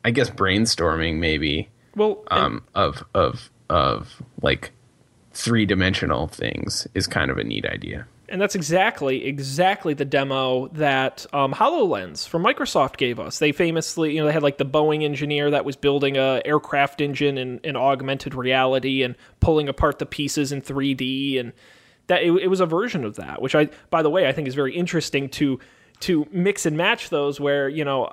I 0.03 0.11
guess, 0.11 0.29
brainstorming 0.29 1.17
maybe 1.19 1.69
Well, 1.95 2.23
um, 2.29 2.63
of 2.75 3.03
of 3.13 3.49
of 3.69 4.21
like 4.41 4.71
three 5.31 5.65
dimensional 5.65 6.27
things 6.27 6.87
is 6.93 7.07
kind 7.07 7.31
of 7.31 7.37
a 7.37 7.43
neat 7.43 7.65
idea. 7.65 8.05
and 8.29 8.41
that's 8.41 8.55
exactly 8.55 9.25
exactly 9.25 9.93
the 9.93 10.05
demo 10.05 10.67
that 10.69 11.25
um, 11.33 11.53
Hololens 11.53 12.27
from 12.27 12.43
Microsoft 12.43 12.97
gave 12.97 13.19
us. 13.19 13.39
They 13.39 13.51
famously, 13.51 14.13
you 14.13 14.19
know, 14.21 14.25
they 14.27 14.33
had 14.33 14.43
like 14.43 14.57
the 14.57 14.65
Boeing 14.65 15.03
engineer 15.03 15.51
that 15.51 15.65
was 15.65 15.75
building 15.75 16.17
a 16.17 16.41
aircraft 16.45 16.99
engine 17.01 17.37
in, 17.37 17.59
in 17.63 17.75
augmented 17.75 18.33
reality 18.35 19.03
and 19.03 19.15
pulling 19.39 19.69
apart 19.69 19.99
the 19.99 20.05
pieces 20.05 20.51
in 20.51 20.61
3D, 20.61 21.39
and 21.39 21.53
that 22.07 22.23
it, 22.23 22.31
it 22.33 22.47
was 22.47 22.59
a 22.59 22.65
version 22.65 23.05
of 23.05 23.15
that. 23.17 23.41
Which 23.41 23.55
I, 23.55 23.69
by 23.89 24.01
the 24.01 24.09
way, 24.09 24.27
I 24.27 24.31
think 24.31 24.47
is 24.47 24.55
very 24.55 24.75
interesting 24.75 25.29
to 25.29 25.59
to 26.01 26.27
mix 26.31 26.65
and 26.65 26.75
match 26.75 27.09
those 27.09 27.39
where 27.39 27.69
you 27.69 27.85
know 27.85 28.11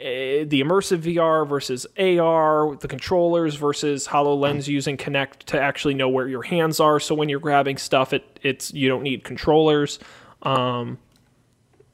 the 0.00 0.62
immersive 0.62 1.02
VR 1.02 1.46
versus 1.46 1.86
AR, 1.98 2.74
the 2.76 2.88
controllers 2.88 3.56
versus 3.56 4.06
HoloLens 4.08 4.66
using 4.66 4.96
Kinect 4.96 5.40
to 5.46 5.60
actually 5.60 5.92
know 5.92 6.08
where 6.08 6.26
your 6.26 6.42
hands 6.42 6.80
are. 6.80 6.98
So 6.98 7.14
when 7.14 7.28
you're 7.28 7.40
grabbing 7.40 7.76
stuff, 7.76 8.14
it 8.14 8.40
it's 8.42 8.72
you 8.72 8.88
don't 8.88 9.02
need 9.02 9.24
controllers. 9.24 9.98
Um, 10.42 10.98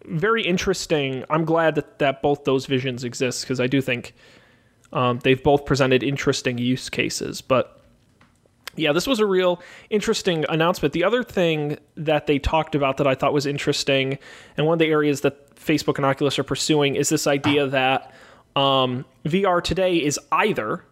very 0.05 0.45
interesting. 0.45 1.25
I'm 1.29 1.45
glad 1.45 1.75
that, 1.75 1.99
that 1.99 2.23
both 2.23 2.45
those 2.45 2.67
visions 2.67 3.03
exist 3.03 3.43
because 3.43 3.59
I 3.59 3.67
do 3.67 3.81
think 3.81 4.15
um, 4.93 5.19
they've 5.25 5.43
both 5.43 5.67
presented 5.67 6.05
interesting 6.05 6.59
use 6.59 6.89
cases. 6.89 7.41
But 7.41 7.83
yeah, 8.77 8.93
this 8.93 9.09
was 9.09 9.19
a 9.19 9.27
real 9.27 9.61
interesting 9.91 10.45
announcement. 10.49 10.93
The 10.93 11.03
other 11.03 11.25
thing 11.25 11.79
that 11.97 12.29
they 12.29 12.39
talked 12.39 12.77
about 12.77 12.99
that 12.99 13.07
I 13.09 13.17
thought 13.17 13.33
was 13.33 13.47
interesting, 13.47 14.19
and 14.57 14.65
one 14.65 14.75
of 14.75 14.79
the 14.79 14.87
areas 14.87 15.23
that 15.23 15.46
Facebook 15.57 15.97
and 15.97 16.07
Oculus 16.07 16.39
are 16.39 16.45
pursuing, 16.45 16.97
is 16.97 17.09
this 17.09 17.27
idea 17.27 17.67
that 17.67 18.13
um, 18.55 19.05
VR 19.25 19.63
today 19.63 19.97
is 19.97 20.19
either 20.33 20.85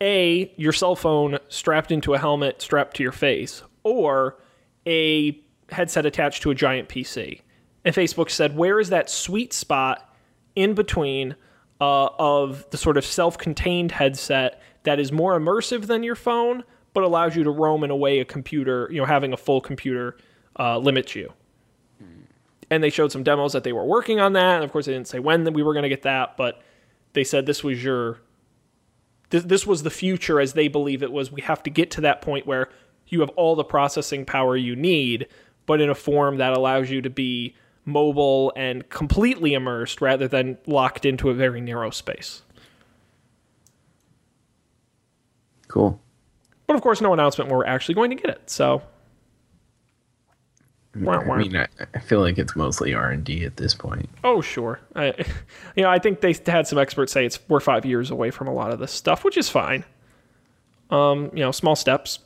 a 0.00 0.52
your 0.56 0.72
cell 0.72 0.94
phone 0.94 1.38
strapped 1.48 1.90
into 1.90 2.14
a 2.14 2.18
helmet 2.18 2.62
strapped 2.62 2.96
to 2.96 3.02
your 3.02 3.12
face, 3.12 3.62
or 3.82 4.36
a 4.86 5.38
headset 5.70 6.06
attached 6.06 6.42
to 6.42 6.50
a 6.50 6.54
giant 6.54 6.88
PC. 6.88 7.40
And 7.84 7.94
Facebook 7.94 8.30
said, 8.30 8.56
where 8.56 8.80
is 8.80 8.90
that 8.90 9.10
sweet 9.10 9.52
spot 9.52 10.14
in 10.54 10.74
between 10.74 11.36
uh, 11.80 12.08
of 12.18 12.68
the 12.70 12.76
sort 12.76 12.96
of 12.96 13.04
self-contained 13.04 13.92
headset 13.92 14.60
that 14.82 14.98
is 14.98 15.12
more 15.12 15.38
immersive 15.38 15.86
than 15.86 16.02
your 16.02 16.14
phone, 16.14 16.64
but 16.94 17.04
allows 17.04 17.36
you 17.36 17.44
to 17.44 17.50
roam 17.50 17.84
in 17.84 17.90
a 17.90 17.96
way 17.96 18.20
a 18.20 18.24
computer, 18.24 18.88
you 18.90 18.98
know, 18.98 19.06
having 19.06 19.32
a 19.32 19.36
full 19.36 19.60
computer 19.60 20.16
uh, 20.58 20.78
limits 20.78 21.14
you. 21.14 21.32
And 22.70 22.82
they 22.82 22.90
showed 22.90 23.12
some 23.12 23.22
demos 23.22 23.52
that 23.52 23.64
they 23.64 23.72
were 23.72 23.84
working 23.84 24.20
on 24.20 24.34
that. 24.34 24.56
And 24.56 24.64
of 24.64 24.72
course, 24.72 24.86
they 24.86 24.92
didn't 24.92 25.08
say 25.08 25.18
when 25.18 25.50
we 25.52 25.62
were 25.62 25.72
going 25.72 25.84
to 25.84 25.88
get 25.88 26.02
that, 26.02 26.36
but 26.36 26.62
they 27.12 27.24
said 27.24 27.46
this 27.46 27.64
was 27.64 27.82
your 27.82 28.20
this, 29.30 29.44
this 29.44 29.66
was 29.66 29.82
the 29.82 29.90
future 29.90 30.40
as 30.40 30.54
they 30.54 30.68
believe 30.68 31.02
it 31.02 31.12
was. 31.12 31.30
We 31.30 31.42
have 31.42 31.62
to 31.64 31.70
get 31.70 31.90
to 31.92 32.00
that 32.02 32.22
point 32.22 32.46
where 32.46 32.70
you 33.08 33.20
have 33.20 33.30
all 33.30 33.54
the 33.56 33.64
processing 33.64 34.24
power 34.24 34.56
you 34.56 34.76
need, 34.76 35.26
but 35.66 35.80
in 35.80 35.90
a 35.90 35.94
form 35.94 36.38
that 36.38 36.52
allows 36.52 36.90
you 36.90 37.02
to 37.02 37.10
be 37.10 37.54
mobile 37.84 38.52
and 38.56 38.88
completely 38.88 39.54
immersed 39.54 40.00
rather 40.00 40.28
than 40.28 40.58
locked 40.66 41.04
into 41.04 41.30
a 41.30 41.34
very 41.34 41.60
narrow 41.60 41.90
space. 41.90 42.42
Cool. 45.68 46.00
But 46.66 46.76
of 46.76 46.82
course, 46.82 47.00
no 47.00 47.12
announcement 47.12 47.50
where 47.50 47.58
we're 47.58 47.66
actually 47.66 47.94
going 47.94 48.10
to 48.10 48.16
get 48.16 48.30
it. 48.30 48.50
So, 48.50 48.82
Wah, 51.00 51.22
wah. 51.24 51.34
I 51.34 51.38
mean, 51.38 51.56
I, 51.56 51.66
I 51.94 51.98
feel 51.98 52.20
like 52.20 52.38
it's 52.38 52.56
mostly 52.56 52.94
R 52.94 53.10
and 53.10 53.24
D 53.24 53.44
at 53.44 53.56
this 53.56 53.74
point. 53.74 54.08
oh 54.24 54.40
sure, 54.40 54.80
I, 54.94 55.06
you 55.76 55.82
know, 55.82 55.90
I 55.90 55.98
think 55.98 56.20
they 56.20 56.34
had 56.46 56.66
some 56.66 56.78
experts 56.78 57.12
say 57.12 57.24
it's 57.26 57.38
we're 57.48 57.60
five 57.60 57.84
years 57.84 58.10
away 58.10 58.30
from 58.30 58.48
a 58.48 58.52
lot 58.52 58.72
of 58.72 58.78
this 58.78 58.92
stuff, 58.92 59.24
which 59.24 59.36
is 59.36 59.48
fine. 59.48 59.84
Um, 60.90 61.30
you 61.34 61.40
know, 61.40 61.52
small 61.52 61.76
steps. 61.76 62.20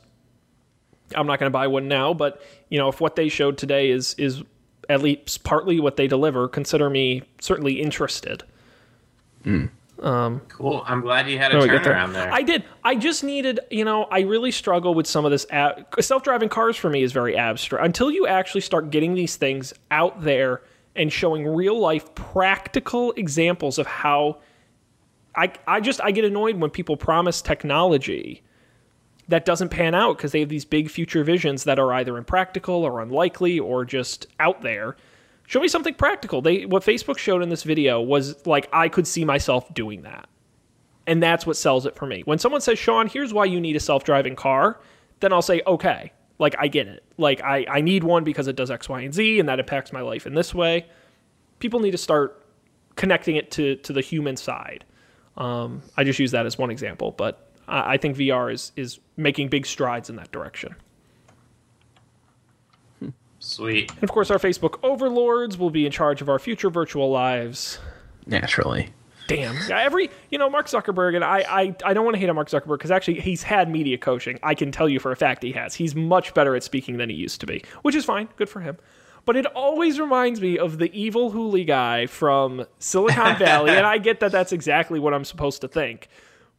I'm 1.15 1.27
not 1.27 1.39
going 1.39 1.47
to 1.47 1.53
buy 1.53 1.67
one 1.67 1.87
now, 1.87 2.13
but 2.13 2.41
you 2.69 2.79
know, 2.79 2.87
if 2.89 3.01
what 3.01 3.15
they 3.15 3.29
showed 3.29 3.57
today 3.57 3.89
is 3.89 4.15
is 4.15 4.43
at 4.89 5.01
least 5.01 5.43
partly 5.43 5.79
what 5.79 5.95
they 5.95 6.07
deliver, 6.07 6.47
consider 6.47 6.89
me 6.89 7.23
certainly 7.39 7.81
interested. 7.81 8.43
Um, 9.99 10.41
cool. 10.49 10.83
I'm 10.85 11.01
glad 11.01 11.29
you 11.29 11.37
had 11.37 11.53
a 11.53 11.59
we 11.59 11.67
there. 11.67 11.79
turnaround 11.79 12.13
there. 12.13 12.31
I 12.33 12.41
did. 12.41 12.63
I 12.83 12.95
just 12.95 13.23
needed, 13.23 13.59
you 13.69 13.85
know, 13.85 14.05
I 14.05 14.21
really 14.21 14.51
struggle 14.51 14.93
with 14.93 15.07
some 15.07 15.23
of 15.23 15.31
this. 15.31 15.45
Ab- 15.49 15.85
self-driving 15.99 16.49
cars 16.49 16.75
for 16.75 16.89
me 16.89 17.03
is 17.03 17.11
very 17.11 17.37
abstract. 17.37 17.85
Until 17.85 18.11
you 18.11 18.27
actually 18.27 18.61
start 18.61 18.89
getting 18.89 19.13
these 19.13 19.35
things 19.35 19.73
out 19.91 20.21
there 20.21 20.61
and 20.95 21.11
showing 21.11 21.47
real 21.47 21.79
life 21.79 22.13
practical 22.15 23.11
examples 23.13 23.77
of 23.77 23.87
how 23.87 24.39
I 25.35 25.51
I 25.67 25.79
just 25.79 26.01
I 26.01 26.11
get 26.11 26.25
annoyed 26.25 26.57
when 26.57 26.69
people 26.69 26.97
promise 26.97 27.41
technology 27.41 28.43
that 29.29 29.45
doesn't 29.45 29.69
pan 29.69 29.95
out 29.95 30.17
because 30.17 30.31
they 30.31 30.41
have 30.41 30.49
these 30.49 30.65
big 30.65 30.89
future 30.89 31.23
visions 31.23 31.63
that 31.63 31.79
are 31.79 31.93
either 31.93 32.17
impractical 32.17 32.83
or 32.83 33.01
unlikely 33.01 33.59
or 33.59 33.85
just 33.85 34.27
out 34.39 34.61
there. 34.61 34.97
Show 35.53 35.59
me 35.59 35.67
something 35.67 35.93
practical. 35.93 36.41
They 36.41 36.65
what 36.65 36.81
Facebook 36.81 37.19
showed 37.19 37.43
in 37.43 37.49
this 37.49 37.61
video 37.61 38.01
was 38.01 38.43
like 38.47 38.67
I 38.73 38.89
could 38.89 39.05
see 39.05 39.23
myself 39.23 39.71
doing 39.71 40.01
that. 40.01 40.27
And 41.05 41.21
that's 41.21 41.45
what 41.45 41.55
sells 41.55 41.85
it 41.85 41.95
for 41.95 42.07
me. 42.07 42.23
When 42.25 42.39
someone 42.39 42.59
says, 42.59 42.79
Sean, 42.79 43.05
here's 43.05 43.35
why 43.35 43.45
you 43.45 43.61
need 43.61 43.75
a 43.75 43.79
self 43.79 44.03
driving 44.03 44.35
car, 44.35 44.79
then 45.19 45.31
I'll 45.31 45.43
say, 45.43 45.61
okay, 45.67 46.11
like 46.39 46.55
I 46.57 46.67
get 46.69 46.87
it. 46.87 47.03
Like 47.19 47.43
I, 47.43 47.67
I 47.69 47.81
need 47.81 48.03
one 48.03 48.23
because 48.23 48.47
it 48.47 48.55
does 48.55 48.71
X, 48.71 48.89
Y, 48.89 49.01
and 49.01 49.13
Z, 49.13 49.39
and 49.39 49.47
that 49.47 49.59
impacts 49.59 49.93
my 49.93 50.01
life 50.01 50.25
in 50.25 50.33
this 50.33 50.55
way. 50.55 50.87
People 51.59 51.79
need 51.81 51.91
to 51.91 51.99
start 51.99 52.43
connecting 52.95 53.35
it 53.35 53.51
to, 53.51 53.75
to 53.75 53.93
the 53.93 54.01
human 54.01 54.35
side. 54.35 54.85
Um, 55.37 55.83
I 55.95 56.03
just 56.03 56.17
use 56.17 56.31
that 56.31 56.47
as 56.47 56.57
one 56.57 56.71
example, 56.71 57.11
but 57.11 57.51
I, 57.67 57.93
I 57.93 57.97
think 57.97 58.17
VR 58.17 58.51
is, 58.51 58.71
is 58.75 58.99
making 59.17 59.49
big 59.49 59.67
strides 59.67 60.09
in 60.09 60.15
that 60.15 60.31
direction. 60.31 60.75
Sweet. 63.43 63.91
And 63.91 64.03
of 64.03 64.11
course, 64.11 64.31
our 64.31 64.39
Facebook 64.39 64.79
overlords 64.83 65.57
will 65.57 65.69
be 65.69 65.85
in 65.85 65.91
charge 65.91 66.21
of 66.21 66.29
our 66.29 66.39
future 66.39 66.69
virtual 66.69 67.11
lives. 67.11 67.77
Naturally. 68.25 68.93
Damn. 69.27 69.57
Yeah, 69.67 69.79
Every, 69.79 70.09
you 70.31 70.37
know, 70.37 70.49
Mark 70.49 70.67
Zuckerberg, 70.67 71.13
and 71.13 71.25
I, 71.25 71.39
I, 71.39 71.75
I 71.83 71.93
don't 71.93 72.05
want 72.05 72.15
to 72.15 72.19
hate 72.21 72.29
on 72.29 72.35
Mark 72.35 72.49
Zuckerberg 72.49 72.77
because 72.77 72.89
actually 72.91 73.19
he's 73.19 73.43
had 73.43 73.69
media 73.69 73.97
coaching. 73.97 74.39
I 74.43 74.55
can 74.55 74.71
tell 74.71 74.87
you 74.87 74.97
for 74.99 75.11
a 75.11 75.17
fact 75.17 75.43
he 75.43 75.51
has. 75.51 75.75
He's 75.75 75.93
much 75.93 76.33
better 76.33 76.55
at 76.55 76.63
speaking 76.63 76.97
than 76.97 77.09
he 77.09 77.15
used 77.15 77.41
to 77.41 77.45
be, 77.45 77.63
which 77.81 77.95
is 77.95 78.05
fine. 78.05 78.29
Good 78.37 78.47
for 78.47 78.61
him. 78.61 78.77
But 79.25 79.35
it 79.35 79.45
always 79.47 79.99
reminds 79.99 80.39
me 80.39 80.57
of 80.57 80.77
the 80.77 80.89
evil 80.97 81.31
Hooli 81.31 81.67
guy 81.67 82.05
from 82.05 82.65
Silicon 82.79 83.37
Valley, 83.37 83.71
and 83.71 83.85
I 83.85 83.97
get 83.97 84.21
that 84.21 84.31
that's 84.31 84.53
exactly 84.53 84.99
what 84.99 85.13
I'm 85.13 85.25
supposed 85.25 85.59
to 85.61 85.67
think. 85.67 86.07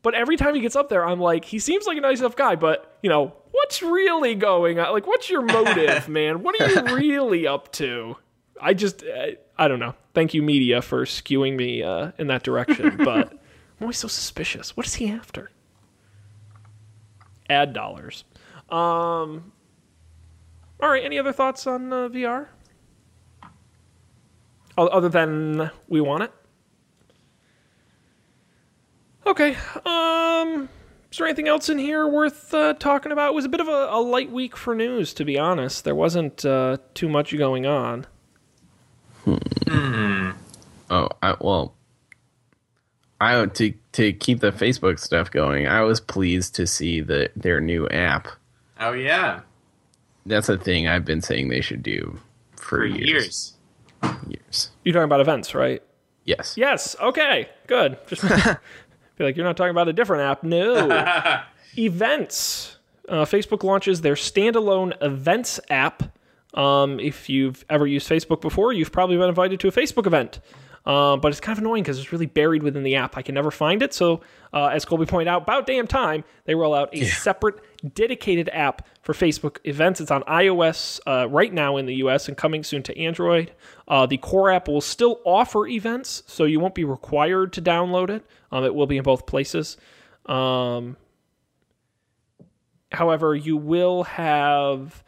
But 0.04 0.14
every 0.14 0.36
time 0.36 0.54
he 0.54 0.60
gets 0.60 0.76
up 0.76 0.90
there, 0.90 1.04
I'm 1.04 1.18
like, 1.18 1.46
he 1.46 1.58
seems 1.58 1.86
like 1.86 1.96
a 1.96 2.00
nice 2.02 2.20
enough 2.20 2.36
guy, 2.36 2.56
but, 2.56 2.98
you 3.02 3.08
know, 3.08 3.32
what's 3.52 3.82
really 3.82 4.34
going 4.34 4.78
on? 4.78 4.92
Like, 4.92 5.06
what's 5.06 5.30
your 5.30 5.40
motive, 5.56 6.08
man? 6.08 6.42
What 6.42 6.60
are 6.60 6.68
you 6.68 6.94
really 6.94 7.46
up 7.46 7.72
to? 7.72 8.16
I 8.60 8.74
just, 8.74 9.02
I, 9.02 9.38
I 9.56 9.66
don't 9.66 9.80
know. 9.80 9.94
Thank 10.12 10.34
you, 10.34 10.42
media, 10.42 10.82
for 10.82 11.06
skewing 11.06 11.56
me 11.56 11.82
uh, 11.82 12.12
in 12.18 12.26
that 12.28 12.42
direction. 12.42 12.96
But 13.04 13.32
I'm 13.32 13.38
always 13.80 13.96
so 13.96 14.06
suspicious. 14.06 14.76
What 14.76 14.86
is 14.86 14.94
he 14.94 15.08
after? 15.10 15.50
Ad 17.48 17.72
dollars. 17.72 18.24
Um. 18.70 19.52
All 20.80 20.88
right. 20.90 21.04
Any 21.04 21.18
other 21.18 21.32
thoughts 21.32 21.66
on 21.66 21.92
uh, 21.92 22.08
VR? 22.08 22.46
Other 24.78 25.08
than 25.08 25.70
we 25.88 26.00
want 26.00 26.22
it. 26.24 26.32
Okay. 29.26 29.56
Um. 29.84 30.68
Is 31.10 31.18
there 31.18 31.28
anything 31.28 31.46
else 31.46 31.68
in 31.68 31.78
here 31.78 32.08
worth 32.08 32.52
uh, 32.52 32.74
talking 32.74 33.12
about? 33.12 33.30
It 33.30 33.34
was 33.34 33.44
a 33.44 33.48
bit 33.48 33.60
of 33.60 33.68
a, 33.68 33.86
a 33.90 34.00
light 34.00 34.32
week 34.32 34.56
for 34.56 34.74
news, 34.74 35.14
to 35.14 35.24
be 35.24 35.38
honest. 35.38 35.84
There 35.84 35.94
wasn't 35.94 36.44
uh, 36.44 36.78
too 36.94 37.08
much 37.08 37.36
going 37.38 37.66
on. 37.66 38.06
Oh, 40.90 41.08
I, 41.22 41.36
well, 41.40 41.74
I 43.20 43.46
to 43.46 43.74
to 43.92 44.12
keep 44.12 44.40
the 44.40 44.50
Facebook 44.50 44.98
stuff 44.98 45.30
going. 45.30 45.66
I 45.66 45.82
was 45.82 46.00
pleased 46.00 46.54
to 46.56 46.66
see 46.66 47.00
the 47.00 47.30
their 47.36 47.60
new 47.60 47.88
app. 47.88 48.28
Oh 48.78 48.92
yeah. 48.92 49.40
That's 50.26 50.48
a 50.48 50.58
thing 50.58 50.88
I've 50.88 51.04
been 51.04 51.20
saying 51.22 51.48
they 51.48 51.60
should 51.60 51.82
do 51.82 52.18
for, 52.56 52.78
For 52.78 52.86
years. 52.86 53.08
years. 53.08 53.52
Years. 54.28 54.70
You're 54.84 54.94
talking 54.94 55.04
about 55.04 55.20
events, 55.20 55.54
right? 55.54 55.82
Yes. 56.24 56.54
Yes. 56.56 56.96
Okay. 57.00 57.48
Good. 57.66 57.98
Just 58.06 58.24
feel 59.16 59.26
like 59.26 59.36
you're 59.36 59.46
not 59.46 59.56
talking 59.56 59.70
about 59.70 59.88
a 59.88 59.92
different 59.92 60.22
app. 60.22 60.42
No. 60.42 61.42
events. 61.78 62.78
Uh, 63.08 63.24
Facebook 63.24 63.62
launches 63.62 64.00
their 64.00 64.14
standalone 64.14 64.94
events 65.02 65.60
app. 65.70 66.02
Um, 66.54 67.00
if 67.00 67.28
you've 67.28 67.64
ever 67.68 67.86
used 67.86 68.08
Facebook 68.08 68.40
before, 68.40 68.72
you've 68.72 68.92
probably 68.92 69.16
been 69.16 69.28
invited 69.28 69.60
to 69.60 69.68
a 69.68 69.72
Facebook 69.72 70.06
event. 70.06 70.40
Um, 70.86 71.20
but 71.20 71.32
it's 71.32 71.40
kind 71.40 71.56
of 71.56 71.62
annoying 71.64 71.82
because 71.82 71.98
it's 71.98 72.12
really 72.12 72.26
buried 72.26 72.62
within 72.62 72.82
the 72.82 72.96
app. 72.96 73.16
I 73.16 73.22
can 73.22 73.34
never 73.34 73.50
find 73.50 73.82
it. 73.82 73.94
So, 73.94 74.20
uh, 74.52 74.66
as 74.66 74.84
Colby 74.84 75.06
pointed 75.06 75.28
out, 75.28 75.42
about 75.42 75.66
damn 75.66 75.86
time 75.86 76.24
they 76.44 76.54
roll 76.54 76.74
out 76.74 76.90
a 76.92 77.06
separate, 77.06 77.56
dedicated 77.94 78.50
app 78.52 78.86
for 79.00 79.14
Facebook 79.14 79.58
events. 79.64 80.00
It's 80.00 80.10
on 80.10 80.22
iOS 80.24 81.00
uh, 81.06 81.28
right 81.28 81.52
now 81.52 81.78
in 81.78 81.86
the 81.86 81.94
US 81.96 82.28
and 82.28 82.36
coming 82.36 82.62
soon 82.62 82.82
to 82.82 82.98
Android. 82.98 83.52
Uh, 83.88 84.04
the 84.04 84.18
core 84.18 84.50
app 84.50 84.68
will 84.68 84.82
still 84.82 85.20
offer 85.24 85.66
events, 85.66 86.22
so 86.26 86.44
you 86.44 86.60
won't 86.60 86.74
be 86.74 86.84
required 86.84 87.54
to 87.54 87.62
download 87.62 88.10
it. 88.10 88.24
Um, 88.52 88.64
it 88.64 88.74
will 88.74 88.86
be 88.86 88.98
in 88.98 89.02
both 89.04 89.24
places. 89.26 89.78
Um, 90.26 90.98
however, 92.92 93.34
you 93.34 93.56
will 93.56 94.04
have 94.04 95.02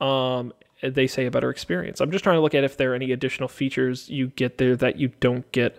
um, 0.00 0.52
they 0.82 1.06
say 1.06 1.26
a 1.26 1.30
better 1.30 1.50
experience. 1.50 2.00
I'm 2.00 2.10
just 2.10 2.24
trying 2.24 2.36
to 2.36 2.40
look 2.40 2.54
at 2.54 2.64
if 2.64 2.76
there 2.76 2.92
are 2.92 2.94
any 2.94 3.12
additional 3.12 3.48
features 3.48 4.08
you 4.08 4.28
get 4.28 4.58
there 4.58 4.76
that 4.76 4.96
you 4.98 5.08
don't 5.20 5.50
get. 5.52 5.78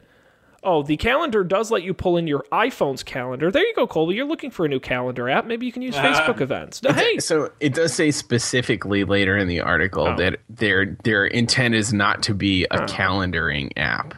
Oh, 0.63 0.83
the 0.83 0.95
calendar 0.97 1.43
does 1.43 1.71
let 1.71 1.81
you 1.81 1.91
pull 1.91 2.17
in 2.17 2.27
your 2.27 2.45
iPhone's 2.51 3.01
calendar. 3.01 3.49
There 3.49 3.65
you 3.65 3.73
go, 3.73 3.87
Colby. 3.87 4.13
You're 4.13 4.27
looking 4.27 4.51
for 4.51 4.63
a 4.63 4.69
new 4.69 4.79
calendar 4.79 5.27
app. 5.27 5.47
Maybe 5.47 5.65
you 5.65 5.71
can 5.71 5.81
use 5.81 5.95
Facebook 5.95 6.39
events. 6.39 6.83
No, 6.83 6.91
hey, 6.93 7.17
So 7.17 7.51
it 7.59 7.73
does 7.73 7.93
say 7.95 8.11
specifically 8.11 9.03
later 9.03 9.35
in 9.35 9.47
the 9.47 9.59
article 9.61 10.05
Oh. 10.07 10.15
that 10.17 10.39
their 10.49 10.97
their 11.03 11.25
intent 11.25 11.73
is 11.73 11.91
not 11.93 12.21
to 12.23 12.35
be 12.35 12.65
a 12.65 12.77
calendaring 12.85 13.71
app, 13.75 14.13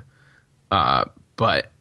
uh, 0.69 1.05
but 1.37 1.71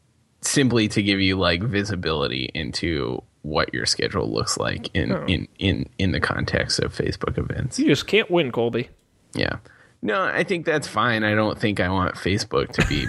simply 0.42 0.86
to 0.88 1.02
give 1.02 1.20
you 1.20 1.34
like 1.36 1.62
visibility 1.64 2.48
into 2.54 3.20
what 3.42 3.74
your 3.74 3.86
schedule 3.86 4.30
looks 4.32 4.56
like 4.56 4.88
in 4.94 5.12
Oh. 5.12 5.24
in, 5.26 5.48
in 5.58 5.88
in 5.98 6.12
the 6.12 6.20
context 6.20 6.78
of 6.78 6.94
Facebook 6.94 7.36
events. 7.38 7.78
you 7.78 7.86
just 7.86 8.06
can't 8.06 8.30
win, 8.30 8.52
Colby. 8.52 8.88
Yeah. 9.34 9.56
No, 10.00 10.22
I 10.22 10.42
think 10.44 10.66
that's 10.66 10.88
fine. 10.88 11.22
I 11.24 11.34
don't 11.34 11.58
think 11.58 11.78
I 11.80 11.88
want 11.88 12.14
Facebook 12.16 12.70
to 12.72 12.86
be 12.86 13.06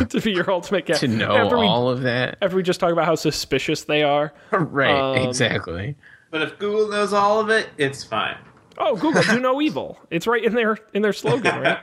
to 0.08 0.20
be 0.20 0.32
your 0.32 0.50
ultimate 0.50 0.86
guess. 0.86 1.00
to 1.00 1.08
know 1.08 1.32
after 1.36 1.58
we, 1.58 1.66
all 1.66 1.88
of 1.90 2.02
that. 2.02 2.38
after 2.42 2.56
we 2.56 2.62
just 2.62 2.80
talk 2.80 2.92
about 2.92 3.04
how 3.06 3.14
suspicious 3.14 3.84
they 3.84 4.02
are. 4.02 4.32
Right, 4.52 4.90
Um, 5.22 5.28
exactly. 5.28 5.96
But 6.30 6.42
if 6.42 6.58
Google 6.58 6.88
knows 6.88 7.12
all 7.12 7.40
of 7.40 7.50
it, 7.50 7.68
it's 7.76 8.04
fine. 8.04 8.36
Oh, 8.78 8.96
Google, 8.96 9.22
do 9.22 9.40
no 9.40 9.60
evil. 9.60 9.98
It's 10.10 10.26
right 10.26 10.42
in 10.44 10.54
their 10.54 10.78
in 10.94 11.02
their 11.02 11.12
slogan, 11.12 11.60
right? 11.60 11.78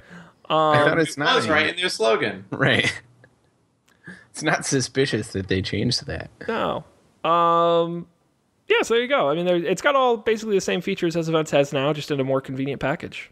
I 0.49 0.83
thought 0.85 0.99
it's 0.99 1.17
not 1.17 1.35
was 1.35 1.47
right 1.49 1.67
in 1.67 1.75
their 1.75 1.89
slogan. 1.89 2.45
Right. 2.51 3.01
It's 4.31 4.41
not 4.43 4.65
suspicious 4.65 5.33
that 5.33 5.47
they 5.47 5.61
changed 5.61 6.05
that. 6.07 6.29
No. 6.47 6.83
Um. 7.27 8.07
Yeah, 8.67 8.81
so 8.81 8.95
there 8.95 9.03
you 9.03 9.07
go. 9.09 9.29
I 9.29 9.35
mean, 9.35 9.45
there, 9.45 9.55
it's 9.55 9.81
got 9.81 9.95
all 9.95 10.17
basically 10.17 10.55
the 10.55 10.61
same 10.61 10.81
features 10.81 11.15
as 11.15 11.29
Events 11.29 11.51
has 11.51 11.71
now, 11.71 11.93
just 11.93 12.11
in 12.11 12.19
a 12.19 12.23
more 12.23 12.41
convenient 12.41 12.81
package. 12.81 13.31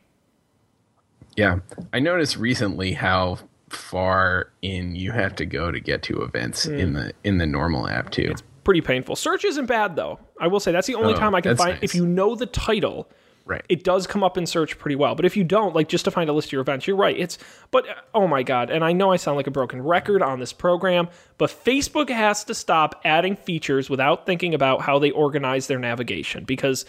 Yeah. 1.36 1.60
I 1.92 2.00
noticed 2.00 2.38
recently 2.38 2.94
how 2.94 3.40
far 3.70 4.52
in 4.62 4.96
you 4.96 5.12
have 5.12 5.36
to 5.36 5.46
go 5.46 5.72
to 5.72 5.80
get 5.82 6.02
to 6.04 6.22
events 6.22 6.66
in 6.66 6.94
the 6.94 7.12
in 7.26 7.38
the 7.40 7.46
normal 7.46 7.90
app 7.90 8.12
too. 8.12 8.30
It's 8.32 8.44
pretty 8.64 8.80
painful. 8.80 9.18
Search 9.18 9.44
isn't 9.44 9.66
bad 9.66 9.98
though. 9.98 10.20
I 10.40 10.48
will 10.48 10.62
say 10.62 10.72
that's 10.72 10.88
the 10.88 10.96
only 10.96 11.14
Oh, 11.14 11.18
time 11.18 11.36
I 11.36 11.42
can 11.42 11.58
find 11.58 11.74
nice. 11.74 11.84
if 11.84 11.96
you 11.96 12.06
know 12.06 12.36
the 12.36 12.46
title 12.46 13.10
Right. 13.48 13.64
it 13.70 13.84
does 13.84 14.08
come 14.08 14.24
up 14.24 14.40
in 14.40 14.48
search 14.48 14.80
pretty 14.80 14.96
well. 14.96 15.14
But 15.14 15.26
if 15.26 15.38
you 15.38 15.44
don't, 15.44 15.76
like 15.76 15.88
just 15.88 16.06
to 16.06 16.12
find 16.12 16.28
a 16.32 16.34
list 16.34 16.48
of 16.48 16.54
your 16.54 16.62
events, 16.62 16.88
you're 16.88 16.96
right. 16.96 17.16
It's 17.16 17.38
but 17.70 17.88
uh, 17.88 17.94
oh 18.16 18.28
my 18.28 18.42
god, 18.42 18.72
and 18.72 18.84
I 18.84 18.92
know 18.92 19.12
I 19.12 19.18
sound 19.18 19.38
like 19.38 19.46
a 19.46 19.52
broken 19.52 19.84
record 19.84 20.24
on 20.24 20.40
this 20.40 20.52
program, 20.52 21.10
but 21.38 21.52
Facebook 21.52 22.10
has 22.10 22.44
to 22.46 22.56
stop 22.56 23.00
adding 23.06 23.36
features 23.36 23.88
without 23.88 24.26
thinking 24.26 24.56
about 24.56 24.82
how 24.82 24.98
they 24.98 25.12
organize 25.12 25.68
their 25.68 25.78
navigation 25.78 26.44
because 26.44 26.86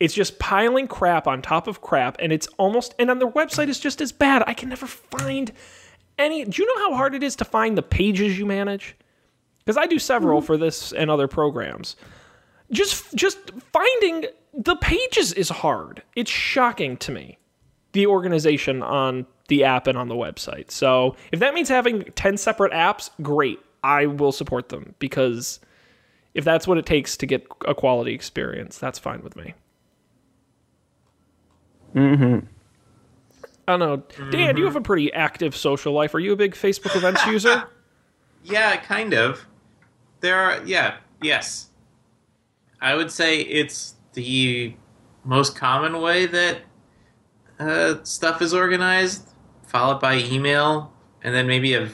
it's 0.00 0.14
just 0.14 0.38
piling 0.38 0.88
crap 0.88 1.26
on 1.26 1.42
top 1.42 1.66
of 1.66 1.82
crap 1.82 2.16
and 2.20 2.32
it's 2.32 2.46
almost 2.56 2.94
and 2.98 3.10
on 3.10 3.18
their 3.18 3.30
website 3.30 3.68
is 3.68 3.78
just 3.78 4.00
as 4.00 4.12
bad. 4.12 4.42
I 4.46 4.54
can 4.54 4.70
never 4.70 4.86
find 4.86 5.52
any 6.18 6.46
Do 6.46 6.62
you 6.62 6.74
know 6.74 6.88
how 6.88 6.96
hard 6.96 7.14
it 7.14 7.22
is 7.22 7.36
to 7.36 7.44
find 7.44 7.76
the 7.76 7.82
pages 7.82 8.38
you 8.38 8.46
manage? 8.46 8.96
Because 9.58 9.76
I 9.76 9.84
do 9.84 9.98
several 9.98 10.38
mm-hmm. 10.38 10.46
for 10.46 10.56
this 10.56 10.92
and 10.92 11.10
other 11.10 11.28
programs 11.28 11.96
just 12.72 13.14
just 13.14 13.38
finding 13.72 14.26
the 14.52 14.76
pages 14.76 15.32
is 15.32 15.48
hard. 15.48 16.02
It's 16.14 16.30
shocking 16.30 16.96
to 16.98 17.12
me. 17.12 17.38
The 17.92 18.06
organization 18.06 18.82
on 18.82 19.26
the 19.48 19.64
app 19.64 19.86
and 19.86 19.98
on 19.98 20.08
the 20.08 20.14
website. 20.14 20.70
So, 20.70 21.16
if 21.30 21.40
that 21.40 21.52
means 21.54 21.68
having 21.68 22.04
10 22.14 22.36
separate 22.36 22.72
apps, 22.72 23.10
great. 23.20 23.60
I 23.84 24.06
will 24.06 24.32
support 24.32 24.68
them 24.68 24.94
because 24.98 25.60
if 26.34 26.44
that's 26.44 26.66
what 26.66 26.78
it 26.78 26.86
takes 26.86 27.16
to 27.18 27.26
get 27.26 27.46
a 27.66 27.74
quality 27.74 28.14
experience, 28.14 28.78
that's 28.78 28.98
fine 28.98 29.22
with 29.22 29.36
me. 29.36 29.54
Mm-hmm. 31.94 32.46
I 33.68 33.76
don't 33.76 33.80
know. 33.80 34.30
Dan, 34.30 34.56
you 34.56 34.64
have 34.64 34.76
a 34.76 34.80
pretty 34.80 35.12
active 35.12 35.54
social 35.56 35.92
life. 35.92 36.14
Are 36.14 36.20
you 36.20 36.32
a 36.32 36.36
big 36.36 36.54
Facebook 36.54 36.96
events 36.96 37.24
user? 37.26 37.68
Yeah, 38.44 38.74
kind 38.76 39.14
of. 39.14 39.46
There 40.18 40.36
are, 40.36 40.64
yeah, 40.64 40.96
yes. 41.20 41.68
I 42.80 42.96
would 42.96 43.12
say 43.12 43.42
it's 43.42 43.94
the 44.14 44.74
most 45.24 45.56
common 45.56 46.00
way 46.00 46.26
that 46.26 46.58
uh, 47.58 48.02
stuff 48.04 48.42
is 48.42 48.52
organized, 48.52 49.28
followed 49.66 50.00
by 50.00 50.16
email, 50.18 50.92
and 51.22 51.34
then 51.34 51.46
maybe 51.46 51.74
a, 51.74 51.88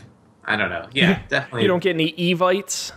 I 0.44 0.56
don't 0.56 0.70
know. 0.70 0.88
Yeah, 0.92 1.20
definitely. 1.28 1.62
You 1.62 1.68
don't 1.68 1.82
get 1.82 1.94
any 1.94 2.12
evites? 2.12 2.92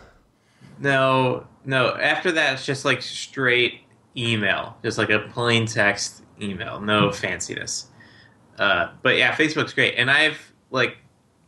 No, 0.79 1.47
no. 1.65 1.95
After 1.95 2.31
that, 2.31 2.53
it's 2.53 2.65
just 2.65 2.85
like 2.85 3.01
straight 3.01 3.81
email, 4.17 4.77
just 4.83 4.97
like 4.97 5.09
a 5.09 5.19
plain 5.19 5.65
text 5.65 6.23
email, 6.41 6.79
no 6.79 7.09
fanciness. 7.09 7.85
Uh, 8.57 8.91
but 9.01 9.17
yeah, 9.17 9.35
Facebook's 9.35 9.73
great, 9.73 9.95
and 9.95 10.09
I've 10.09 10.53
like 10.69 10.97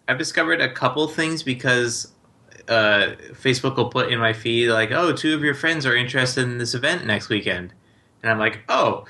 I've 0.07 0.17
discovered 0.17 0.61
a 0.61 0.71
couple 0.71 1.07
things 1.07 1.43
because 1.43 2.12
uh, 2.67 3.15
Facebook 3.33 3.75
will 3.75 3.89
put 3.89 4.11
in 4.11 4.19
my 4.19 4.33
feed 4.33 4.69
like, 4.69 4.91
"Oh, 4.91 5.13
two 5.13 5.35
of 5.35 5.43
your 5.43 5.53
friends 5.53 5.85
are 5.85 5.95
interested 5.95 6.43
in 6.43 6.57
this 6.57 6.73
event 6.73 7.05
next 7.05 7.29
weekend," 7.29 7.73
and 8.21 8.31
I'm 8.31 8.39
like, 8.39 8.59
"Oh." 8.69 9.05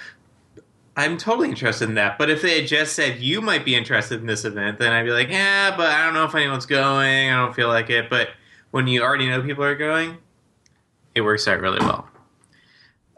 I'm 0.95 1.17
totally 1.17 1.49
interested 1.49 1.89
in 1.89 1.95
that, 1.95 2.19
but 2.19 2.29
if 2.29 2.43
they 2.43 2.59
had 2.59 2.67
just 2.67 2.93
said 2.93 3.19
you 3.19 3.41
might 3.41 3.65
be 3.65 3.73
interested 3.75 4.19
in 4.21 4.27
this 4.27 4.45
event, 4.45 4.77
then 4.77 4.93
I'd 4.93 5.05
be 5.05 5.09
like, 5.09 5.29
yeah, 5.29 5.75
but 5.75 5.87
I 5.87 6.05
don't 6.05 6.13
know 6.13 6.25
if 6.25 6.35
anyone's 6.35 6.67
going. 6.67 7.31
I 7.31 7.35
don't 7.35 7.55
feel 7.55 7.67
like 7.67 7.89
it. 7.89 8.11
But 8.11 8.29
when 8.69 8.85
you 8.85 9.01
already 9.01 9.27
know 9.27 9.41
people 9.41 9.63
are 9.63 9.75
going, 9.75 10.17
it 11.15 11.21
works 11.21 11.47
out 11.47 11.61
really 11.61 11.79
well. 11.79 12.07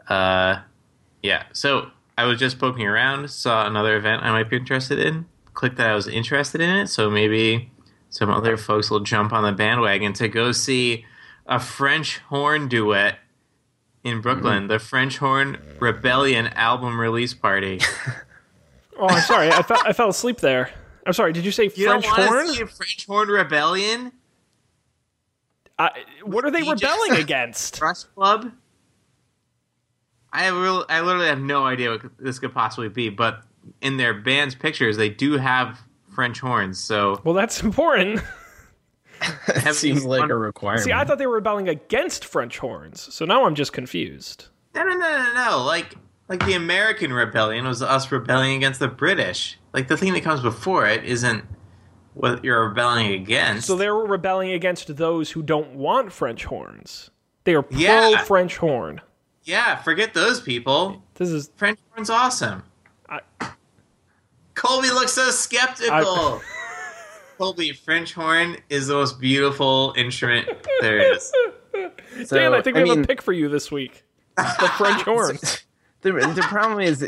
Uh, 0.08 0.60
yeah. 1.22 1.44
So 1.52 1.90
I 2.16 2.24
was 2.24 2.38
just 2.38 2.58
poking 2.58 2.86
around, 2.86 3.28
saw 3.30 3.66
another 3.66 3.96
event 3.96 4.22
I 4.22 4.32
might 4.32 4.48
be 4.48 4.56
interested 4.56 4.98
in, 4.98 5.26
clicked 5.52 5.76
that 5.76 5.90
I 5.90 5.94
was 5.94 6.08
interested 6.08 6.62
in 6.62 6.70
it. 6.70 6.86
So 6.86 7.10
maybe 7.10 7.70
some 8.10 8.30
other 8.30 8.56
folks 8.56 8.90
will 8.90 9.00
jump 9.00 9.32
on 9.32 9.42
the 9.42 9.52
bandwagon 9.52 10.12
to 10.14 10.28
go 10.28 10.52
see 10.52 11.04
a 11.46 11.60
French 11.60 12.18
horn 12.18 12.68
duet 12.68 13.18
in 14.04 14.20
Brooklyn, 14.20 14.64
mm. 14.64 14.68
the 14.68 14.78
French 14.78 15.18
Horn 15.18 15.58
Rebellion 15.80 16.46
album 16.48 17.00
release 17.00 17.34
party. 17.34 17.80
Oh, 18.98 19.08
I'm 19.08 19.20
sorry. 19.20 19.50
I, 19.50 19.60
fe- 19.60 19.74
I 19.84 19.92
fell 19.92 20.08
asleep 20.08 20.38
there. 20.38 20.70
I'm 21.06 21.12
sorry. 21.12 21.34
Did 21.34 21.44
you 21.44 21.50
say 21.50 21.64
You 21.64 21.86
French 21.86 22.04
don't 22.04 22.28
horn? 22.28 22.48
see 22.48 22.62
a 22.62 22.66
French 22.66 23.04
Horn 23.06 23.28
Rebellion? 23.28 24.10
I, 25.78 25.90
what 26.22 26.44
are 26.46 26.50
they 26.50 26.60
You 26.60 26.72
rebelling 26.72 27.12
against? 27.20 27.76
Trust 27.76 28.14
Club? 28.14 28.52
I 30.32 30.48
real, 30.48 30.84
I 30.88 31.02
literally 31.02 31.28
have 31.28 31.40
no 31.40 31.66
idea 31.66 31.90
what 31.90 32.02
this 32.18 32.38
could 32.38 32.54
possibly 32.54 32.88
be, 32.88 33.10
but 33.10 33.42
in 33.82 33.96
their 33.98 34.14
band's 34.14 34.54
pictures, 34.54 34.96
they 34.96 35.08
do 35.10 35.36
have 35.36 35.80
French 36.16 36.40
horns. 36.40 36.80
So 36.80 37.20
Well, 37.22 37.34
that's 37.34 37.62
important. 37.62 38.20
That 39.46 39.74
seems 39.74 40.04
like 40.04 40.20
fun- 40.20 40.30
a 40.30 40.36
requirement. 40.36 40.84
See, 40.84 40.92
I 40.92 41.04
thought 41.04 41.16
they 41.18 41.26
were 41.26 41.36
rebelling 41.36 41.70
against 41.70 42.24
French 42.24 42.58
horns, 42.58 43.12
so 43.14 43.24
now 43.24 43.46
I'm 43.46 43.54
just 43.54 43.72
confused. 43.72 44.48
no, 44.74 44.82
no, 44.84 44.90
no, 44.94 44.98
no, 44.98 45.32
no. 45.50 45.64
Like, 45.64 45.94
like 46.28 46.44
the 46.44 46.52
American 46.52 47.12
rebellion 47.14 47.66
was 47.66 47.80
us 47.82 48.12
rebelling 48.12 48.56
against 48.56 48.78
the 48.78 48.88
British. 48.88 49.58
Like 49.72 49.88
the 49.88 49.96
thing 49.96 50.12
that 50.12 50.22
comes 50.22 50.42
before 50.42 50.86
it 50.86 51.02
isn't 51.04 51.44
what 52.12 52.44
you're 52.44 52.68
rebelling 52.68 53.12
against. 53.14 53.66
So 53.66 53.74
they 53.74 53.88
were 53.88 54.04
rebelling 54.06 54.50
against 54.50 54.94
those 54.96 55.30
who 55.30 55.42
don't 55.42 55.74
want 55.76 56.12
French 56.12 56.44
horns. 56.44 57.10
They 57.44 57.54
are 57.54 57.62
pro 57.62 57.78
Yeah. 57.78 58.18
French 58.24 58.58
horn. 58.58 59.00
yeah, 59.44 59.76
forget 59.76 60.12
those 60.12 60.42
people. 60.42 61.02
This 61.14 61.30
is 61.30 61.50
French 61.56 61.78
horn's 61.94 62.10
awesome. 62.10 62.64
I- 63.08 63.20
Colby 64.56 64.90
looks 64.90 65.12
so 65.12 65.30
skeptical. 65.30 66.42
Colby, 67.38 67.72
French 67.72 68.14
horn 68.14 68.56
is 68.70 68.88
the 68.88 68.94
most 68.94 69.20
beautiful 69.20 69.92
instrument 69.96 70.48
there 70.80 71.14
is. 71.14 71.32
So, 72.24 72.38
Dan. 72.38 72.54
I 72.54 72.62
think 72.62 72.76
we 72.76 72.88
have 72.88 72.96
mean, 72.96 73.04
a 73.04 73.06
pick 73.06 73.20
for 73.20 73.34
you 73.34 73.50
this 73.50 73.70
week. 73.70 74.02
The 74.38 74.72
French 74.78 75.02
horn. 75.04 75.38
the 76.00 76.12
the 76.12 76.46
problem 76.48 76.80
is, 76.80 77.06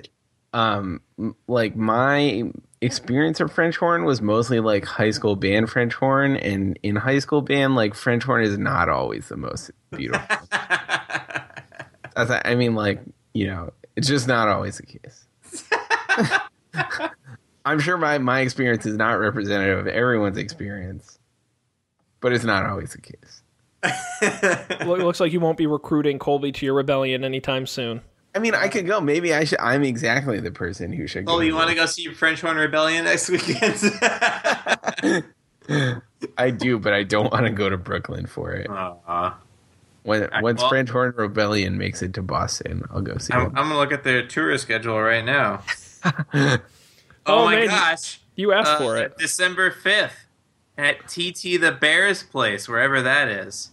um, 0.52 1.00
like 1.46 1.74
my 1.74 2.52
experience 2.82 3.40
of 3.40 3.50
French 3.50 3.76
horn 3.78 4.04
was 4.04 4.20
mostly 4.20 4.60
like 4.60 4.84
high 4.84 5.10
school 5.10 5.36
band 5.36 5.70
French 5.70 5.94
horn, 5.94 6.36
and 6.36 6.78
in 6.82 6.96
high 6.96 7.18
school 7.20 7.40
band, 7.40 7.76
like 7.76 7.94
French 7.94 8.24
horn 8.24 8.44
is 8.44 8.58
not 8.58 8.90
always 8.90 9.28
the 9.30 9.38
most 9.38 9.70
beautiful. 9.90 10.36
I 12.14 12.54
mean, 12.54 12.74
like 12.74 13.00
you 13.32 13.46
know, 13.46 13.72
it's 13.96 14.08
just 14.08 14.28
not 14.28 14.48
always 14.48 14.76
the 14.76 14.84
case. 14.84 15.24
I'm 17.68 17.80
sure 17.80 17.98
my 17.98 18.16
my 18.18 18.40
experience 18.40 18.86
is 18.86 18.96
not 18.96 19.12
representative 19.12 19.80
of 19.80 19.86
everyone's 19.86 20.38
experience, 20.38 21.18
but 22.20 22.32
it's 22.32 22.44
not 22.44 22.64
always 22.64 22.92
the 22.92 23.00
case. 23.00 23.42
It 24.20 24.86
looks 24.86 25.20
like 25.20 25.32
you 25.32 25.38
won't 25.38 25.58
be 25.58 25.66
recruiting 25.66 26.18
Colby 26.18 26.50
to 26.50 26.66
your 26.66 26.74
rebellion 26.74 27.22
anytime 27.24 27.66
soon. 27.66 28.00
I 28.34 28.40
mean, 28.40 28.54
I 28.54 28.68
could 28.68 28.86
go. 28.86 29.00
Maybe 29.00 29.32
I 29.34 29.44
should. 29.44 29.60
I'm 29.60 29.84
exactly 29.84 30.40
the 30.40 30.50
person 30.50 30.92
who 30.92 31.06
should. 31.06 31.26
Colby, 31.26 31.36
go. 31.36 31.44
Oh, 31.44 31.48
you 31.48 31.54
want 31.54 31.68
to 31.70 31.76
go 31.76 31.86
see 31.86 32.08
French 32.08 32.40
horn 32.40 32.56
rebellion 32.56 33.04
next 33.04 33.28
weekend? 33.28 33.78
I 36.38 36.50
do, 36.50 36.78
but 36.78 36.94
I 36.94 37.02
don't 37.04 37.30
want 37.30 37.44
to 37.44 37.52
go 37.52 37.68
to 37.68 37.76
Brooklyn 37.76 38.26
for 38.26 38.52
it. 38.52 38.68
Aw. 38.70 39.36
When 40.02 40.28
once 40.40 40.62
well- 40.62 40.70
French 40.70 40.88
Horn 40.88 41.12
Rebellion 41.16 41.76
makes 41.76 42.00
it 42.00 42.14
to 42.14 42.22
Boston, 42.22 42.82
I'll 42.90 43.02
go 43.02 43.18
see 43.18 43.34
I'm, 43.34 43.44
them. 43.44 43.52
I'm 43.56 43.68
gonna 43.68 43.78
look 43.78 43.92
at 43.92 44.04
their 44.04 44.26
tour 44.26 44.56
schedule 44.56 44.98
right 44.98 45.24
now. 45.24 45.62
Oh, 47.28 47.40
oh, 47.40 47.44
my 47.44 47.56
man. 47.56 47.66
gosh! 47.68 48.20
You 48.36 48.52
asked 48.52 48.70
Uh, 48.72 48.78
for 48.78 48.96
it. 48.96 49.16
December 49.18 49.70
fifth 49.70 50.26
at 50.76 51.06
TT 51.08 51.60
the 51.60 51.76
Bears 51.78 52.22
place, 52.22 52.68
wherever 52.68 53.02
that 53.02 53.28
is. 53.28 53.70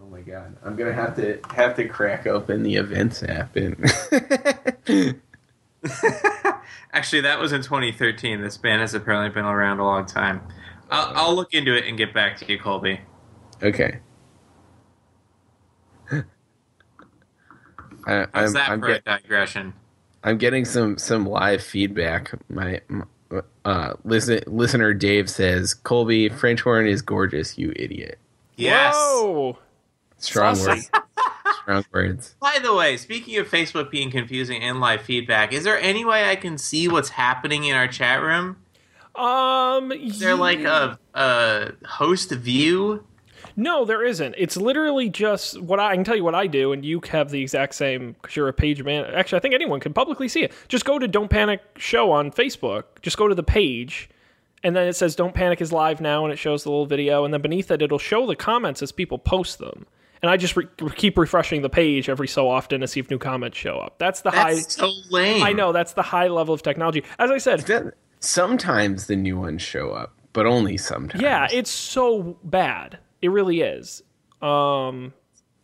Oh 0.00 0.06
my 0.10 0.20
god, 0.20 0.56
I'm 0.64 0.76
gonna 0.76 0.92
have 0.92 1.16
to 1.16 1.38
have 1.54 1.74
to 1.76 1.86
crack 1.88 2.26
open 2.26 2.62
the 2.62 2.76
events 2.76 3.22
app 3.22 3.56
and. 3.56 3.76
Actually, 6.92 7.20
that 7.22 7.38
was 7.38 7.52
in 7.52 7.62
2013. 7.62 8.40
This 8.42 8.56
band 8.56 8.80
has 8.80 8.94
apparently 8.94 9.28
been 9.30 9.44
around 9.44 9.78
a 9.78 9.84
long 9.84 10.06
time. 10.06 10.40
I'll, 10.90 11.12
I'll 11.28 11.34
look 11.36 11.54
into 11.54 11.76
it 11.76 11.84
and 11.86 11.96
get 11.98 12.12
back 12.14 12.36
to 12.38 12.50
you, 12.50 12.58
Colby. 12.58 13.00
okay. 13.62 14.00
I, 18.06 18.26
How's 18.32 18.48
I'm, 18.48 18.52
that 18.54 18.70
I'm, 18.70 18.80
for 18.80 18.86
get- 18.88 19.02
a 19.06 19.18
digression? 19.20 19.74
I'm 20.24 20.38
getting 20.38 20.64
some 20.64 20.98
some 20.98 21.26
live 21.26 21.62
feedback. 21.62 22.32
My 22.50 22.80
uh, 23.64 23.94
listen, 24.04 24.40
listener 24.46 24.94
Dave 24.94 25.30
says, 25.30 25.74
"Colby 25.74 26.28
French 26.28 26.60
horn 26.60 26.86
is 26.86 27.02
gorgeous, 27.02 27.58
you 27.58 27.72
idiot." 27.76 28.18
Yes. 28.56 28.94
Whoa! 28.96 29.58
Strong 30.18 30.56
Saucy. 30.56 30.70
words. 30.70 30.90
Strong 31.62 31.84
words. 31.92 32.34
By 32.40 32.58
the 32.62 32.74
way, 32.74 32.96
speaking 32.96 33.38
of 33.38 33.48
Facebook 33.48 33.90
being 33.90 34.10
confusing 34.10 34.62
and 34.62 34.80
live 34.80 35.02
feedback, 35.02 35.52
is 35.52 35.64
there 35.64 35.78
any 35.78 36.04
way 36.04 36.28
I 36.28 36.36
can 36.36 36.58
see 36.58 36.88
what's 36.88 37.10
happening 37.10 37.64
in 37.64 37.76
our 37.76 37.86
chat 37.88 38.20
room? 38.20 38.56
Um, 39.14 39.90
Is 39.90 40.20
there 40.20 40.36
like 40.36 40.60
a, 40.60 40.98
a 41.14 41.72
host 41.84 42.30
view? 42.30 43.04
No, 43.60 43.84
there 43.84 44.04
isn't. 44.04 44.36
It's 44.38 44.56
literally 44.56 45.08
just 45.08 45.60
what 45.60 45.80
I, 45.80 45.90
I 45.90 45.94
can 45.96 46.04
tell 46.04 46.14
you 46.14 46.22
what 46.22 46.36
I 46.36 46.46
do, 46.46 46.72
and 46.72 46.84
you 46.84 47.00
have 47.10 47.30
the 47.30 47.42
exact 47.42 47.74
same 47.74 48.12
because 48.12 48.36
you're 48.36 48.46
a 48.46 48.52
page 48.52 48.84
man. 48.84 49.04
Actually, 49.06 49.38
I 49.38 49.40
think 49.40 49.52
anyone 49.54 49.80
can 49.80 49.92
publicly 49.92 50.28
see 50.28 50.44
it. 50.44 50.52
Just 50.68 50.84
go 50.84 50.96
to 50.96 51.08
Don't 51.08 51.28
Panic 51.28 51.60
Show 51.76 52.12
on 52.12 52.30
Facebook. 52.30 52.84
Just 53.02 53.16
go 53.18 53.26
to 53.26 53.34
the 53.34 53.42
page, 53.42 54.08
and 54.62 54.76
then 54.76 54.86
it 54.86 54.92
says 54.94 55.16
Don't 55.16 55.34
Panic 55.34 55.60
is 55.60 55.72
live 55.72 56.00
now, 56.00 56.24
and 56.24 56.32
it 56.32 56.36
shows 56.36 56.62
the 56.62 56.70
little 56.70 56.86
video, 56.86 57.24
and 57.24 57.34
then 57.34 57.42
beneath 57.42 57.68
it, 57.72 57.82
it'll 57.82 57.98
show 57.98 58.26
the 58.28 58.36
comments 58.36 58.80
as 58.80 58.92
people 58.92 59.18
post 59.18 59.58
them. 59.58 59.86
and 60.22 60.30
I 60.30 60.36
just 60.36 60.56
re- 60.56 60.68
keep 60.94 61.18
refreshing 61.18 61.62
the 61.62 61.68
page 61.68 62.08
every 62.08 62.28
so 62.28 62.48
often 62.48 62.80
to 62.80 62.86
see 62.86 63.00
if 63.00 63.10
new 63.10 63.18
comments 63.18 63.58
show 63.58 63.78
up. 63.78 63.98
That's 63.98 64.20
the 64.20 64.30
high. 64.30 64.54
That's 64.54 64.76
so 64.76 64.92
lame. 65.10 65.42
I 65.42 65.52
know 65.52 65.72
that's 65.72 65.94
the 65.94 66.02
high 66.02 66.28
level 66.28 66.54
of 66.54 66.62
technology. 66.62 67.02
As 67.18 67.30
I 67.32 67.38
said, 67.38 67.92
sometimes 68.20 69.06
the 69.08 69.16
new 69.16 69.38
ones 69.38 69.62
show 69.62 69.90
up, 69.90 70.14
but 70.32 70.46
only 70.46 70.76
sometimes. 70.76 71.22
yeah, 71.22 71.48
it's 71.50 71.70
so 71.70 72.36
bad. 72.44 72.98
It 73.22 73.28
really 73.30 73.60
is. 73.60 74.02
Um, 74.42 75.12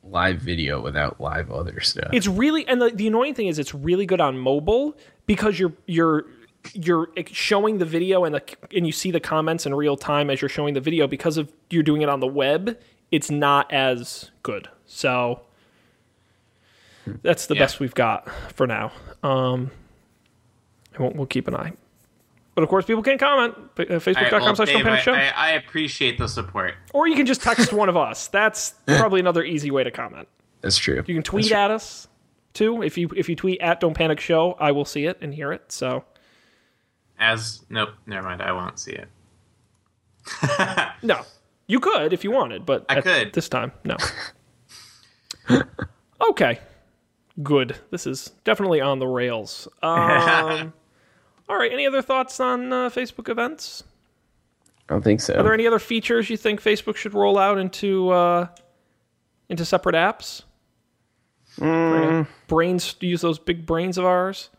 live 0.02 0.38
video 0.40 0.80
without 0.82 1.20
live 1.20 1.50
other 1.50 1.80
stuff. 1.80 2.10
it's 2.12 2.26
really 2.26 2.66
and 2.68 2.82
the, 2.82 2.90
the 2.90 3.06
annoying 3.06 3.32
thing 3.34 3.46
is 3.46 3.58
it's 3.58 3.74
really 3.74 4.04
good 4.04 4.20
on 4.20 4.36
mobile 4.36 4.94
because 5.26 5.58
you're 5.58 5.72
you're 5.86 6.24
you're 6.74 7.08
showing 7.30 7.78
the 7.78 7.84
video 7.86 8.24
and 8.24 8.34
the 8.34 8.42
and 8.76 8.84
you 8.86 8.92
see 8.92 9.10
the 9.10 9.20
comments 9.20 9.64
in 9.64 9.74
real 9.74 9.96
time 9.96 10.28
as 10.28 10.42
you're 10.42 10.48
showing 10.50 10.74
the 10.74 10.80
video 10.80 11.06
because 11.06 11.38
of 11.38 11.50
you're 11.70 11.82
doing 11.82 12.02
it 12.02 12.08
on 12.10 12.20
the 12.20 12.26
web 12.26 12.76
it's 13.10 13.30
not 13.30 13.72
as 13.72 14.30
good 14.42 14.68
so 14.84 15.40
that's 17.22 17.46
the 17.46 17.54
Yeah. 17.54 17.60
best 17.62 17.80
we've 17.80 17.94
got 17.94 18.28
for 18.52 18.66
now 18.66 18.92
um 19.22 19.70
I 20.98 21.02
won't, 21.02 21.16
we'll 21.16 21.26
keep 21.26 21.48
an 21.48 21.54
eye 21.54 21.72
but 22.54 22.62
of 22.62 22.68
course 22.68 22.84
people 22.84 23.02
can 23.02 23.18
comment 23.18 23.54
uh, 23.56 23.58
All 23.58 23.86
right, 23.88 23.88
facebook.com 24.00 24.42
well, 24.42 24.56
slash 24.56 24.68
Dave, 24.68 24.76
Don't 24.76 24.84
Panic 24.84 25.00
I, 25.00 25.02
show 25.02 25.12
I, 25.14 25.32
I 25.36 25.50
appreciate 25.52 26.18
the 26.18 26.28
support. 26.28 26.74
or 26.92 27.06
you 27.08 27.14
can 27.16 27.26
just 27.26 27.42
text 27.42 27.72
one 27.74 27.88
of 27.88 27.96
us 27.96 28.28
that's 28.28 28.74
probably 28.86 29.20
another 29.20 29.42
easy 29.44 29.70
way 29.70 29.84
to 29.84 29.90
comment 29.90 30.28
That's 30.60 30.76
true. 30.78 30.96
you 31.06 31.14
can 31.14 31.22
tweet 31.22 31.50
at 31.52 31.70
us 31.70 32.08
too. 32.52 32.82
If 32.82 32.96
you 32.96 33.10
if 33.16 33.28
you 33.28 33.34
tweet 33.36 33.60
at 33.60 33.80
Don't 33.80 33.94
Panic 33.94 34.20
Show, 34.20 34.52
I 34.60 34.70
will 34.72 34.84
see 34.84 35.06
it 35.06 35.18
and 35.20 35.34
hear 35.34 35.52
it. 35.52 35.72
So 35.72 36.04
As 37.18 37.64
nope, 37.68 37.90
never 38.06 38.26
mind. 38.26 38.40
I 38.42 38.52
won't 38.52 38.78
see 38.78 38.92
it. 38.92 39.08
no, 41.02 41.22
you 41.66 41.80
could 41.80 42.12
if 42.12 42.22
you 42.22 42.30
wanted, 42.30 42.64
but 42.64 42.86
I 42.88 42.98
at 42.98 43.02
could. 43.02 43.32
this 43.32 43.48
time. 43.48 43.72
No. 43.84 43.96
okay, 46.30 46.60
good. 47.42 47.76
This 47.90 48.06
is 48.06 48.30
definitely 48.44 48.80
on 48.80 48.98
the 49.00 49.06
rails. 49.08 49.68
Um, 49.82 50.72
all 51.48 51.56
right. 51.58 51.72
Any 51.72 51.86
other 51.86 52.02
thoughts 52.02 52.40
on 52.40 52.72
uh, 52.72 52.88
Facebook 52.90 53.28
events? 53.28 53.84
I 54.88 54.92
don't 54.94 55.02
think 55.02 55.20
so. 55.20 55.34
Are 55.34 55.42
there 55.42 55.54
any 55.54 55.66
other 55.66 55.78
features 55.78 56.28
you 56.28 56.36
think 56.36 56.62
Facebook 56.62 56.96
should 56.96 57.14
roll 57.14 57.38
out 57.38 57.58
into 57.58 58.10
uh, 58.10 58.46
into 59.48 59.64
separate 59.64 59.94
apps? 59.94 60.42
Mm, 61.58 62.26
Brains 62.48 62.96
use 63.00 63.20
those 63.20 63.38
big 63.38 63.64
brains 63.66 63.96
of 63.98 64.04
ours. 64.04 64.50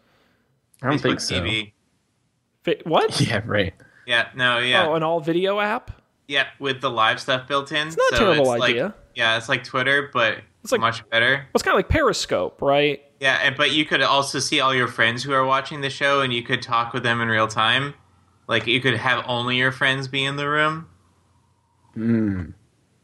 I 0.81 0.89
don't 0.89 0.97
Facebook 0.99 1.01
think 1.01 1.19
so. 1.19 1.36
TV. 1.41 1.71
Fi- 2.63 2.81
What? 2.86 3.19
Yeah, 3.27 3.41
right. 3.45 3.73
Yeah, 4.07 4.27
no, 4.36 4.59
yeah, 4.59 4.88
Oh, 4.88 4.93
an 4.93 5.03
all 5.03 5.19
video 5.19 5.59
app. 5.59 5.91
yeah, 6.27 6.45
with 6.59 6.79
the 6.81 6.89
live 6.91 7.19
stuff 7.19 7.47
built 7.47 7.71
in. 7.71 7.88
It's 7.88 7.97
not 7.97 8.13
a 8.13 8.17
terrible 8.17 8.45
like, 8.45 8.61
idea. 8.71 8.93
yeah, 9.15 9.36
it's 9.38 9.49
like 9.49 9.63
Twitter, 9.63 10.09
but 10.13 10.38
it's 10.63 10.71
like- 10.71 10.81
much 10.81 11.07
better. 11.09 11.31
Well, 11.38 11.45
it's 11.55 11.63
kind 11.63 11.73
of 11.75 11.79
like 11.79 11.89
Periscope, 11.89 12.61
right? 12.61 13.01
Yeah, 13.20 13.39
and, 13.41 13.55
but 13.55 13.72
you 13.72 13.86
could 13.86 14.01
also 14.01 14.39
see 14.39 14.59
all 14.59 14.76
your 14.76 14.88
friends 14.88 15.24
who 15.24 15.32
are 15.32 15.45
watching 15.45 15.82
the 15.82 15.89
show, 15.89 16.22
and 16.22 16.34
you 16.34 16.43
could 16.43 16.61
talk 16.61 16.93
with 16.93 17.03
them 17.03 17.22
in 17.22 17.30
real 17.30 17.47
time. 17.47 17.93
Like 18.47 18.68
you 18.68 18.82
could 18.82 18.97
have 18.97 19.24
only 19.28 19.57
your 19.57 19.72
friends 19.72 20.07
be 20.07 20.24
in 20.24 20.36
the 20.36 20.47
room. 20.47 20.88
Mm, 21.97 22.53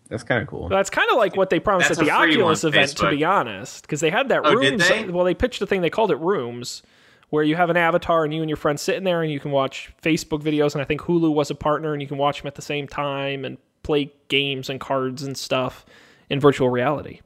that's 0.10 0.24
kind 0.24 0.42
of 0.42 0.48
cool. 0.48 0.68
That's 0.68 0.90
kind 0.90 1.10
of 1.10 1.18
like 1.18 1.36
what 1.38 1.50
they 1.50 1.60
promised 1.60 1.90
That's 1.90 2.00
at 2.00 2.06
the 2.06 2.12
Oculus 2.12 2.64
one, 2.64 2.74
event, 2.74 2.98
to 2.98 3.10
be 3.10 3.24
honest, 3.24 3.84
because 3.84 4.02
they 4.02 4.10
had 4.10 4.30
that 4.30 4.42
Oh, 4.46 4.60
did 4.60 4.72
rooms. 4.72 4.88
they? 4.88 5.06
Well, 5.06 5.24
they 5.26 5.34
pitched 5.34 5.62
a 5.62 5.66
thing 5.66 5.82
they 5.82 5.90
called 5.90 6.12
it 6.12 6.20
rooms, 6.20 6.84
where 7.30 7.44
you 7.44 7.56
have 7.56 7.70
an 7.70 7.78
avatar 7.78 8.26
and 8.26 8.34
you 8.34 8.42
and 8.42 8.50
your 8.50 8.58
friends 8.58 8.82
sitting 8.82 9.06
there, 9.06 9.24
and 9.24 9.32
you 9.32 9.40
can 9.40 9.52
watch 9.52 9.94
Facebook 10.04 10.44
videos. 10.44 10.74
And 10.74 10.82
I 10.82 10.86
think 10.86 11.02
Hulu 11.02 11.34
was 11.34 11.50
a 11.50 11.56
partner, 11.56 11.94
and 11.94 12.02
you 12.02 12.08
can 12.08 12.18
watch 12.18 12.42
them 12.42 12.48
at 12.48 12.56
the 12.56 12.62
same 12.62 12.88
time 12.88 13.46
and 13.46 13.58
play 13.84 14.12
games 14.28 14.70
and 14.70 14.80
cards 14.80 15.24
and 15.24 15.38
stuff 15.38 15.86
in 16.30 16.40
virtual 16.40 16.70
reality. 16.70 17.22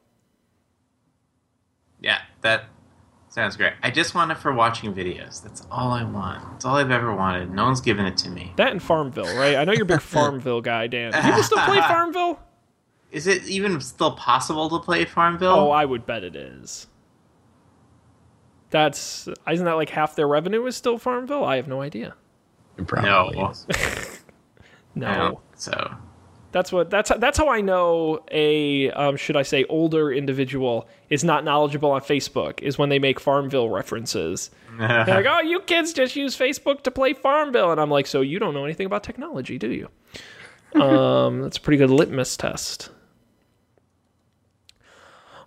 Yeah, 1.99 2.19
that 2.41 2.65
sounds 3.35 3.57
great. 3.57 3.73
I 3.83 3.91
just 3.91 4.15
want 4.15 4.31
it 4.31 4.37
for 4.37 4.53
watching 4.53 4.93
videos. 4.93 5.43
That's 5.43 5.67
all 5.69 5.91
I 5.91 6.03
want. 6.03 6.41
That's 6.53 6.63
all 6.65 6.77
I've 6.77 6.89
ever 6.89 7.13
wanted. 7.13 7.51
No 7.51 7.65
one's 7.65 7.81
given 7.81 8.05
it 8.05 8.15
to 8.17 8.29
me. 8.29 8.53
That 8.55 8.71
and 8.71 8.81
Farmville, 8.81 9.37
right? 9.37 9.55
I 9.55 9.65
know 9.65 9.73
you're 9.73 9.83
a 9.83 9.85
big 9.85 10.01
Farmville 10.01 10.61
guy, 10.61 10.87
Dan. 10.87 11.11
Do 11.11 11.21
people 11.21 11.43
still 11.43 11.59
play 11.65 11.79
Farmville? 11.81 12.39
Is 13.11 13.27
it 13.27 13.43
even 13.43 13.79
still 13.81 14.13
possible 14.13 14.69
to 14.69 14.79
play 14.79 15.03
Farmville? 15.03 15.49
Oh, 15.49 15.69
I 15.69 15.83
would 15.83 16.05
bet 16.05 16.23
it 16.23 16.35
is. 16.35 16.87
That's 18.69 19.27
isn't 19.49 19.65
that 19.65 19.73
like 19.73 19.89
half 19.89 20.15
their 20.15 20.27
revenue 20.27 20.65
is 20.65 20.75
still 20.75 20.97
Farmville? 20.97 21.43
I 21.43 21.57
have 21.57 21.67
no 21.67 21.81
idea. 21.81 22.15
It 22.77 22.87
probably 22.87 23.37
no. 23.37 23.53
No. 24.95 25.07
I 25.07 25.17
don't 25.17 25.37
think 25.37 25.41
so. 25.55 25.95
That's 26.55 26.71
what 26.71 26.89
that's 26.89 27.11
that's 27.17 27.37
how 27.37 27.49
I 27.49 27.59
know 27.59 28.23
a 28.31 28.89
um, 28.91 29.17
should 29.17 29.35
I 29.35 29.41
say 29.41 29.65
older 29.65 30.09
individual 30.09 30.87
is 31.09 31.21
not 31.21 31.43
knowledgeable 31.43 31.91
on 31.91 31.99
Facebook 31.99 32.61
is 32.61 32.77
when 32.77 32.87
they 32.87 32.97
make 32.97 33.19
Farmville 33.19 33.69
references. 33.69 34.51
They're 34.77 35.05
like, 35.05 35.25
"Oh, 35.29 35.41
you 35.41 35.59
kids 35.59 35.91
just 35.91 36.15
use 36.15 36.37
Facebook 36.37 36.83
to 36.83 36.91
play 36.91 37.11
Farmville," 37.11 37.73
and 37.73 37.81
I'm 37.81 37.91
like, 37.91 38.07
"So 38.07 38.21
you 38.21 38.39
don't 38.39 38.53
know 38.53 38.63
anything 38.63 38.85
about 38.85 39.03
technology, 39.03 39.57
do 39.57 39.69
you?" 39.69 39.89
um, 40.81 41.41
that's 41.41 41.57
a 41.57 41.59
pretty 41.59 41.75
good 41.77 41.89
litmus 41.89 42.37
test. 42.37 42.89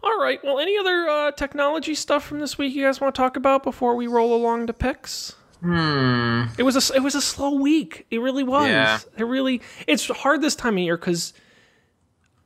All 0.02 0.18
right. 0.18 0.44
Well, 0.44 0.58
any 0.58 0.76
other 0.76 1.08
uh, 1.08 1.30
technology 1.30 1.94
stuff 1.94 2.22
from 2.22 2.38
this 2.38 2.58
week 2.58 2.74
you 2.74 2.84
guys 2.84 3.00
want 3.00 3.14
to 3.14 3.18
talk 3.18 3.38
about 3.38 3.62
before 3.62 3.96
we 3.96 4.08
roll 4.08 4.34
along 4.34 4.66
to 4.66 4.74
picks? 4.74 5.36
Hmm. 5.60 6.44
It 6.56 6.62
was 6.62 6.76
a 6.90 6.94
it 6.94 7.02
was 7.02 7.14
a 7.14 7.20
slow 7.20 7.54
week. 7.54 8.06
It 8.10 8.18
really 8.20 8.44
was. 8.44 8.68
Yeah. 8.68 8.98
It 9.16 9.24
really 9.24 9.60
it's 9.86 10.06
hard 10.08 10.40
this 10.40 10.54
time 10.54 10.74
of 10.74 10.78
year 10.80 10.96
because 10.96 11.32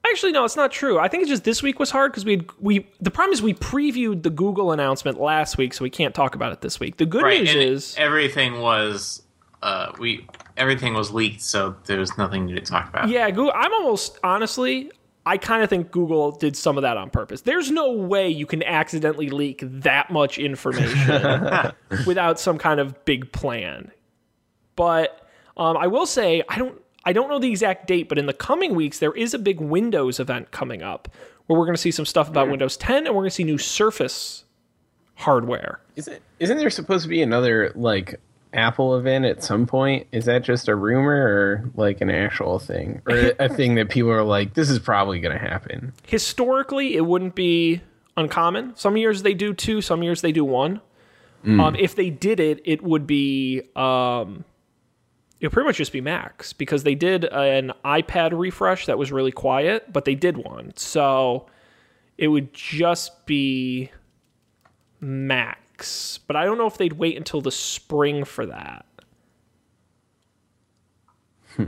actually 0.08 0.32
no, 0.32 0.44
it's 0.44 0.56
not 0.56 0.72
true. 0.72 0.98
I 0.98 1.08
think 1.08 1.22
it's 1.22 1.30
just 1.30 1.44
this 1.44 1.62
week 1.62 1.78
was 1.78 1.90
hard 1.90 2.12
because 2.12 2.24
we 2.24 2.46
we 2.60 2.86
the 3.00 3.10
problem 3.10 3.32
is 3.34 3.42
we 3.42 3.54
previewed 3.54 4.22
the 4.22 4.30
Google 4.30 4.72
announcement 4.72 5.20
last 5.20 5.58
week, 5.58 5.74
so 5.74 5.82
we 5.82 5.90
can't 5.90 6.14
talk 6.14 6.34
about 6.34 6.52
it 6.52 6.60
this 6.62 6.80
week. 6.80 6.96
The 6.96 7.06
good 7.06 7.22
Right, 7.22 7.42
news 7.42 7.54
is 7.54 7.94
everything 7.98 8.60
was 8.60 9.22
uh, 9.62 9.92
we 9.98 10.26
everything 10.56 10.94
was 10.94 11.10
leaked, 11.12 11.42
so 11.42 11.76
there 11.84 11.98
was 11.98 12.16
nothing 12.16 12.46
new 12.46 12.54
to 12.54 12.60
talk 12.62 12.88
about. 12.88 13.08
yeah, 13.08 13.30
Google. 13.30 13.52
I'm 13.54 13.72
almost 13.74 14.18
honestly. 14.24 14.90
I 15.24 15.36
kind 15.36 15.62
of 15.62 15.70
think 15.70 15.90
Google 15.90 16.32
did 16.32 16.56
some 16.56 16.76
of 16.76 16.82
that 16.82 16.96
on 16.96 17.10
purpose. 17.10 17.42
There's 17.42 17.70
no 17.70 17.92
way 17.92 18.28
you 18.28 18.46
can 18.46 18.62
accidentally 18.62 19.30
leak 19.30 19.60
that 19.62 20.10
much 20.10 20.38
information 20.38 21.72
without 22.06 22.40
some 22.40 22.58
kind 22.58 22.80
of 22.80 23.04
big 23.04 23.30
plan. 23.32 23.92
But 24.74 25.26
um, 25.56 25.76
I 25.76 25.86
will 25.86 26.06
say 26.06 26.42
I 26.48 26.58
don't 26.58 26.80
I 27.04 27.12
don't 27.12 27.28
know 27.28 27.38
the 27.38 27.50
exact 27.50 27.86
date, 27.86 28.08
but 28.08 28.18
in 28.18 28.26
the 28.26 28.32
coming 28.32 28.74
weeks 28.74 28.98
there 28.98 29.12
is 29.12 29.32
a 29.32 29.38
big 29.38 29.60
Windows 29.60 30.18
event 30.18 30.50
coming 30.50 30.82
up 30.82 31.08
where 31.46 31.58
we're 31.58 31.66
going 31.66 31.76
to 31.76 31.80
see 31.80 31.90
some 31.90 32.06
stuff 32.06 32.28
about 32.28 32.48
Windows 32.48 32.76
10 32.76 33.06
and 33.06 33.14
we're 33.14 33.22
going 33.22 33.30
to 33.30 33.34
see 33.34 33.44
new 33.44 33.58
Surface 33.58 34.44
hardware. 35.14 35.80
Isn't 35.94 36.20
isn't 36.40 36.56
there 36.56 36.70
supposed 36.70 37.04
to 37.04 37.08
be 37.08 37.22
another 37.22 37.72
like 37.74 38.20
Apple 38.52 38.96
event 38.96 39.24
at 39.24 39.42
some 39.42 39.66
point? 39.66 40.06
Is 40.12 40.26
that 40.26 40.42
just 40.42 40.68
a 40.68 40.74
rumor 40.76 41.14
or 41.14 41.70
like 41.74 42.00
an 42.00 42.10
actual 42.10 42.58
thing, 42.58 43.02
or 43.08 43.32
a 43.38 43.48
thing 43.54 43.76
that 43.76 43.88
people 43.88 44.10
are 44.10 44.22
like, 44.22 44.54
this 44.54 44.70
is 44.70 44.78
probably 44.78 45.20
going 45.20 45.36
to 45.36 45.42
happen? 45.42 45.92
Historically, 46.06 46.94
it 46.96 47.06
wouldn't 47.06 47.34
be 47.34 47.80
uncommon. 48.16 48.74
Some 48.76 48.96
years 48.96 49.22
they 49.22 49.34
do 49.34 49.54
two, 49.54 49.80
some 49.80 50.02
years 50.02 50.20
they 50.20 50.32
do 50.32 50.44
one. 50.44 50.80
Um, 51.44 51.74
if 51.74 51.96
they 51.96 52.08
did 52.08 52.38
it, 52.38 52.60
it 52.64 52.82
would 52.84 53.04
be 53.04 53.62
um, 53.74 54.44
it 55.40 55.46
would 55.46 55.52
pretty 55.52 55.66
much 55.66 55.76
just 55.76 55.92
be 55.92 56.00
Macs 56.00 56.52
because 56.52 56.84
they 56.84 56.94
did 56.94 57.24
an 57.24 57.72
iPad 57.84 58.30
refresh 58.38 58.86
that 58.86 58.96
was 58.96 59.10
really 59.10 59.32
quiet, 59.32 59.92
but 59.92 60.04
they 60.04 60.14
did 60.14 60.36
one, 60.36 60.72
so 60.76 61.46
it 62.16 62.28
would 62.28 62.54
just 62.54 63.26
be 63.26 63.90
Macs. 65.72 66.18
But 66.26 66.36
I 66.36 66.44
don't 66.44 66.58
know 66.58 66.66
if 66.66 66.78
they'd 66.78 66.94
wait 66.94 67.16
until 67.16 67.40
the 67.40 67.50
spring 67.50 68.24
for 68.24 68.46
that. 68.46 68.86
Hmm. 71.56 71.64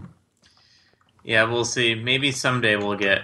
Yeah, 1.23 1.45
we'll 1.45 1.65
see. 1.65 1.95
Maybe 1.95 2.33
someday 2.33 2.77
we'll 2.77 2.97
get 2.97 3.23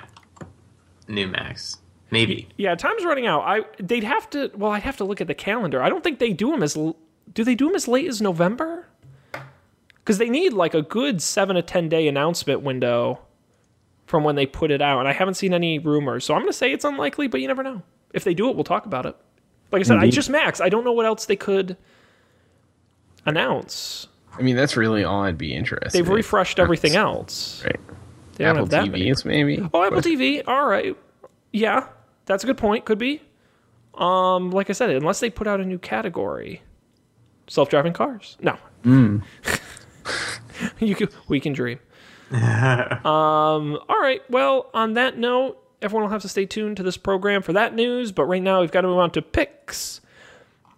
new 1.08 1.28
Macs. 1.28 1.78
Maybe. 2.10 2.48
Yeah, 2.56 2.74
time's 2.74 3.04
running 3.04 3.26
out. 3.26 3.42
I 3.42 3.64
they'd 3.78 4.04
have 4.04 4.28
to. 4.30 4.50
Well, 4.54 4.72
I'd 4.72 4.82
have 4.82 4.96
to 4.98 5.04
look 5.04 5.20
at 5.20 5.26
the 5.26 5.34
calendar. 5.34 5.82
I 5.82 5.88
don't 5.88 6.02
think 6.02 6.18
they 6.18 6.32
do 6.32 6.50
them 6.50 6.62
as. 6.62 6.74
Do 6.74 7.44
they 7.44 7.54
do 7.54 7.66
them 7.66 7.76
as 7.76 7.86
late 7.86 8.08
as 8.08 8.20
November? 8.20 8.86
Because 9.96 10.18
they 10.18 10.28
need 10.28 10.52
like 10.52 10.74
a 10.74 10.82
good 10.82 11.22
seven 11.22 11.56
to 11.56 11.62
ten 11.62 11.88
day 11.88 12.08
announcement 12.08 12.62
window 12.62 13.20
from 14.06 14.24
when 14.24 14.34
they 14.34 14.44
put 14.44 14.72
it 14.72 14.82
out, 14.82 14.98
and 14.98 15.06
I 15.06 15.12
haven't 15.12 15.34
seen 15.34 15.54
any 15.54 15.78
rumors. 15.78 16.24
So 16.24 16.34
I'm 16.34 16.40
going 16.40 16.50
to 16.50 16.58
say 16.58 16.72
it's 16.72 16.84
unlikely, 16.84 17.28
but 17.28 17.40
you 17.40 17.46
never 17.46 17.62
know. 17.62 17.82
If 18.12 18.24
they 18.24 18.34
do 18.34 18.50
it, 18.50 18.56
we'll 18.56 18.64
talk 18.64 18.86
about 18.86 19.06
it. 19.06 19.16
Like 19.72 19.80
I 19.80 19.82
said, 19.84 19.98
I 19.98 20.10
just 20.10 20.28
Macs. 20.30 20.60
I 20.60 20.68
don't 20.68 20.84
know 20.84 20.92
what 20.92 21.06
else 21.06 21.26
they 21.26 21.36
could 21.36 21.76
announce. 23.26 24.08
I 24.38 24.42
mean, 24.42 24.56
that's 24.56 24.76
really 24.76 25.04
all 25.04 25.22
I'd 25.22 25.38
be 25.38 25.54
interested. 25.54 25.92
They've 25.98 26.06
in. 26.08 26.12
refreshed 26.14 26.58
everything 26.58 26.96
else. 26.96 27.62
Right. 27.64 27.76
They 28.34 28.44
don't 28.44 28.56
Apple 28.56 28.62
have 28.64 28.70
that 28.70 28.90
many. 28.90 29.10
TVs, 29.10 29.24
maybe. 29.24 29.58
Oh, 29.72 29.84
Apple 29.84 29.96
But- 30.00 30.04
TV. 30.04 30.42
All 30.46 30.66
right. 30.66 30.96
Yeah, 31.52 31.88
that's 32.26 32.44
a 32.44 32.46
good 32.46 32.56
point. 32.58 32.84
Could 32.84 32.98
be. 32.98 33.22
Um, 33.94 34.50
like 34.50 34.70
I 34.70 34.72
said, 34.72 34.90
unless 34.90 35.20
they 35.20 35.30
put 35.30 35.46
out 35.46 35.60
a 35.60 35.64
new 35.64 35.78
category, 35.78 36.62
self-driving 37.48 37.92
cars. 37.92 38.38
No. 38.40 38.56
you 40.78 40.94
can, 40.94 41.08
we 41.28 41.40
can 41.40 41.52
dream. 41.52 41.80
um. 42.32 42.40
All 43.88 44.00
right. 44.00 44.22
Well, 44.30 44.70
on 44.72 44.94
that 44.94 45.18
note, 45.18 45.58
everyone 45.82 46.04
will 46.04 46.10
have 46.12 46.22
to 46.22 46.28
stay 46.28 46.46
tuned 46.46 46.76
to 46.78 46.82
this 46.82 46.96
program 46.96 47.42
for 47.42 47.52
that 47.52 47.74
news. 47.74 48.12
But 48.12 48.24
right 48.26 48.42
now, 48.42 48.60
we've 48.60 48.70
got 48.70 48.82
to 48.82 48.88
move 48.88 48.98
on 48.98 49.10
to 49.12 49.22
picks. 49.22 50.00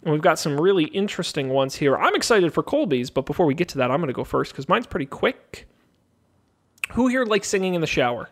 And 0.02 0.12
we've 0.12 0.22
got 0.22 0.38
some 0.38 0.60
really 0.60 0.84
interesting 0.86 1.48
ones 1.50 1.76
here. 1.76 1.96
I'm 1.96 2.14
excited 2.16 2.52
for 2.52 2.62
Colby's, 2.62 3.08
but 3.10 3.24
before 3.24 3.46
we 3.46 3.54
get 3.54 3.68
to 3.68 3.78
that, 3.78 3.90
I'm 3.90 3.98
going 3.98 4.08
to 4.08 4.12
go 4.12 4.24
first 4.24 4.50
because 4.52 4.68
mine's 4.68 4.86
pretty 4.86 5.06
quick. 5.06 5.68
Who 6.92 7.06
here 7.08 7.24
likes 7.24 7.46
singing 7.48 7.74
in 7.74 7.80
the 7.80 7.86
shower? 7.86 8.28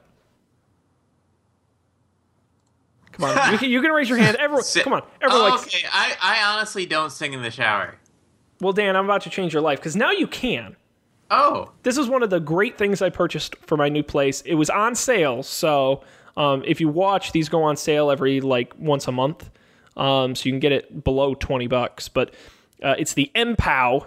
Come 3.12 3.24
on, 3.30 3.52
you 3.52 3.58
can, 3.58 3.70
you 3.70 3.82
can 3.82 3.90
raise 3.92 4.08
your 4.08 4.18
hand. 4.18 4.36
Everyone, 4.38 4.64
come 4.82 4.92
on, 4.92 5.02
everyone 5.20 5.46
Oh, 5.46 5.54
likes. 5.54 5.62
okay, 5.66 5.86
I, 5.92 6.16
I 6.20 6.52
honestly 6.54 6.86
don't 6.86 7.10
sing 7.10 7.32
in 7.32 7.42
the 7.42 7.50
shower. 7.50 7.96
Well, 8.60 8.72
Dan, 8.72 8.96
I'm 8.96 9.04
about 9.04 9.22
to 9.22 9.30
change 9.30 9.52
your 9.52 9.62
life 9.62 9.78
because 9.78 9.96
now 9.96 10.10
you 10.10 10.26
can. 10.26 10.76
Oh, 11.30 11.70
This 11.84 11.96
is 11.96 12.08
one 12.08 12.22
of 12.24 12.30
the 12.30 12.40
great 12.40 12.76
things 12.76 13.00
I 13.00 13.08
purchased 13.10 13.54
for 13.58 13.76
my 13.76 13.88
new 13.88 14.02
place. 14.02 14.40
It 14.42 14.54
was 14.56 14.68
on 14.68 14.96
sale, 14.96 15.42
so 15.44 16.02
um, 16.40 16.62
if 16.66 16.80
you 16.80 16.88
watch, 16.88 17.32
these 17.32 17.50
go 17.50 17.62
on 17.64 17.76
sale 17.76 18.10
every 18.10 18.40
like 18.40 18.72
once 18.78 19.06
a 19.06 19.12
month, 19.12 19.50
um, 19.94 20.34
so 20.34 20.46
you 20.46 20.52
can 20.52 20.60
get 20.60 20.72
it 20.72 21.04
below 21.04 21.34
twenty 21.34 21.66
bucks. 21.66 22.08
But 22.08 22.34
uh, 22.82 22.94
it's 22.98 23.12
the 23.12 23.30
MPOW 23.34 24.06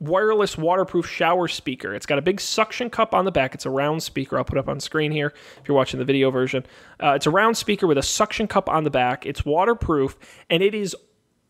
wireless 0.00 0.58
waterproof 0.58 1.08
shower 1.08 1.46
speaker. 1.46 1.94
It's 1.94 2.06
got 2.06 2.18
a 2.18 2.22
big 2.22 2.40
suction 2.40 2.90
cup 2.90 3.14
on 3.14 3.24
the 3.24 3.30
back. 3.30 3.54
It's 3.54 3.66
a 3.66 3.70
round 3.70 4.02
speaker. 4.02 4.36
I'll 4.36 4.44
put 4.44 4.58
up 4.58 4.68
on 4.68 4.80
screen 4.80 5.12
here 5.12 5.32
if 5.60 5.68
you're 5.68 5.76
watching 5.76 6.00
the 6.00 6.04
video 6.04 6.32
version. 6.32 6.66
Uh, 7.00 7.12
it's 7.12 7.26
a 7.26 7.30
round 7.30 7.56
speaker 7.56 7.86
with 7.86 7.98
a 7.98 8.02
suction 8.02 8.48
cup 8.48 8.68
on 8.68 8.82
the 8.82 8.90
back. 8.90 9.24
It's 9.24 9.44
waterproof, 9.44 10.18
and 10.50 10.60
it 10.60 10.74
is 10.74 10.96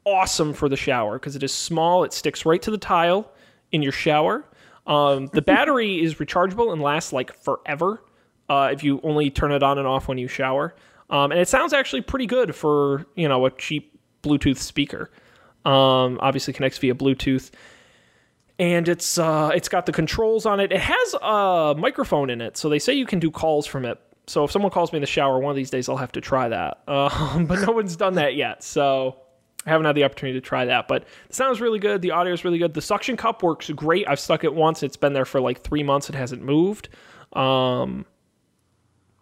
awesome 0.04 0.52
for 0.52 0.68
the 0.68 0.76
shower 0.76 1.18
because 1.18 1.34
it 1.34 1.42
is 1.42 1.54
small. 1.54 2.04
It 2.04 2.12
sticks 2.12 2.44
right 2.44 2.60
to 2.60 2.70
the 2.70 2.76
tile 2.76 3.32
in 3.72 3.80
your 3.80 3.92
shower. 3.92 4.44
Um, 4.86 5.28
the 5.32 5.40
battery 5.54 6.02
is 6.02 6.16
rechargeable 6.16 6.74
and 6.74 6.82
lasts 6.82 7.10
like 7.10 7.32
forever 7.42 8.02
uh, 8.48 8.70
if 8.72 8.82
you 8.82 9.00
only 9.02 9.30
turn 9.30 9.52
it 9.52 9.62
on 9.62 9.78
and 9.78 9.86
off 9.86 10.08
when 10.08 10.18
you 10.18 10.28
shower. 10.28 10.74
Um, 11.10 11.32
and 11.32 11.40
it 11.40 11.48
sounds 11.48 11.72
actually 11.72 12.00
pretty 12.00 12.26
good 12.26 12.54
for 12.54 13.06
you 13.14 13.28
know 13.28 13.46
a 13.46 13.50
cheap 13.50 13.98
Bluetooth 14.22 14.58
speaker. 14.58 15.10
Um, 15.64 16.18
obviously 16.20 16.52
connects 16.52 16.78
via 16.78 16.94
Bluetooth, 16.94 17.50
and 18.58 18.88
it's 18.88 19.18
uh, 19.18 19.50
it's 19.54 19.68
got 19.68 19.86
the 19.86 19.92
controls 19.92 20.46
on 20.46 20.60
it. 20.60 20.72
It 20.72 20.80
has 20.80 21.14
a 21.22 21.74
microphone 21.76 22.30
in 22.30 22.40
it, 22.40 22.56
so 22.56 22.68
they 22.68 22.78
say 22.78 22.94
you 22.94 23.06
can 23.06 23.18
do 23.18 23.30
calls 23.30 23.66
from 23.66 23.84
it. 23.84 23.98
So 24.26 24.44
if 24.44 24.50
someone 24.50 24.70
calls 24.70 24.92
me 24.92 24.96
in 24.96 25.02
the 25.02 25.06
shower, 25.06 25.38
one 25.38 25.50
of 25.50 25.56
these 25.56 25.70
days 25.70 25.88
I'll 25.88 25.98
have 25.98 26.12
to 26.12 26.20
try 26.20 26.48
that. 26.48 26.82
Um, 26.88 27.46
but 27.46 27.60
no 27.60 27.72
one's 27.72 27.96
done 27.96 28.14
that 28.14 28.34
yet, 28.34 28.62
so 28.62 29.16
I 29.66 29.70
haven't 29.70 29.86
had 29.86 29.94
the 29.94 30.04
opportunity 30.04 30.38
to 30.38 30.46
try 30.46 30.64
that. 30.66 30.88
But 30.88 31.04
the 31.28 31.34
sound's 31.34 31.60
really 31.60 31.78
good. 31.78 32.02
The 32.02 32.10
audio 32.10 32.32
is 32.32 32.44
really 32.44 32.58
good. 32.58 32.74
The 32.74 32.82
suction 32.82 33.16
cup 33.16 33.42
works 33.42 33.70
great. 33.70 34.08
I've 34.08 34.20
stuck 34.20 34.44
it 34.44 34.54
once. 34.54 34.82
It's 34.82 34.96
been 34.96 35.12
there 35.12 35.24
for 35.24 35.40
like 35.40 35.62
three 35.62 35.82
months. 35.82 36.08
It 36.08 36.14
hasn't 36.14 36.42
moved, 36.42 36.88
um, 37.32 38.06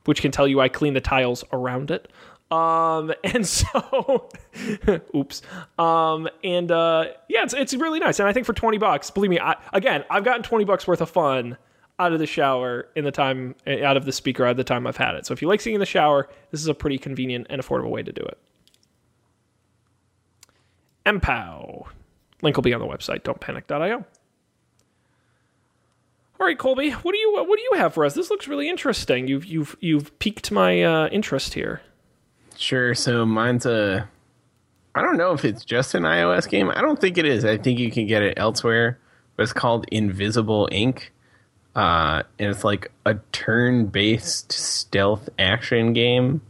which 0.04 0.22
can 0.22 0.30
tell 0.30 0.48
you 0.48 0.60
I 0.60 0.68
clean 0.68 0.94
the 0.94 1.00
tiles 1.00 1.44
around 1.52 1.90
it. 1.90 2.10
Um, 2.50 3.12
and 3.24 3.46
so, 3.46 4.28
oops. 5.14 5.42
Um, 5.78 6.28
and 6.44 6.70
uh, 6.70 7.06
yeah, 7.28 7.42
it's 7.42 7.54
it's 7.54 7.74
really 7.74 7.98
nice. 7.98 8.18
And 8.18 8.28
I 8.28 8.32
think 8.32 8.46
for 8.46 8.52
twenty 8.52 8.78
bucks, 8.78 9.10
believe 9.10 9.30
me, 9.30 9.40
I, 9.40 9.56
again, 9.72 10.04
I've 10.10 10.24
gotten 10.24 10.42
twenty 10.42 10.64
bucks 10.64 10.86
worth 10.86 11.00
of 11.00 11.10
fun 11.10 11.56
out 11.98 12.12
of 12.12 12.18
the 12.18 12.26
shower 12.26 12.88
in 12.96 13.04
the 13.04 13.10
time 13.10 13.54
out 13.66 13.96
of 13.96 14.04
the 14.04 14.12
speaker 14.12 14.44
of 14.46 14.56
the 14.56 14.64
time 14.64 14.86
I've 14.86 14.96
had 14.96 15.14
it. 15.14 15.26
So 15.26 15.32
if 15.32 15.42
you 15.42 15.48
like 15.48 15.60
singing 15.60 15.76
in 15.76 15.80
the 15.80 15.86
shower, 15.86 16.28
this 16.50 16.60
is 16.60 16.66
a 16.66 16.74
pretty 16.74 16.98
convenient 16.98 17.46
and 17.48 17.62
affordable 17.62 17.90
way 17.90 18.02
to 18.02 18.12
do 18.12 18.22
it. 18.22 18.38
MPOW. 21.06 21.86
Link 22.42 22.56
will 22.56 22.62
be 22.62 22.74
on 22.74 22.80
the 22.80 22.86
website. 22.86 23.22
Don'tpanic.io. 23.22 24.04
All 26.40 26.46
right, 26.46 26.58
Colby, 26.58 26.90
what 26.90 27.12
do 27.12 27.18
what 27.42 27.56
do 27.56 27.62
you 27.62 27.72
have 27.76 27.94
for 27.94 28.04
us? 28.04 28.14
This 28.14 28.30
looks 28.30 28.48
really 28.48 28.68
interesting. 28.68 29.28
You've 29.28 29.44
you've 29.44 29.76
you've 29.80 30.18
piqued 30.18 30.50
my 30.50 30.82
uh, 30.82 31.08
interest 31.08 31.54
here. 31.54 31.80
Sure. 32.56 32.94
So 32.94 33.24
mine's 33.26 33.66
a. 33.66 34.08
I 34.94 35.02
don't 35.02 35.16
know 35.16 35.32
if 35.32 35.44
it's 35.44 35.64
just 35.64 35.94
an 35.94 36.02
iOS 36.02 36.48
game. 36.48 36.70
I 36.70 36.82
don't 36.82 37.00
think 37.00 37.16
it 37.16 37.24
is. 37.24 37.44
I 37.44 37.56
think 37.56 37.78
you 37.78 37.90
can 37.90 38.06
get 38.06 38.22
it 38.22 38.34
elsewhere. 38.36 38.98
But 39.36 39.44
it's 39.44 39.52
called 39.54 39.86
Invisible 39.90 40.68
Ink. 40.70 41.12
Uh, 41.74 42.22
and 42.38 42.50
it's 42.50 42.64
like 42.64 42.92
a 43.06 43.14
turn-based 43.32 44.52
stealth 44.52 45.30
action 45.38 45.94
game. 45.94 46.42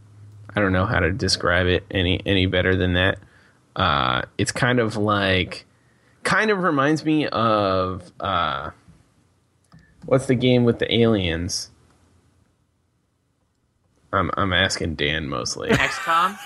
I 0.55 0.61
don't 0.61 0.73
know 0.73 0.85
how 0.85 0.99
to 0.99 1.13
describe 1.13 1.69
it 1.69 1.85
any 1.93 2.21
any 2.27 2.47
better 2.47 2.75
than 2.75 2.95
that. 2.95 3.19
Uh, 3.77 4.23
it's 4.37 4.51
kind 4.51 4.81
of 4.81 4.97
like, 4.97 5.65
kind 6.25 6.51
of 6.51 6.65
reminds 6.65 7.05
me 7.05 7.29
of 7.29 8.11
uh, 8.19 8.71
what's 10.07 10.27
the 10.27 10.35
game 10.35 10.65
with 10.65 10.79
the 10.79 10.93
aliens? 10.95 11.71
I'm 14.13 14.31
I'm 14.37 14.53
asking 14.53 14.97
Dan 14.97 15.29
mostly. 15.29 15.71
XCOM. 15.71 16.39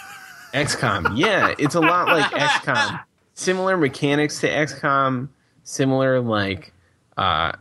XCOM. 0.54 1.16
Yeah, 1.16 1.54
it's 1.58 1.74
a 1.74 1.80
lot 1.80 2.08
like 2.08 2.30
XCOM. 2.32 3.02
Similar 3.34 3.76
mechanics 3.76 4.40
to 4.40 4.48
XCOM. 4.48 5.28
Similar 5.64 6.20
like 6.20 6.72
uh, 7.16 7.52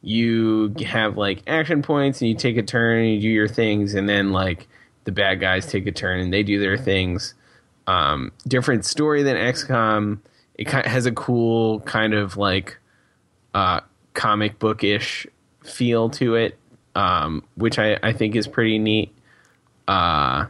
you 0.00 0.74
have 0.86 1.16
like 1.16 1.42
action 1.46 1.82
points 1.82 2.20
and 2.20 2.28
you 2.28 2.36
take 2.36 2.56
a 2.56 2.62
turn 2.62 3.04
and 3.04 3.14
you 3.14 3.20
do 3.20 3.28
your 3.28 3.48
things, 3.48 3.94
and 3.94 4.08
then 4.08 4.32
like 4.32 4.68
the 5.04 5.12
bad 5.12 5.40
guys 5.40 5.66
take 5.66 5.86
a 5.86 5.92
turn 5.92 6.20
and 6.20 6.32
they 6.32 6.42
do 6.42 6.60
their 6.60 6.78
things. 6.78 7.34
Um, 7.86 8.32
different 8.46 8.84
story 8.84 9.22
than 9.22 9.36
XCOM. 9.36 10.20
It 10.54 10.68
has 10.68 11.06
a 11.06 11.12
cool 11.12 11.80
kind 11.80 12.14
of 12.14 12.36
like 12.36 12.78
uh, 13.54 13.80
comic 14.14 14.58
bookish 14.58 15.26
feel 15.68 16.10
to 16.10 16.34
it, 16.34 16.58
um, 16.94 17.44
which 17.56 17.78
I, 17.78 17.98
I 18.02 18.12
think 18.12 18.36
is 18.36 18.46
pretty 18.46 18.78
neat. 18.78 19.14
Uh, 19.86 20.46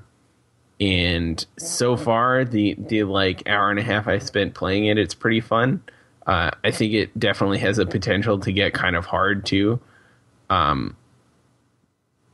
and 0.80 1.44
so 1.58 1.96
far 1.96 2.44
the 2.44 2.76
the 2.78 3.04
like 3.04 3.48
hour 3.48 3.70
and 3.70 3.78
a 3.78 3.82
half 3.82 4.06
I 4.06 4.18
spent 4.18 4.54
playing 4.54 4.86
it, 4.86 4.98
it's 4.98 5.14
pretty 5.14 5.40
fun. 5.40 5.82
Uh, 6.26 6.50
I 6.62 6.70
think 6.70 6.92
it 6.92 7.18
definitely 7.18 7.58
has 7.58 7.78
a 7.78 7.86
potential 7.86 8.38
to 8.40 8.52
get 8.52 8.74
kind 8.74 8.94
of 8.96 9.06
hard 9.06 9.46
too. 9.46 9.80
Um, 10.50 10.96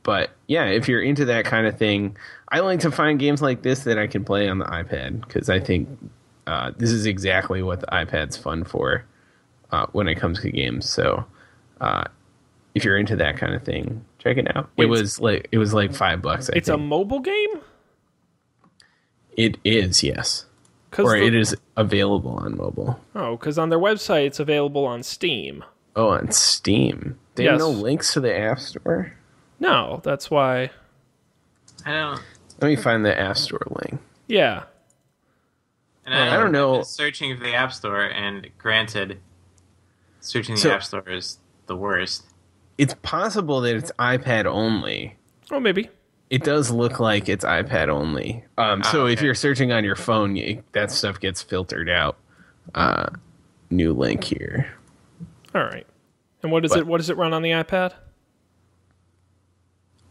but 0.03 0.31
yeah, 0.47 0.65
if 0.65 0.87
you're 0.87 1.01
into 1.01 1.25
that 1.25 1.45
kind 1.45 1.65
of 1.65 1.77
thing, 1.77 2.15
I 2.49 2.59
like 2.59 2.81
to 2.81 2.91
find 2.91 3.17
games 3.17 3.41
like 3.41 3.63
this 3.63 3.85
that 3.85 3.97
I 3.97 4.07
can 4.07 4.23
play 4.23 4.47
on 4.47 4.59
the 4.59 4.65
iPad 4.65 5.21
because 5.21 5.49
I 5.49 5.59
think 5.59 5.89
uh, 6.45 6.71
this 6.77 6.91
is 6.91 7.05
exactly 7.05 7.63
what 7.63 7.79
the 7.79 7.87
iPad's 7.87 8.37
fun 8.37 8.63
for 8.63 9.03
uh, 9.71 9.87
when 9.93 10.07
it 10.07 10.15
comes 10.15 10.41
to 10.41 10.51
games. 10.51 10.87
So 10.87 11.25
uh, 11.81 12.03
if 12.75 12.83
you're 12.85 12.97
into 12.97 13.15
that 13.15 13.37
kind 13.37 13.55
of 13.55 13.63
thing, 13.63 14.05
check 14.19 14.37
it 14.37 14.55
out. 14.55 14.69
Wait, 14.77 14.85
it 14.85 14.89
was 14.89 15.19
like 15.19 15.47
it 15.51 15.57
was 15.57 15.73
like 15.73 15.93
five 15.93 16.21
bucks. 16.21 16.49
I 16.49 16.57
It's 16.57 16.69
a 16.69 16.77
mobile 16.77 17.19
game? 17.21 17.61
It 19.37 19.57
is, 19.63 20.03
yes. 20.03 20.45
Or 20.97 21.17
the- 21.17 21.25
it 21.25 21.35
is 21.35 21.55
available 21.75 22.31
on 22.31 22.55
mobile. 22.55 22.99
Oh, 23.15 23.35
because 23.35 23.57
on 23.57 23.69
their 23.69 23.79
website 23.79 24.27
it's 24.27 24.39
available 24.39 24.85
on 24.85 25.03
Steam. 25.03 25.63
Oh, 25.95 26.09
on 26.09 26.31
Steam. 26.31 27.17
They 27.35 27.45
have 27.45 27.59
no 27.59 27.69
links 27.69 28.13
to 28.13 28.21
the 28.21 28.37
App 28.37 28.59
Store. 28.59 29.13
No, 29.59 29.99
that's 30.03 30.29
why. 30.31 30.69
I 31.85 31.91
don't. 31.91 32.15
Know. 32.15 32.21
Let 32.61 32.67
me 32.69 32.75
find 32.77 33.05
the 33.05 33.17
App 33.17 33.37
Store 33.37 33.61
link. 33.69 33.99
Yeah. 34.27 34.63
And 36.05 36.13
I 36.13 36.37
don't 36.37 36.51
know. 36.53 36.75
I've 36.75 36.79
been 36.79 36.85
searching 36.85 37.37
for 37.37 37.43
the 37.43 37.53
App 37.53 37.73
Store, 37.73 38.03
and 38.03 38.49
granted, 38.57 39.19
searching 40.21 40.55
the 40.55 40.61
So- 40.61 40.71
App 40.71 40.83
Store 40.83 41.09
is 41.09 41.39
the 41.67 41.75
worst. 41.75 42.25
It's 42.77 42.93
possible 43.01 43.61
that 43.61 43.75
it's 43.75 43.91
iPad 43.99 44.45
only. 44.45 45.15
Oh, 45.51 45.59
maybe. 45.59 45.89
It 46.29 46.43
does 46.43 46.71
look 46.71 46.99
like 46.99 47.29
it's 47.29 47.45
iPad 47.45 47.87
only. 47.87 48.43
Um, 48.57 48.83
so 48.83 49.03
Ah, 49.05 49.07
if 49.09 49.21
you're 49.21 49.35
searching 49.35 49.71
on 49.71 49.83
your 49.83 49.95
phone, 49.95 50.35
you, 50.35 50.63
that 50.73 50.91
stuff 50.91 51.19
gets 51.19 51.41
filtered 51.41 51.89
out. 51.89 52.17
Uh, 52.73 53.07
new 53.69 53.93
link 53.93 54.23
here. 54.23 54.67
All 55.53 55.63
right. 55.63 55.85
And 56.43 56.51
what 56.51 56.65
is 56.65 56.71
But- 56.71 56.79
it? 56.79 56.87
What 56.87 56.97
does 56.97 57.09
it 57.09 57.17
run 57.17 57.31
on 57.33 57.43
the 57.43 57.51
iPad? 57.51 57.93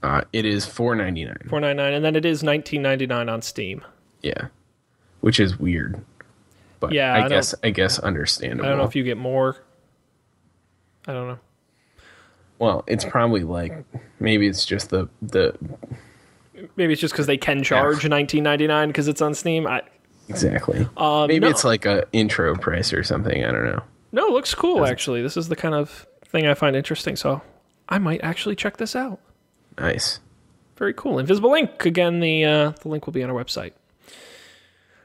Uh, 0.02 0.22
it 0.32 0.44
is 0.44 0.66
four 0.66 0.94
ninety 0.94 1.24
nine. 1.24 1.46
Four 1.48 1.60
ninety 1.60 1.82
nine, 1.82 1.92
and 1.94 2.04
then 2.04 2.14
it 2.14 2.24
is 2.26 2.42
nineteen 2.42 2.82
ninety 2.82 3.06
nine 3.06 3.28
on 3.28 3.40
Steam. 3.42 3.82
Yeah, 4.22 4.48
which 5.20 5.40
is 5.40 5.58
weird. 5.58 6.04
But 6.80 6.92
Yeah, 6.92 7.14
I 7.14 7.24
I, 7.24 7.28
guess 7.28 7.54
I 7.64 7.70
guess 7.70 7.98
understandable. 7.98 8.66
I 8.66 8.68
don't 8.68 8.78
know 8.78 8.84
if 8.84 8.94
you 8.94 9.02
get 9.02 9.16
more. 9.16 9.56
I 11.06 11.12
don't 11.14 11.26
know. 11.28 11.38
Well, 12.58 12.84
it's 12.86 13.04
probably 13.04 13.42
like 13.44 13.72
maybe 14.20 14.46
it's 14.46 14.64
just 14.64 14.90
the 14.90 15.08
the 15.22 15.56
Maybe 16.76 16.92
it's 16.92 17.00
just 17.00 17.12
because 17.12 17.26
they 17.26 17.36
can 17.36 17.62
charge 17.62 18.06
nineteen 18.08 18.44
ninety 18.44 18.66
nine 18.66 18.88
because 18.88 19.08
it's 19.08 19.20
on 19.20 19.34
Steam. 19.34 19.66
I 19.66 19.82
exactly. 20.28 20.88
um, 20.96 21.28
maybe 21.28 21.40
no. 21.46 21.50
it's 21.50 21.64
like 21.64 21.84
a 21.84 22.06
intro 22.12 22.54
price 22.56 22.92
or 22.92 23.02
something. 23.02 23.44
I 23.44 23.50
don't 23.50 23.64
know. 23.66 23.82
no, 24.12 24.26
it 24.28 24.32
looks 24.32 24.54
cool 24.54 24.86
actually. 24.86 25.20
This 25.22 25.36
is 25.36 25.48
the 25.48 25.56
kind 25.56 25.74
of 25.74 26.06
thing 26.26 26.46
I 26.46 26.54
find 26.54 26.74
interesting. 26.76 27.16
So 27.16 27.42
I 27.88 27.98
might 27.98 28.22
actually 28.22 28.56
check 28.56 28.76
this 28.76 28.94
out. 28.96 29.18
Nice. 29.78 30.20
Very 30.76 30.94
cool. 30.94 31.18
Invisible 31.18 31.50
Link. 31.50 31.84
Again, 31.84 32.20
the 32.20 32.44
uh, 32.44 32.70
the 32.82 32.88
link 32.88 33.06
will 33.06 33.12
be 33.12 33.22
on 33.24 33.30
our 33.30 33.44
website. 33.44 33.72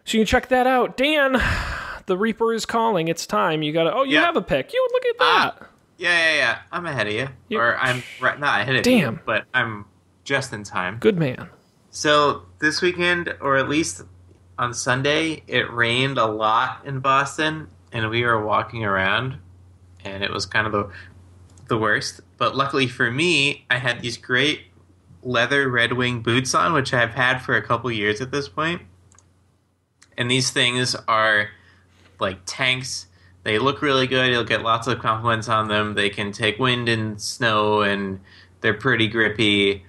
So 0.06 0.18
you 0.18 0.20
can 0.20 0.26
check 0.28 0.48
that 0.50 0.66
out. 0.68 0.98
Dan, 0.98 1.42
the 2.06 2.16
Reaper 2.18 2.54
is 2.54 2.66
calling. 2.66 3.08
It's 3.08 3.26
time. 3.26 3.64
You 3.64 3.74
gotta 3.74 3.92
oh 3.94 4.04
you 4.04 4.14
Yeah. 4.14 4.26
have 4.26 4.38
a 4.38 4.42
pick. 4.42 4.72
You 4.72 4.88
look 4.94 5.06
at 5.08 5.18
that. 5.18 5.58
Ah. 5.62 5.66
Yeah, 6.00 6.18
yeah, 6.18 6.36
yeah. 6.36 6.60
I'm 6.72 6.86
ahead 6.86 7.08
of 7.08 7.14
you. 7.14 7.58
Or 7.58 7.78
I'm 7.78 8.02
right, 8.22 8.40
not 8.40 8.62
ahead 8.62 8.78
of 8.78 8.84
Damn. 8.84 9.16
you, 9.16 9.20
but 9.26 9.46
I'm 9.54 9.86
just 10.24 10.54
in 10.54 10.64
time. 10.64 10.98
Good 11.00 11.18
man. 11.18 11.50
So 11.92 12.44
this 12.60 12.82
weekend, 12.82 13.36
or 13.42 13.58
at 13.58 13.68
least 13.68 14.04
on 14.58 14.74
Sunday, 14.74 15.44
it 15.46 15.72
rained 15.72 16.18
a 16.18 16.26
lot 16.26 16.86
in 16.86 17.02
Boston, 17.02 17.68
and 17.92 18.10
we 18.10 18.24
were 18.24 18.44
walking 18.44 18.86
around, 18.86 19.38
and 20.06 20.24
it 20.24 20.32
was 20.32 20.46
kind 20.46 20.66
of 20.66 20.72
the 20.72 20.90
the 21.68 21.78
worst. 21.78 22.22
But 22.38 22.56
luckily 22.56 22.88
for 22.88 23.12
me, 23.12 23.66
I 23.70 23.78
had 23.78 24.02
these 24.02 24.18
great 24.18 24.62
leather 25.22 25.70
Red 25.70 25.94
Wing 25.94 26.22
boots 26.22 26.56
on, 26.56 26.74
which 26.74 26.94
I've 26.94 27.14
had 27.14 27.40
for 27.40 27.56
a 27.56 27.62
couple 27.62 27.92
years 27.92 28.22
at 28.22 28.32
this 28.32 28.48
point. 28.48 28.82
And 30.18 30.32
these 30.32 30.50
things 30.50 30.96
are 31.08 31.50
like 32.20 32.40
tanks. 32.46 33.08
They 33.44 33.58
look 33.58 33.82
really 33.82 34.08
good. 34.08 34.32
You'll 34.32 34.44
get 34.44 34.62
lots 34.62 34.88
of 34.88 35.00
compliments 35.00 35.48
on 35.48 35.68
them. 35.68 35.94
They 35.94 36.10
can 36.10 36.32
take 36.32 36.60
wind 36.60 36.90
and 36.90 37.22
snow, 37.22 37.82
and 37.82 38.20
they're 38.62 38.74
pretty 38.74 39.08
grippy. 39.08 39.86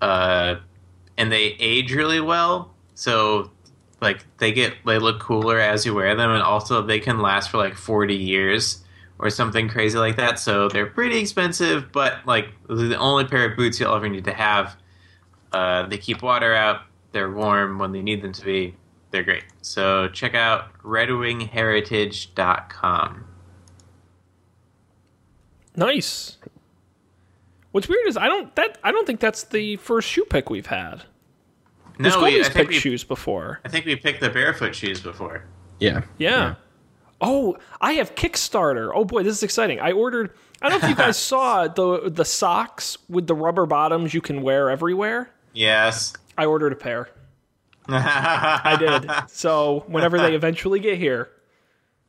Uh, 0.00 0.56
and 1.16 1.30
they 1.30 1.56
age 1.60 1.92
really 1.94 2.20
well. 2.20 2.74
So, 2.94 3.50
like, 4.00 4.24
they 4.38 4.52
get 4.52 4.74
they 4.86 4.98
look 4.98 5.20
cooler 5.20 5.58
as 5.60 5.84
you 5.84 5.94
wear 5.94 6.14
them, 6.16 6.30
and 6.30 6.42
also 6.42 6.82
they 6.82 6.98
can 6.98 7.20
last 7.20 7.50
for 7.50 7.58
like 7.58 7.74
forty 7.74 8.16
years 8.16 8.82
or 9.18 9.30
something 9.30 9.68
crazy 9.68 9.98
like 9.98 10.16
that. 10.16 10.38
So 10.38 10.68
they're 10.68 10.86
pretty 10.86 11.18
expensive, 11.18 11.92
but 11.92 12.26
like 12.26 12.48
the 12.68 12.96
only 12.96 13.24
pair 13.24 13.50
of 13.50 13.56
boots 13.56 13.78
you'll 13.78 13.94
ever 13.94 14.08
need 14.08 14.24
to 14.24 14.34
have. 14.34 14.76
Uh, 15.52 15.86
they 15.86 15.98
keep 15.98 16.22
water 16.22 16.54
out. 16.54 16.82
They're 17.12 17.30
warm 17.30 17.78
when 17.78 17.92
they 17.92 18.02
need 18.02 18.22
them 18.22 18.32
to 18.32 18.44
be. 18.44 18.74
They're 19.14 19.22
great. 19.22 19.44
So 19.62 20.08
check 20.08 20.34
out 20.34 20.76
redwingheritage.com. 20.82 23.24
Nice. 25.76 26.36
What's 27.70 27.88
weird 27.88 28.08
is 28.08 28.16
I 28.16 28.26
don't 28.26 28.52
that 28.56 28.78
I 28.82 28.90
don't 28.90 29.06
think 29.06 29.20
that's 29.20 29.44
the 29.44 29.76
first 29.76 30.08
shoe 30.08 30.24
pick 30.24 30.50
we've 30.50 30.66
had. 30.66 31.04
No, 31.96 32.08
We've 32.08 32.16
we, 32.16 32.20
I 32.22 32.32
always 32.32 32.48
think 32.48 32.56
picked 32.56 32.70
we, 32.70 32.80
shoes 32.80 33.04
before. 33.04 33.60
I 33.64 33.68
think 33.68 33.86
we 33.86 33.94
picked 33.94 34.20
the 34.20 34.30
barefoot 34.30 34.74
shoes 34.74 35.00
before. 35.00 35.44
Yeah. 35.78 36.02
Yeah. 36.18 36.56
Oh, 37.20 37.56
I 37.80 37.92
have 37.92 38.16
Kickstarter. 38.16 38.90
Oh 38.92 39.04
boy, 39.04 39.22
this 39.22 39.36
is 39.36 39.44
exciting. 39.44 39.78
I 39.78 39.92
ordered. 39.92 40.32
I 40.60 40.68
don't 40.68 40.80
know 40.80 40.88
if 40.88 40.90
you 40.90 40.96
guys 40.96 41.16
saw 41.18 41.68
the 41.68 42.10
the 42.10 42.24
socks 42.24 42.98
with 43.08 43.28
the 43.28 43.36
rubber 43.36 43.64
bottoms 43.64 44.12
you 44.12 44.20
can 44.20 44.42
wear 44.42 44.70
everywhere. 44.70 45.30
Yes. 45.52 46.14
I 46.36 46.46
ordered 46.46 46.72
a 46.72 46.76
pair. 46.76 47.10
I 47.88 48.76
did. 48.78 49.10
So 49.30 49.84
whenever 49.86 50.18
they 50.18 50.34
eventually 50.34 50.80
get 50.80 50.98
here, 50.98 51.28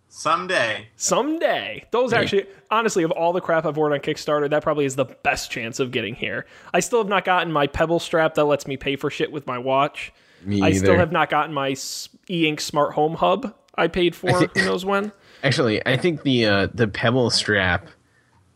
Someday. 0.07 0.88
someday, 0.95 1.86
those 1.91 2.13
actually, 2.13 2.45
honestly, 2.71 3.03
of 3.03 3.11
all 3.11 3.34
the 3.34 3.41
crap 3.41 3.65
I've 3.65 3.78
ordered 3.78 3.95
on 3.95 3.99
Kickstarter, 4.01 4.49
that 4.49 4.63
probably 4.63 4.86
is 4.86 4.95
the 4.95 5.05
best 5.05 5.51
chance 5.51 5.80
of 5.82 5.91
getting 5.91 6.15
here. 6.15 6.45
I 6.73 6.80
still 6.80 6.99
have 6.99 7.09
not 7.09 7.26
gotten 7.26 7.51
my 7.51 7.67
Pebble 7.67 7.99
strap 7.99 8.36
that 8.36 8.45
lets 8.45 8.65
me 8.65 8.78
pay 8.78 8.95
for 8.95 9.09
shit 9.09 9.32
with 9.32 9.45
my 9.45 9.57
watch. 9.57 10.13
Me 10.43 10.61
I 10.61 10.71
still 10.71 10.95
have 10.95 11.11
not 11.11 11.30
gotten 11.30 11.53
my 11.53 11.71
s- 11.71 12.07
e-ink 12.30 12.61
smart 12.61 12.93
home 12.93 13.15
hub 13.15 13.53
I 13.76 13.88
paid 13.88 14.15
for 14.15 14.32
think- 14.39 14.55
who 14.57 14.65
knows 14.65 14.86
when. 14.86 15.11
Actually, 15.43 15.86
I 15.86 15.97
think 15.97 16.23
the 16.23 16.45
uh, 16.45 16.67
the 16.73 16.88
Pebble 16.88 17.30
strap 17.30 17.88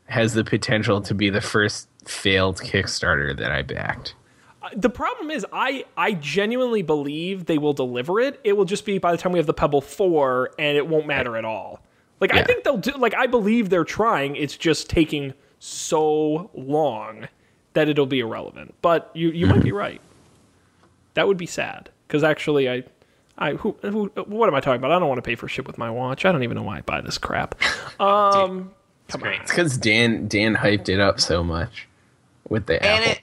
has 0.05 0.33
the 0.33 0.43
potential 0.45 1.01
to 1.01 1.13
be 1.13 1.29
the 1.29 1.41
first 1.41 1.87
failed 2.05 2.57
Kickstarter 2.61 3.35
that 3.37 3.51
I 3.51 3.63
backed. 3.63 4.15
The 4.75 4.89
problem 4.89 5.31
is, 5.31 5.45
I 5.53 5.85
I 5.95 6.13
genuinely 6.13 6.81
believe 6.81 7.45
they 7.45 7.57
will 7.57 7.73
deliver 7.73 8.19
it. 8.19 8.39
It 8.43 8.53
will 8.57 8.65
just 8.65 8.85
be 8.85 8.97
by 8.97 9.11
the 9.11 9.17
time 9.17 9.31
we 9.31 9.39
have 9.39 9.45
the 9.45 9.53
Pebble 9.53 9.81
Four, 9.81 10.51
and 10.59 10.77
it 10.77 10.85
won't 10.87 11.07
matter 11.07 11.37
at 11.37 11.45
all. 11.45 11.79
Like 12.19 12.33
I 12.33 12.43
think 12.43 12.63
they'll 12.65 12.77
do. 12.77 12.91
Like 12.91 13.13
I 13.15 13.27
believe 13.27 13.69
they're 13.69 13.85
trying. 13.85 14.35
It's 14.35 14.57
just 14.57 14.89
taking 14.89 15.33
so 15.59 16.49
long 16.53 17.27
that 17.73 17.87
it'll 17.87 18.05
be 18.05 18.19
irrelevant. 18.19 18.75
But 18.81 19.09
you 19.13 19.29
you 19.29 19.47
might 19.47 19.63
be 19.63 19.71
right. 19.71 20.01
That 21.13 21.27
would 21.27 21.37
be 21.37 21.45
sad 21.47 21.89
because 22.07 22.23
actually 22.23 22.69
I. 22.69 22.83
I 23.41 23.53
who, 23.53 23.73
who 23.81 24.11
what 24.25 24.49
am 24.49 24.55
I 24.55 24.59
talking 24.59 24.79
about? 24.79 24.91
I 24.91 24.99
don't 24.99 25.07
want 25.07 25.19
to 25.19 25.21
pay 25.21 25.35
for 25.35 25.47
shit 25.47 25.65
with 25.65 25.77
my 25.77 25.89
watch. 25.89 26.25
I 26.25 26.33
don't 26.33 26.43
even 26.43 26.57
know 26.57 26.63
why 26.63 26.79
I 26.79 26.81
buy 26.81 26.99
this 26.99 27.17
crap. 27.17 27.55
Um, 28.01 28.71
It's 29.07 29.15
great. 29.15 29.39
It's 29.41 29.51
because 29.51 29.77
Dan 29.77 30.27
Dan 30.27 30.55
hyped 30.57 30.89
it 30.89 30.99
up 30.99 31.21
so 31.21 31.41
much 31.41 31.87
with 32.49 32.65
the 32.65 32.83
And 32.83 33.01
Apple. 33.05 33.11
it 33.13 33.21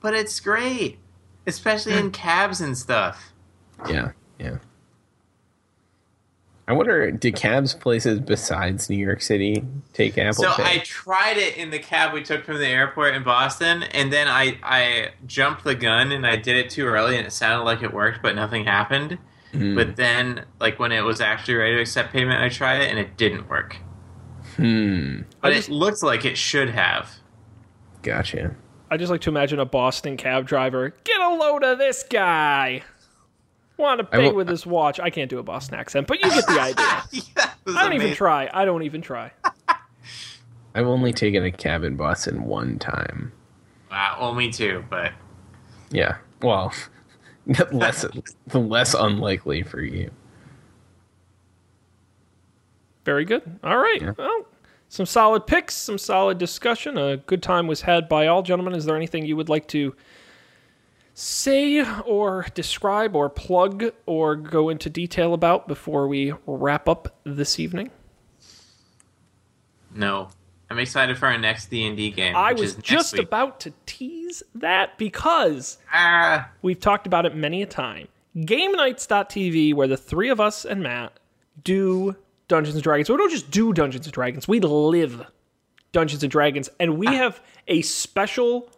But 0.00 0.14
it's 0.14 0.38
great. 0.40 0.98
Especially 1.46 1.94
in 1.94 2.10
cabs 2.10 2.60
and 2.60 2.76
stuff. 2.76 3.32
Yeah, 3.88 4.12
yeah. 4.38 4.58
I 6.66 6.72
wonder, 6.72 7.10
do 7.10 7.32
cabs 7.32 7.72
places 7.72 8.20
besides 8.20 8.90
New 8.90 8.98
York 8.98 9.22
City 9.22 9.64
take 9.94 10.18
Apple 10.18 10.44
So 10.44 10.52
Pay? 10.52 10.64
I 10.64 10.78
tried 10.84 11.38
it 11.38 11.56
in 11.56 11.70
the 11.70 11.78
cab 11.78 12.12
we 12.12 12.22
took 12.22 12.44
from 12.44 12.58
the 12.58 12.66
airport 12.66 13.14
in 13.14 13.22
Boston, 13.22 13.84
and 13.84 14.12
then 14.12 14.28
I 14.28 14.58
I 14.62 15.08
jumped 15.26 15.64
the 15.64 15.74
gun 15.74 16.12
and 16.12 16.26
I 16.26 16.36
did 16.36 16.56
it 16.56 16.68
too 16.68 16.84
early, 16.84 17.16
and 17.16 17.26
it 17.26 17.30
sounded 17.32 17.64
like 17.64 17.82
it 17.82 17.94
worked, 17.94 18.20
but 18.22 18.34
nothing 18.36 18.66
happened. 18.66 19.16
Hmm. 19.52 19.74
But 19.74 19.96
then, 19.96 20.44
like 20.60 20.78
when 20.78 20.92
it 20.92 21.00
was 21.00 21.22
actually 21.22 21.54
ready 21.54 21.76
to 21.76 21.80
accept 21.80 22.12
payment, 22.12 22.42
I 22.42 22.50
tried 22.50 22.82
it 22.82 22.90
and 22.90 22.98
it 22.98 23.16
didn't 23.16 23.48
work. 23.48 23.76
hmm. 24.56 25.22
But 25.40 25.54
just- 25.54 25.70
it 25.70 25.72
looked 25.72 26.02
like 26.02 26.26
it 26.26 26.36
should 26.36 26.68
have. 26.68 27.10
Gotcha. 28.02 28.54
I 28.90 28.96
just 28.96 29.10
like 29.10 29.20
to 29.22 29.30
imagine 29.30 29.58
a 29.58 29.64
Boston 29.66 30.16
cab 30.16 30.46
driver. 30.46 30.94
Get 31.04 31.20
a 31.20 31.28
load 31.34 31.62
of 31.64 31.78
this 31.78 32.04
guy. 32.08 32.82
Want 33.76 33.98
to 34.00 34.04
pay 34.04 34.28
will- 34.28 34.34
with 34.34 34.48
his 34.48 34.66
watch? 34.66 34.98
I 34.98 35.10
can't 35.10 35.30
do 35.30 35.38
a 35.38 35.42
Boston 35.42 35.78
accent, 35.78 36.06
but 36.06 36.18
you 36.22 36.30
get 36.30 36.46
the 36.46 36.60
idea. 36.60 37.02
Yeah, 37.12 37.50
I 37.76 37.84
don't 37.84 37.92
even 37.94 38.14
try. 38.14 38.50
I 38.52 38.64
don't 38.64 38.82
even 38.82 39.00
try. 39.02 39.30
I've 40.74 40.86
only 40.86 41.12
taken 41.12 41.44
a 41.44 41.50
cab 41.52 41.84
in 41.84 41.96
Boston 41.96 42.44
one 42.44 42.78
time. 42.78 43.32
Wow, 43.90 44.16
well, 44.20 44.34
me 44.34 44.50
too, 44.52 44.84
but 44.90 45.12
Yeah. 45.90 46.16
Well, 46.42 46.72
less 47.72 48.04
the 48.48 48.58
less 48.60 48.94
unlikely 48.94 49.62
for 49.62 49.80
you. 49.80 50.10
Very 53.04 53.24
good. 53.24 53.42
All 53.64 53.78
right. 53.78 54.00
Yeah. 54.02 54.12
Well, 54.18 54.44
some 54.88 55.06
solid 55.06 55.46
picks, 55.46 55.74
some 55.74 55.98
solid 55.98 56.38
discussion. 56.38 56.96
A 56.96 57.18
good 57.18 57.42
time 57.42 57.66
was 57.66 57.82
had 57.82 58.08
by 58.08 58.26
all 58.26 58.42
gentlemen. 58.42 58.74
Is 58.74 58.84
there 58.84 58.96
anything 58.96 59.26
you 59.26 59.36
would 59.36 59.48
like 59.48 59.68
to 59.68 59.94
say 61.14 61.84
or 62.04 62.46
describe 62.54 63.14
or 63.16 63.28
plug 63.28 63.92
or 64.06 64.36
go 64.36 64.68
into 64.68 64.88
detail 64.88 65.34
about 65.34 65.68
before 65.68 66.08
we 66.08 66.32
wrap 66.46 66.88
up 66.88 67.16
this 67.24 67.58
evening? 67.58 67.90
no. 69.94 70.28
I'm 70.70 70.78
excited 70.78 71.16
for 71.16 71.26
our 71.26 71.38
next 71.38 71.70
D 71.70 71.86
and 71.86 71.96
D 71.96 72.10
game. 72.10 72.36
I 72.36 72.52
was 72.52 72.74
just 72.74 73.14
week. 73.14 73.22
about 73.22 73.60
to 73.60 73.72
tease 73.86 74.42
that 74.54 74.98
because 74.98 75.78
ah. 75.92 76.50
we've 76.60 76.78
talked 76.78 77.06
about 77.06 77.24
it 77.24 77.34
many 77.34 77.62
a 77.62 77.66
time. 77.66 78.08
GameNights.tv, 78.36 79.72
where 79.74 79.88
the 79.88 79.96
three 79.96 80.28
of 80.28 80.40
us 80.40 80.66
and 80.66 80.82
Matt 80.82 81.18
do 81.64 82.16
Dungeons 82.48 82.74
and 82.74 82.82
Dragons. 82.82 83.08
We 83.08 83.16
don't 83.16 83.30
just 83.30 83.50
do 83.50 83.72
Dungeons 83.72 84.06
and 84.06 84.12
Dragons, 84.12 84.48
we 84.48 84.60
live 84.60 85.24
Dungeons 85.92 86.22
and 86.22 86.30
Dragons. 86.30 86.68
And 86.80 86.98
we 86.98 87.06
have 87.06 87.40
a 87.66 87.82
special 87.82 88.70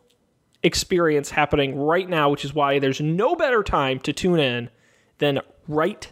experience 0.62 1.31
happening 1.31 1.79
right 1.79 2.09
now, 2.09 2.31
which 2.31 2.45
is 2.45 2.55
why 2.55 2.79
there's 2.79 3.01
no 3.01 3.35
better 3.35 3.62
time 3.62 3.99
to 4.01 4.12
tune 4.12 4.39
in 4.39 4.71
than 5.18 5.41
right 5.68 6.11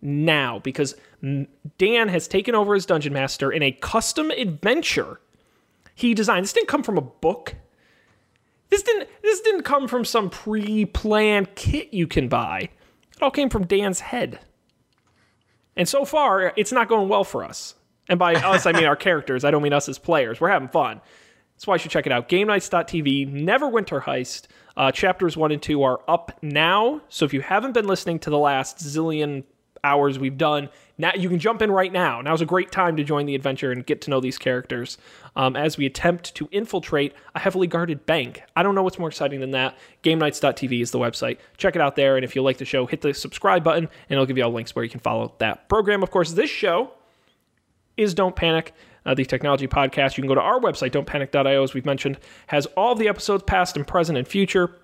now 0.00 0.58
because 0.60 0.94
Dan 1.78 2.08
has 2.08 2.28
taken 2.28 2.54
over 2.54 2.74
as 2.74 2.86
Dungeon 2.86 3.12
Master 3.12 3.50
in 3.50 3.62
a 3.62 3.72
custom 3.72 4.30
adventure 4.30 5.20
he 5.94 6.14
designed. 6.14 6.44
This 6.44 6.52
didn't 6.52 6.68
come 6.68 6.84
from 6.84 6.96
a 6.96 7.02
book. 7.02 7.56
This 8.70 8.82
didn't 8.82 9.08
this 9.22 9.40
didn't 9.40 9.62
come 9.62 9.88
from 9.88 10.04
some 10.04 10.30
pre-planned 10.30 11.54
kit 11.56 11.92
you 11.92 12.06
can 12.06 12.28
buy. 12.28 12.68
It 13.16 13.22
all 13.22 13.32
came 13.32 13.50
from 13.50 13.66
Dan's 13.66 14.00
head. 14.00 14.38
And 15.78 15.88
so 15.88 16.04
far, 16.04 16.52
it's 16.56 16.72
not 16.72 16.88
going 16.88 17.08
well 17.08 17.24
for 17.24 17.44
us. 17.44 17.74
And 18.08 18.18
by 18.18 18.34
us, 18.34 18.66
I 18.66 18.72
mean 18.72 18.84
our 18.84 18.96
characters. 19.08 19.44
I 19.44 19.50
don't 19.50 19.62
mean 19.62 19.72
us 19.72 19.88
as 19.88 19.98
players. 19.98 20.40
We're 20.40 20.50
having 20.50 20.68
fun. 20.68 21.00
That's 21.54 21.66
why 21.66 21.76
you 21.76 21.78
should 21.78 21.92
check 21.92 22.06
it 22.06 22.12
out. 22.12 22.28
GameNights.tv, 22.28 23.32
Neverwinter 23.32 24.02
Heist. 24.02 24.48
Uh, 24.76 24.92
chapters 24.92 25.36
one 25.36 25.50
and 25.50 25.62
two 25.62 25.82
are 25.82 26.00
up 26.06 26.38
now. 26.42 27.00
So 27.08 27.24
if 27.24 27.32
you 27.32 27.40
haven't 27.40 27.72
been 27.72 27.86
listening 27.86 28.18
to 28.20 28.30
the 28.30 28.38
last 28.38 28.78
zillion 28.78 29.44
hours 29.82 30.18
we've 30.18 30.38
done, 30.38 30.68
now 30.98 31.12
you 31.14 31.28
can 31.28 31.38
jump 31.38 31.62
in 31.62 31.70
right 31.70 31.92
now. 31.92 32.20
Now's 32.20 32.40
a 32.40 32.46
great 32.46 32.72
time 32.72 32.96
to 32.96 33.04
join 33.04 33.26
the 33.26 33.36
adventure 33.36 33.70
and 33.70 33.86
get 33.86 34.00
to 34.02 34.10
know 34.10 34.20
these 34.20 34.36
characters 34.36 34.98
um, 35.36 35.54
as 35.54 35.78
we 35.78 35.86
attempt 35.86 36.34
to 36.34 36.48
infiltrate 36.50 37.14
a 37.36 37.38
heavily 37.38 37.68
guarded 37.68 38.04
bank. 38.04 38.42
I 38.56 38.64
don't 38.64 38.74
know 38.74 38.82
what's 38.82 38.98
more 38.98 39.08
exciting 39.08 39.38
than 39.38 39.52
that. 39.52 39.78
GameNights.tv 40.02 40.82
is 40.82 40.90
the 40.90 40.98
website. 40.98 41.38
Check 41.56 41.76
it 41.76 41.80
out 41.80 41.94
there. 41.94 42.16
And 42.16 42.24
if 42.24 42.34
you 42.34 42.42
like 42.42 42.58
the 42.58 42.64
show, 42.64 42.84
hit 42.84 43.00
the 43.00 43.14
subscribe 43.14 43.62
button, 43.62 43.84
and 43.84 44.10
it'll 44.10 44.26
give 44.26 44.36
you 44.36 44.44
all 44.44 44.52
links 44.52 44.74
where 44.74 44.84
you 44.84 44.90
can 44.90 45.00
follow 45.00 45.32
that 45.38 45.68
program. 45.68 46.02
Of 46.02 46.10
course, 46.10 46.32
this 46.32 46.50
show 46.50 46.90
is 47.96 48.12
Don't 48.12 48.34
Panic, 48.34 48.74
uh, 49.06 49.14
the 49.14 49.24
technology 49.24 49.68
podcast. 49.68 50.16
You 50.16 50.22
can 50.22 50.28
go 50.28 50.34
to 50.34 50.40
our 50.40 50.58
website, 50.58 50.90
don'tpanic.io, 50.90 51.62
as 51.62 51.74
we've 51.74 51.86
mentioned, 51.86 52.18
has 52.48 52.66
all 52.76 52.96
the 52.96 53.08
episodes, 53.08 53.44
past 53.44 53.76
and 53.76 53.86
present 53.86 54.18
and 54.18 54.26
future. 54.26 54.76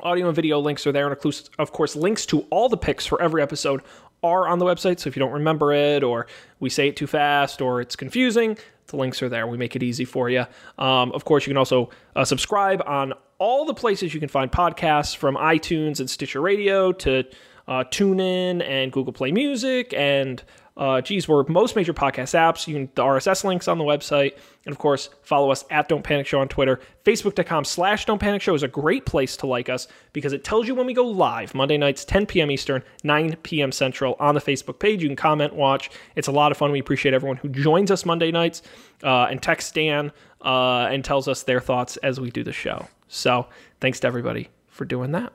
Audio 0.00 0.28
and 0.28 0.36
video 0.36 0.60
links 0.60 0.86
are 0.86 0.92
there, 0.92 1.10
and 1.10 1.34
of 1.58 1.72
course, 1.72 1.96
links 1.96 2.24
to 2.26 2.42
all 2.50 2.68
the 2.68 2.76
picks 2.76 3.04
for 3.04 3.20
every 3.20 3.42
episode 3.42 3.82
are 4.22 4.48
on 4.48 4.58
the 4.58 4.64
website. 4.64 5.00
So 5.00 5.08
if 5.08 5.16
you 5.16 5.20
don't 5.20 5.32
remember 5.32 5.72
it, 5.72 6.02
or 6.02 6.26
we 6.60 6.70
say 6.70 6.88
it 6.88 6.96
too 6.96 7.06
fast, 7.06 7.60
or 7.60 7.80
it's 7.80 7.96
confusing, 7.96 8.58
the 8.88 8.96
links 8.96 9.22
are 9.22 9.28
there. 9.28 9.46
We 9.46 9.56
make 9.56 9.76
it 9.76 9.82
easy 9.82 10.04
for 10.04 10.28
you. 10.28 10.44
Um, 10.78 11.12
of 11.12 11.24
course, 11.24 11.46
you 11.46 11.50
can 11.50 11.58
also 11.58 11.90
uh, 12.16 12.24
subscribe 12.24 12.82
on 12.86 13.12
all 13.38 13.64
the 13.64 13.74
places 13.74 14.14
you 14.14 14.20
can 14.20 14.28
find 14.28 14.50
podcasts 14.50 15.16
from 15.16 15.36
iTunes 15.36 16.00
and 16.00 16.10
Stitcher 16.10 16.40
Radio 16.40 16.92
to 16.92 17.24
uh, 17.68 17.84
TuneIn 17.84 18.66
and 18.66 18.90
Google 18.90 19.12
Play 19.12 19.30
Music 19.30 19.92
and 19.94 20.42
uh, 20.78 21.00
geez, 21.00 21.26
we're 21.26 21.42
most 21.48 21.74
major 21.74 21.92
podcast 21.92 22.38
apps. 22.38 22.68
You 22.68 22.74
can 22.74 22.90
the 22.94 23.02
RSS 23.02 23.42
links 23.42 23.66
on 23.66 23.78
the 23.78 23.84
website, 23.84 24.34
and 24.64 24.72
of 24.72 24.78
course, 24.78 25.10
follow 25.22 25.50
us 25.50 25.64
at 25.70 25.88
Don't 25.88 26.04
Panic 26.04 26.24
Show 26.24 26.40
on 26.40 26.46
Twitter. 26.46 26.80
Facebook.com/slash 27.04 28.04
Don't 28.04 28.20
Panic 28.20 28.40
Show 28.40 28.54
is 28.54 28.62
a 28.62 28.68
great 28.68 29.04
place 29.04 29.36
to 29.38 29.48
like 29.48 29.68
us 29.68 29.88
because 30.12 30.32
it 30.32 30.44
tells 30.44 30.68
you 30.68 30.76
when 30.76 30.86
we 30.86 30.94
go 30.94 31.04
live 31.04 31.52
Monday 31.52 31.76
nights, 31.76 32.04
10 32.04 32.26
p.m. 32.26 32.50
Eastern, 32.52 32.84
9 33.02 33.36
p.m. 33.42 33.72
Central 33.72 34.14
on 34.20 34.36
the 34.36 34.40
Facebook 34.40 34.78
page. 34.78 35.02
You 35.02 35.08
can 35.08 35.16
comment, 35.16 35.52
watch. 35.52 35.90
It's 36.14 36.28
a 36.28 36.32
lot 36.32 36.52
of 36.52 36.58
fun. 36.58 36.70
We 36.70 36.78
appreciate 36.78 37.12
everyone 37.12 37.38
who 37.38 37.48
joins 37.48 37.90
us 37.90 38.06
Monday 38.06 38.30
nights 38.30 38.62
uh, 39.02 39.24
and 39.24 39.42
texts 39.42 39.72
Dan 39.72 40.12
uh, 40.44 40.86
and 40.92 41.04
tells 41.04 41.26
us 41.26 41.42
their 41.42 41.60
thoughts 41.60 41.96
as 41.98 42.20
we 42.20 42.30
do 42.30 42.44
the 42.44 42.52
show. 42.52 42.86
So, 43.08 43.48
thanks 43.80 43.98
to 44.00 44.06
everybody 44.06 44.48
for 44.68 44.84
doing 44.84 45.10
that. 45.12 45.32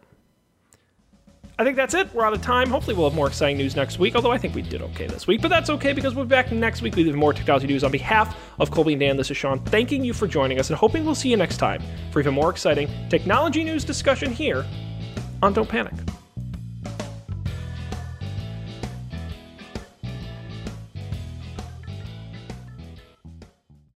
I 1.60 1.64
think 1.64 1.76
that's 1.76 1.94
it. 1.94 2.12
We're 2.14 2.26
out 2.26 2.34
of 2.34 2.42
time. 2.42 2.70
Hopefully, 2.70 2.96
we'll 2.96 3.10
have 3.10 3.16
more 3.16 3.28
exciting 3.28 3.58
news 3.58 3.76
next 3.76 4.00
week, 4.00 4.16
although 4.16 4.32
I 4.32 4.40
think 4.40 4.56
we 4.56 4.64
did 4.64 4.82
okay 4.82 5.06
this 5.06 5.28
week. 5.28 5.42
But 5.42 5.50
that's 5.50 5.70
okay 5.70 5.94
because 5.94 6.16
we'll 6.16 6.26
be 6.26 6.30
back 6.30 6.52
next 6.52 6.82
week 6.82 6.96
with 6.96 7.14
more 7.14 7.32
technology 7.32 7.68
news. 7.68 7.84
On 7.84 7.92
behalf 7.92 8.36
of 8.60 8.72
Colby 8.72 8.94
and 8.94 9.00
Dan, 9.00 9.18
this 9.18 9.30
is 9.30 9.38
Sean, 9.38 9.60
thanking 9.66 10.04
you 10.04 10.14
for 10.14 10.28
joining 10.28 10.60
us 10.60 10.72
and 10.72 10.78
hoping 10.78 11.06
we'll 11.06 11.16
see 11.16 11.30
you 11.30 11.38
next 11.38 11.58
time 11.58 11.82
for 12.12 12.20
even 12.20 12.34
more 12.34 12.50
exciting 12.50 12.90
technology 13.10 13.64
news 13.64 13.86
discussion 13.86 14.32
here 14.32 14.66
on 15.44 15.54
Don't 15.54 15.70
Panic. 15.70 15.94